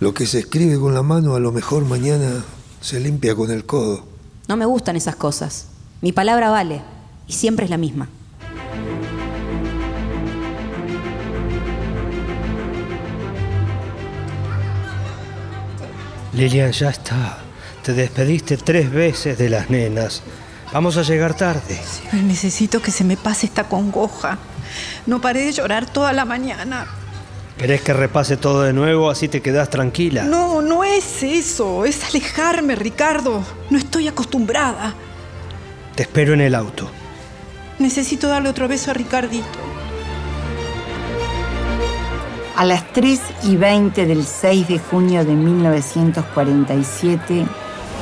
Lo 0.00 0.12
que 0.12 0.26
se 0.26 0.40
escribe 0.40 0.78
con 0.78 0.92
la 0.92 1.02
mano 1.02 1.34
a 1.34 1.40
lo 1.40 1.52
mejor 1.52 1.84
mañana 1.84 2.44
se 2.80 2.98
limpia 2.98 3.34
con 3.34 3.50
el 3.50 3.64
codo. 3.64 4.04
No 4.48 4.56
me 4.56 4.66
gustan 4.66 4.96
esas 4.96 5.16
cosas. 5.16 5.68
Mi 6.00 6.12
palabra 6.12 6.50
vale 6.50 6.82
y 7.26 7.32
siempre 7.32 7.64
es 7.64 7.70
la 7.70 7.76
misma. 7.76 8.08
Lilian, 16.32 16.72
ya 16.72 16.90
está. 16.90 17.38
Te 17.84 17.92
despediste 17.92 18.56
tres 18.56 18.90
veces 18.90 19.38
de 19.38 19.48
las 19.48 19.70
nenas. 19.70 20.22
Vamos 20.72 20.96
a 20.96 21.02
llegar 21.02 21.36
tarde. 21.36 21.80
Pero 22.10 22.22
necesito 22.24 22.82
que 22.82 22.90
se 22.90 23.04
me 23.04 23.16
pase 23.16 23.46
esta 23.46 23.68
congoja. 23.68 24.38
No 25.06 25.20
paré 25.20 25.44
de 25.44 25.52
llorar 25.52 25.88
toda 25.88 26.12
la 26.12 26.24
mañana. 26.24 26.88
¿Querés 27.58 27.82
que 27.82 27.92
repase 27.92 28.36
todo 28.36 28.62
de 28.62 28.72
nuevo 28.72 29.10
así 29.10 29.28
te 29.28 29.40
quedás 29.40 29.70
tranquila? 29.70 30.24
No, 30.24 30.60
no 30.60 30.82
es 30.82 31.22
eso. 31.22 31.84
Es 31.84 32.02
alejarme, 32.04 32.74
Ricardo. 32.74 33.44
No 33.70 33.78
estoy 33.78 34.08
acostumbrada. 34.08 34.92
Te 35.94 36.02
espero 36.02 36.34
en 36.34 36.40
el 36.40 36.56
auto. 36.56 36.90
Necesito 37.78 38.26
darle 38.26 38.48
otro 38.48 38.66
beso 38.66 38.90
a 38.90 38.94
Ricardito. 38.94 39.46
A 42.56 42.64
las 42.64 42.92
3 42.92 43.20
y 43.44 43.56
20 43.56 44.06
del 44.06 44.24
6 44.24 44.68
de 44.68 44.78
junio 44.78 45.24
de 45.24 45.34
1947, 45.34 47.46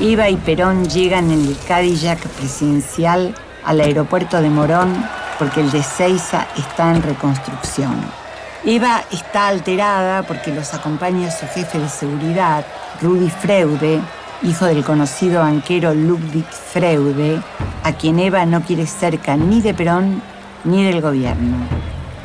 Eva 0.00 0.28
y 0.28 0.36
Perón 0.36 0.86
llegan 0.88 1.30
en 1.30 1.46
el 1.46 1.57
Cadillac 1.66 2.20
presidencial 2.28 3.34
al 3.64 3.80
aeropuerto 3.80 4.42
de 4.42 4.50
Morón 4.50 5.07
porque 5.38 5.61
el 5.61 5.70
de 5.70 5.82
Seiza 5.82 6.46
está 6.57 6.94
en 6.94 7.03
reconstrucción. 7.03 8.21
Eva 8.64 9.02
está 9.10 9.48
alterada 9.48 10.22
porque 10.22 10.52
los 10.52 10.72
acompaña 10.72 11.32
su 11.32 11.46
jefe 11.48 11.80
de 11.80 11.88
seguridad, 11.88 12.64
Rudy 13.00 13.28
Freude, 13.28 14.00
hijo 14.44 14.66
del 14.66 14.84
conocido 14.84 15.40
banquero 15.40 15.92
Ludwig 15.94 16.46
Freude, 16.46 17.40
a 17.82 17.92
quien 17.94 18.20
Eva 18.20 18.46
no 18.46 18.62
quiere 18.62 18.86
cerca 18.86 19.36
ni 19.36 19.60
de 19.60 19.74
Perón 19.74 20.22
ni 20.62 20.84
del 20.84 21.00
gobierno. 21.00 21.56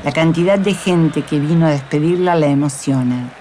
La 0.04 0.12
cantidad 0.12 0.60
de 0.60 0.76
gente 0.76 1.24
que 1.24 1.40
vino 1.40 1.66
a 1.66 1.72
despedirla 1.72 2.36
la 2.36 2.46
emociona. 2.46 3.32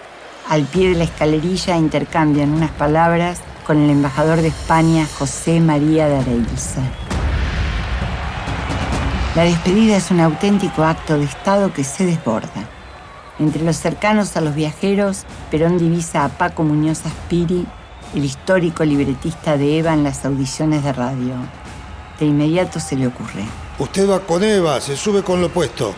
Al 0.48 0.62
pie 0.62 0.88
de 0.88 0.94
la 0.94 1.04
escalerilla 1.04 1.76
intercambian 1.76 2.50
unas 2.50 2.70
palabras 2.70 3.40
con 3.66 3.76
el 3.76 3.90
embajador 3.90 4.40
de 4.40 4.48
España, 4.48 5.06
José 5.18 5.60
María 5.60 6.08
de 6.08 6.16
Areilza. 6.16 6.80
La 9.34 9.42
despedida 9.42 9.98
es 9.98 10.10
un 10.10 10.20
auténtico 10.20 10.82
acto 10.82 11.18
de 11.18 11.24
Estado 11.24 11.74
que 11.74 11.84
se 11.84 12.06
desborda. 12.06 12.75
Entre 13.38 13.62
los 13.62 13.76
cercanos 13.76 14.36
a 14.36 14.40
los 14.40 14.54
viajeros, 14.54 15.24
Perón 15.50 15.76
divisa 15.76 16.24
a 16.24 16.28
Paco 16.30 16.62
Muñoz 16.62 17.04
Aspiri, 17.04 17.66
el 18.14 18.24
histórico 18.24 18.82
libretista 18.84 19.58
de 19.58 19.78
Eva 19.78 19.92
en 19.92 20.04
las 20.04 20.24
audiciones 20.24 20.82
de 20.82 20.92
radio. 20.92 21.34
De 22.18 22.24
inmediato 22.24 22.80
se 22.80 22.96
le 22.96 23.06
ocurre. 23.06 23.44
Usted 23.78 24.08
va 24.08 24.20
con 24.20 24.42
Eva, 24.42 24.80
se 24.80 24.96
sube 24.96 25.22
con 25.22 25.42
lo 25.42 25.50
puesto. 25.50 25.94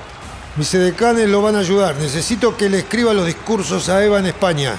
Mis 0.56 0.74
edecanes 0.74 1.28
lo 1.28 1.40
van 1.40 1.54
a 1.54 1.60
ayudar. 1.60 1.94
Necesito 1.96 2.56
que 2.56 2.68
le 2.68 2.78
escriba 2.78 3.14
los 3.14 3.26
discursos 3.26 3.88
a 3.88 4.04
Eva 4.04 4.18
en 4.18 4.26
España. 4.26 4.72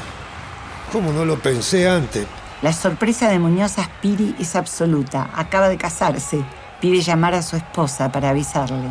¿Cómo 0.91 1.13
no 1.13 1.23
lo 1.23 1.39
pensé 1.39 1.87
antes? 1.87 2.27
La 2.61 2.73
sorpresa 2.73 3.29
de 3.29 3.39
Muñoz 3.39 3.79
Aspiri 3.79 4.35
es 4.37 4.57
absoluta. 4.57 5.29
Acaba 5.33 5.69
de 5.69 5.77
casarse. 5.77 6.43
Pide 6.81 6.99
llamar 6.99 7.35
a 7.35 7.41
su 7.41 7.55
esposa 7.55 8.11
para 8.11 8.31
avisarle. 8.31 8.89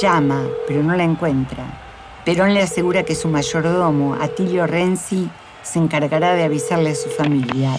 Llama, 0.00 0.46
pero 0.66 0.82
no 0.82 0.96
la 0.96 1.04
encuentra. 1.04 1.87
Perón 2.28 2.52
le 2.52 2.60
asegura 2.60 3.04
que 3.04 3.14
su 3.14 3.26
mayordomo, 3.28 4.14
Atilio 4.20 4.66
Renzi, 4.66 5.30
se 5.62 5.78
encargará 5.78 6.34
de 6.34 6.44
avisarle 6.44 6.90
a 6.90 6.94
su 6.94 7.08
familia. 7.08 7.70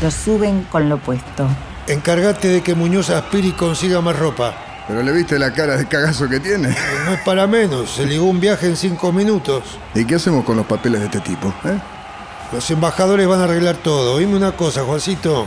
Lo 0.00 0.10
suben 0.10 0.66
con 0.72 0.88
lo 0.88 0.96
puesto. 0.96 1.46
Encárgate 1.86 2.48
de 2.48 2.62
que 2.62 2.74
Muñoz 2.74 3.10
Aspiri 3.10 3.52
consiga 3.52 4.00
más 4.00 4.18
ropa. 4.18 4.54
¿Pero 4.88 5.02
le 5.02 5.12
viste 5.12 5.38
la 5.38 5.52
cara 5.52 5.76
de 5.76 5.86
cagazo 5.86 6.30
que 6.30 6.40
tiene? 6.40 6.74
No 7.04 7.12
es 7.12 7.20
para 7.26 7.46
menos, 7.46 7.90
se 7.90 8.06
ligó 8.06 8.24
un 8.24 8.40
viaje 8.40 8.68
en 8.68 8.78
cinco 8.78 9.12
minutos. 9.12 9.62
¿Y 9.94 10.06
qué 10.06 10.14
hacemos 10.14 10.46
con 10.46 10.56
los 10.56 10.64
papeles 10.64 11.00
de 11.00 11.06
este 11.08 11.20
tipo? 11.20 11.48
eh? 11.66 11.78
Los 12.52 12.70
embajadores 12.70 13.28
van 13.28 13.42
a 13.42 13.44
arreglar 13.44 13.76
todo. 13.76 14.16
Dime 14.16 14.34
una 14.34 14.52
cosa, 14.52 14.82
Juancito. 14.84 15.46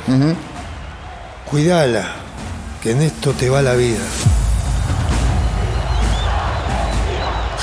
Cuidala, 1.49 2.05
que 2.83 2.91
en 2.91 3.01
esto 3.01 3.33
te 3.33 3.49
va 3.49 3.63
la 3.63 3.73
vida. 3.73 3.97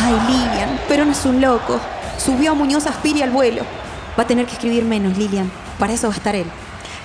Ay, 0.06 0.43
Lilian, 0.84 0.88
Perón 0.88 1.10
es 1.10 1.24
un 1.24 1.40
loco. 1.40 1.80
Subió 2.18 2.52
a 2.52 2.54
Muñoz 2.54 2.86
Aspiri 2.86 3.22
al 3.22 3.30
vuelo. 3.30 3.62
Va 4.18 4.24
a 4.24 4.26
tener 4.26 4.46
que 4.46 4.52
escribir 4.52 4.84
menos, 4.84 5.16
Lilian. 5.16 5.50
Para 5.78 5.92
eso 5.92 6.08
va 6.08 6.14
a 6.14 6.16
estar 6.16 6.34
él. 6.34 6.46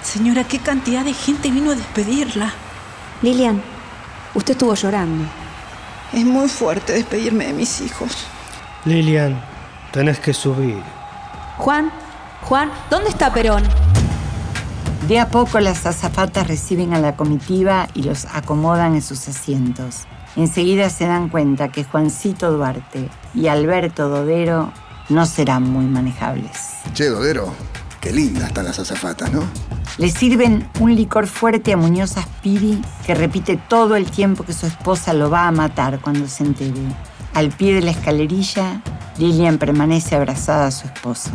Señora, 0.04 0.44
¿qué 0.44 0.60
cantidad 0.60 1.04
de 1.04 1.14
gente 1.14 1.52
vino 1.52 1.72
a 1.72 1.76
despedirla? 1.76 2.54
Lilian, 3.22 3.62
usted 4.34 4.54
estuvo 4.54 4.74
llorando. 4.76 5.26
Es 6.14 6.26
muy 6.26 6.48
fuerte 6.48 6.94
despedirme 6.94 7.48
de 7.48 7.54
mis 7.54 7.82
hijos. 7.82 8.26
Lilian, 8.86 9.40
tenés 9.92 10.20
que 10.20 10.34
subir. 10.34 10.82
Juan, 11.58 11.92
Juan, 12.44 12.72
¿dónde 12.90 13.10
está 13.10 13.34
Perón? 13.34 13.64
De 15.08 15.20
a 15.20 15.30
poco 15.30 15.60
las 15.60 15.86
azafatas 15.86 16.48
reciben 16.48 16.94
a 16.94 17.00
la 17.00 17.16
comitiva 17.16 17.88
y 17.94 18.04
los 18.04 18.26
acomodan 18.26 18.96
en 18.96 19.02
sus 19.02 19.28
asientos. 19.28 20.06
Enseguida 20.40 20.90
se 20.90 21.06
dan 21.06 21.28
cuenta 21.28 21.68
que 21.68 21.84
Juancito 21.84 22.50
Duarte 22.54 23.10
y 23.36 23.48
Alberto 23.48 24.08
Dodero 24.08 24.72
no 25.10 25.26
serán 25.26 25.64
muy 25.64 25.84
manejables. 25.84 26.76
Che, 26.94 27.10
Dodero, 27.10 27.54
qué 28.00 28.14
lindas 28.14 28.48
están 28.48 28.64
las 28.64 28.80
azafatas, 28.80 29.34
¿no? 29.34 29.44
Le 29.98 30.10
sirven 30.10 30.66
un 30.80 30.96
licor 30.96 31.28
fuerte 31.28 31.74
a 31.74 31.78
Muñoz 31.78 32.16
Aspiri 32.16 32.82
que 33.06 33.16
repite 33.16 33.58
todo 33.58 33.98
el 33.98 34.10
tiempo 34.10 34.46
que 34.46 34.54
su 34.54 34.66
esposa 34.66 35.14
lo 35.14 35.30
va 35.30 35.46
a 35.46 35.52
matar 35.52 36.00
cuando 36.00 36.26
se 36.30 36.46
entere. 36.46 36.88
Al 37.34 37.50
pie 37.50 37.74
de 37.74 37.82
la 37.82 37.92
escalerilla, 37.92 38.82
Lilian 39.18 39.58
permanece 39.58 40.16
abrazada 40.16 40.68
a 40.68 40.72
su 40.72 40.88
esposo. 40.88 41.32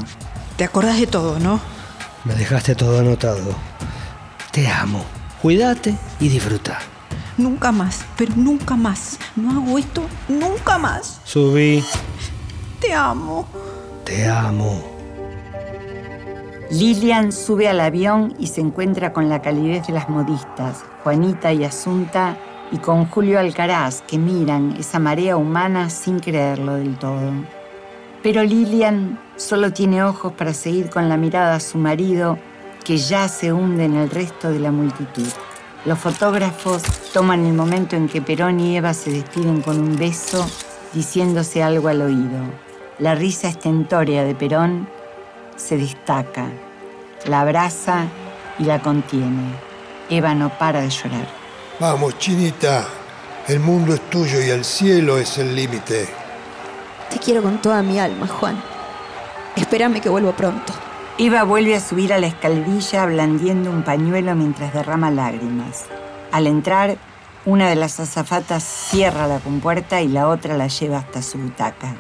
Te 0.57 0.65
acordás 0.65 0.99
de 0.99 1.09
todo, 1.09 1.39
¿no? 1.41 1.61
Me 2.25 2.35
dejaste 2.35 2.75
todo 2.75 3.01
anotado. 3.01 3.55
Te 4.51 4.67
amo. 4.67 5.05
Cuídate 5.43 5.95
y 6.21 6.31
disfruta. 6.31 6.79
Nunca 7.37 7.72
más, 7.72 8.05
pero 8.16 8.32
nunca 8.37 8.76
más. 8.76 9.18
No 9.35 9.51
hago 9.51 9.78
esto 9.78 10.03
nunca 10.28 10.78
más. 10.78 11.20
Subí. 11.24 11.85
Te 12.80 12.93
amo. 12.93 13.47
Te 14.05 14.28
amo. 14.28 14.95
Lilian 16.70 17.32
sube 17.32 17.68
al 17.68 17.80
avión 17.80 18.35
y 18.39 18.47
se 18.47 18.61
encuentra 18.61 19.12
con 19.12 19.28
la 19.28 19.43
calidez 19.43 19.87
de 19.87 19.93
las 19.93 20.09
modistas, 20.09 20.85
Juanita 21.03 21.53
y 21.53 21.64
Asunta, 21.64 22.37
y 22.72 22.78
con 22.78 23.07
Julio 23.07 23.39
Alcaraz, 23.39 24.03
que 24.03 24.18
miran 24.18 24.74
esa 24.78 24.99
marea 24.99 25.37
humana 25.37 25.91
sin 25.91 26.20
creerlo 26.20 26.74
del 26.74 26.97
todo. 26.97 27.32
Pero 28.22 28.43
Lilian 28.43 29.20
solo 29.37 29.72
tiene 29.72 30.03
ojos 30.03 30.32
para 30.32 30.55
seguir 30.55 30.89
con 30.89 31.09
la 31.09 31.16
mirada 31.16 31.57
a 31.57 31.61
su 31.61 31.78
marido, 31.78 32.39
que 32.85 32.97
ya 32.97 33.28
se 33.28 33.53
hunde 33.53 33.85
en 33.85 33.95
el 33.95 34.11
resto 34.11 34.51
de 34.51 34.61
la 34.61 34.72
multitud. 34.72 35.28
Los 35.85 35.99
fotógrafos 35.99 36.82
toman 37.12 37.45
el 37.45 37.53
momento 37.53 37.95
en 37.95 38.09
que 38.09 38.22
Perón 38.22 38.59
y 38.59 38.74
Eva 38.74 38.95
se 38.95 39.11
despiden 39.11 39.61
con 39.61 39.78
un 39.78 39.97
beso, 39.97 40.47
diciéndose 40.95 41.62
algo 41.62 41.89
al 41.89 42.01
oído. 42.01 42.41
La 42.99 43.14
risa 43.14 43.49
estentórea 43.49 44.24
de 44.24 44.35
Perón 44.35 44.89
se 45.57 45.76
destaca, 45.76 46.47
la 47.26 47.43
abraza 47.43 48.07
y 48.59 48.64
la 48.64 48.80
contiene. 48.80 49.53
Eva 50.09 50.35
no 50.35 50.49
para 50.59 50.80
de 50.80 50.89
llorar. 50.89 51.26
Vamos, 51.78 52.18
Chinita. 52.18 52.87
El 53.47 53.61
mundo 53.61 53.93
es 53.93 54.09
tuyo 54.09 54.41
y 54.41 54.49
el 54.49 54.64
cielo 54.64 55.18
es 55.18 55.37
el 55.37 55.55
límite. 55.55 56.09
Te 57.11 57.18
quiero 57.18 57.43
con 57.43 57.61
toda 57.61 57.82
mi 57.82 57.99
alma, 57.99 58.26
Juan. 58.26 58.57
Espérame 59.55 60.01
que 60.01 60.09
vuelvo 60.09 60.32
pronto. 60.32 60.72
Eva 61.17 61.45
vuelve 61.45 61.77
a 61.77 61.81
subir 61.81 62.12
a 62.12 62.19
la 62.19 62.27
escalerilla 62.27 63.07
blandiendo 63.07 63.71
un 63.71 63.85
pañuelo 63.85 64.35
mientras 64.35 64.75
derrama 64.75 65.12
lágrimas. 65.12 65.85
Al 66.33 66.49
entrar, 66.49 66.97
una 67.45 67.69
de 67.69 67.77
las 67.77 68.01
azafatas 68.01 68.65
cierra 68.65 69.29
la 69.29 69.39
compuerta 69.39 70.01
y 70.01 70.09
la 70.09 70.29
otra 70.29 70.57
la 70.57 70.67
lleva 70.67 70.99
hasta 70.99 71.23
su 71.23 71.39
butaca. 71.39 71.95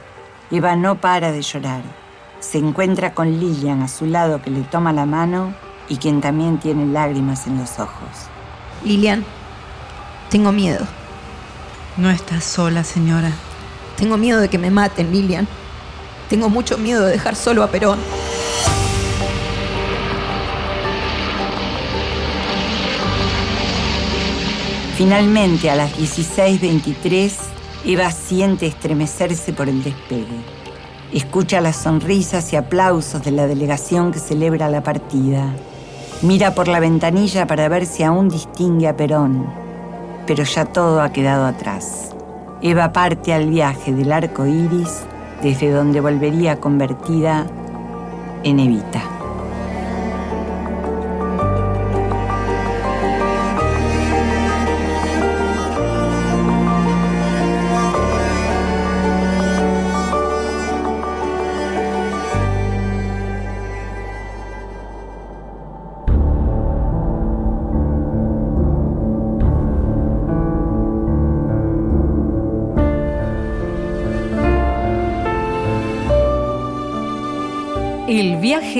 Eva 0.50 0.74
no 0.74 1.00
para 1.00 1.30
de 1.30 1.42
llorar. 1.42 1.82
Se 2.40 2.58
encuentra 2.58 3.14
con 3.14 3.38
Lilian 3.38 3.82
a 3.82 3.88
su 3.88 4.06
lado 4.06 4.42
que 4.42 4.50
le 4.50 4.62
toma 4.62 4.92
la 4.92 5.06
mano 5.06 5.54
y 5.88 5.98
quien 5.98 6.20
también 6.20 6.58
tiene 6.58 6.84
lágrimas 6.86 7.46
en 7.46 7.58
los 7.58 7.78
ojos. 7.78 8.08
Lilian, 8.82 9.24
tengo 10.28 10.50
miedo. 10.50 10.84
No 11.96 12.10
estás 12.10 12.42
sola, 12.42 12.82
señora. 12.82 13.30
Tengo 13.96 14.16
miedo 14.16 14.40
de 14.40 14.48
que 14.48 14.58
me 14.58 14.72
maten, 14.72 15.12
Lilian. 15.12 15.46
Tengo 16.28 16.48
mucho 16.48 16.78
miedo 16.78 17.04
de 17.04 17.12
dejar 17.12 17.36
solo 17.36 17.62
a 17.62 17.68
Perón. 17.68 18.00
Finalmente, 24.96 25.70
a 25.70 25.74
las 25.74 25.98
16.23, 25.98 27.32
Eva 27.84 28.12
siente 28.12 28.66
estremecerse 28.66 29.52
por 29.52 29.68
el 29.68 29.82
despegue. 29.82 30.38
Escucha 31.12 31.60
las 31.60 31.74
sonrisas 31.74 32.52
y 32.52 32.56
aplausos 32.56 33.24
de 33.24 33.32
la 33.32 33.48
delegación 33.48 34.12
que 34.12 34.20
celebra 34.20 34.68
la 34.68 34.84
partida. 34.84 35.52
Mira 36.22 36.54
por 36.54 36.68
la 36.68 36.78
ventanilla 36.78 37.44
para 37.48 37.68
ver 37.68 37.86
si 37.86 38.04
aún 38.04 38.28
distingue 38.28 38.86
a 38.86 38.96
Perón, 38.96 39.52
pero 40.28 40.44
ya 40.44 40.64
todo 40.64 41.02
ha 41.02 41.10
quedado 41.10 41.44
atrás. 41.44 42.14
Eva 42.62 42.92
parte 42.92 43.34
al 43.34 43.50
viaje 43.50 43.92
del 43.92 44.12
arco 44.12 44.46
iris, 44.46 45.02
desde 45.42 45.72
donde 45.72 46.00
volvería 46.00 46.60
convertida 46.60 47.48
en 48.44 48.60
Evita. 48.60 49.13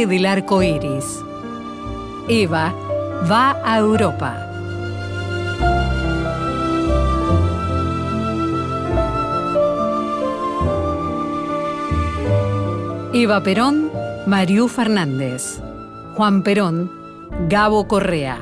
Del 0.07 0.26
arco 0.26 0.62
iris. 0.62 1.24
Eva 2.28 2.74
va 3.30 3.57
a 3.64 3.78
Europa. 3.78 4.36
Eva 13.14 13.42
Perón, 13.42 13.90
Mariú 14.26 14.68
Fernández. 14.68 15.62
Juan 16.16 16.42
Perón, 16.42 16.90
Gabo 17.48 17.88
Correa. 17.88 18.38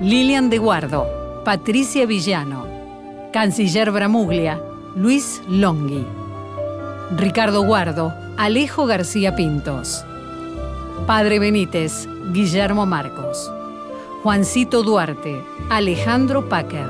Lilian 0.00 0.50
de 0.50 0.58
Guardo, 0.58 1.42
Patricia 1.44 2.06
Villano. 2.06 2.64
Canciller 3.32 3.90
Bramuglia, 3.90 4.60
Luis 4.94 5.42
Longhi. 5.48 6.06
Ricardo 7.16 7.62
Guardo, 7.64 8.14
Alejo 8.36 8.86
García 8.86 9.34
Pintos. 9.34 10.04
Padre 11.06 11.38
Benítez, 11.38 12.08
Guillermo 12.32 12.84
Marcos. 12.86 13.50
Juancito 14.22 14.82
Duarte, 14.82 15.42
Alejandro 15.70 16.48
Packer. 16.48 16.86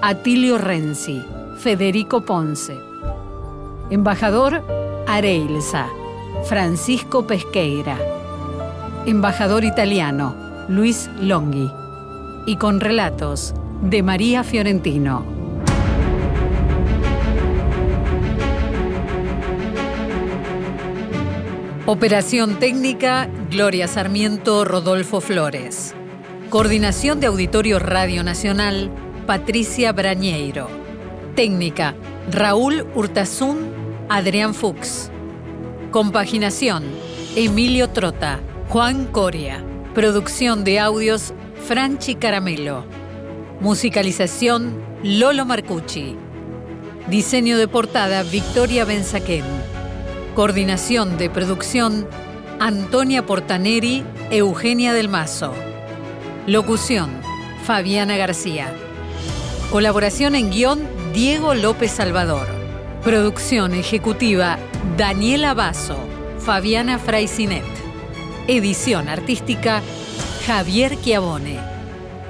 Atilio 0.00 0.58
Renzi, 0.58 1.22
Federico 1.58 2.22
Ponce. 2.22 2.78
Embajador 3.90 4.62
Areilza, 5.06 5.88
Francisco 6.44 7.26
Pesqueira. 7.26 7.98
Embajador 9.06 9.64
italiano, 9.64 10.34
Luis 10.68 11.10
Longhi. 11.20 11.70
Y 12.46 12.56
con 12.56 12.80
relatos 12.80 13.54
de 13.82 14.02
María 14.02 14.44
Fiorentino. 14.44 15.41
Operación 21.92 22.58
técnica, 22.58 23.28
Gloria 23.50 23.86
Sarmiento, 23.86 24.64
Rodolfo 24.64 25.20
Flores. 25.20 25.94
Coordinación 26.48 27.20
de 27.20 27.26
Auditorio 27.26 27.78
Radio 27.78 28.24
Nacional, 28.24 28.90
Patricia 29.26 29.92
Brañeiro. 29.92 30.70
Técnica, 31.36 31.94
Raúl 32.30 32.86
Hurtazún, 32.94 33.74
Adrián 34.08 34.54
Fuchs. 34.54 35.10
Compaginación, 35.90 36.84
Emilio 37.36 37.90
Trota, 37.90 38.40
Juan 38.70 39.04
Coria. 39.04 39.62
Producción 39.94 40.64
de 40.64 40.80
audios, 40.80 41.34
Franchi 41.66 42.14
Caramelo. 42.14 42.86
Musicalización, 43.60 44.82
Lolo 45.02 45.44
Marcucci. 45.44 46.16
Diseño 47.10 47.58
de 47.58 47.68
portada, 47.68 48.22
Victoria 48.22 48.86
Benzaquén. 48.86 49.44
Coordinación 50.34 51.18
de 51.18 51.28
producción, 51.28 52.08
Antonia 52.58 53.26
Portaneri, 53.26 54.02
Eugenia 54.30 54.94
del 54.94 55.10
Mazo. 55.10 55.52
Locución, 56.46 57.10
Fabiana 57.64 58.16
García. 58.16 58.72
Colaboración 59.70 60.34
en 60.34 60.50
guion, 60.50 60.80
Diego 61.12 61.54
López 61.54 61.90
Salvador. 61.90 62.46
Producción 63.04 63.74
ejecutiva, 63.74 64.56
Daniela 64.96 65.52
Basso, 65.52 65.98
Fabiana 66.38 66.98
Fraisinet. 66.98 67.64
Edición 68.48 69.10
artística, 69.10 69.82
Javier 70.46 70.98
Chiavone. 70.98 71.58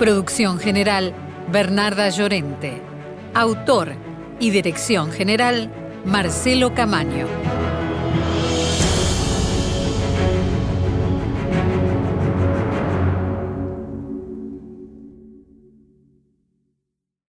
Producción 0.00 0.58
general, 0.58 1.14
Bernarda 1.52 2.08
Llorente. 2.08 2.82
Autor 3.32 3.92
y 4.40 4.50
dirección 4.50 5.12
general, 5.12 5.70
Marcelo 6.04 6.74
Camaño. 6.74 7.51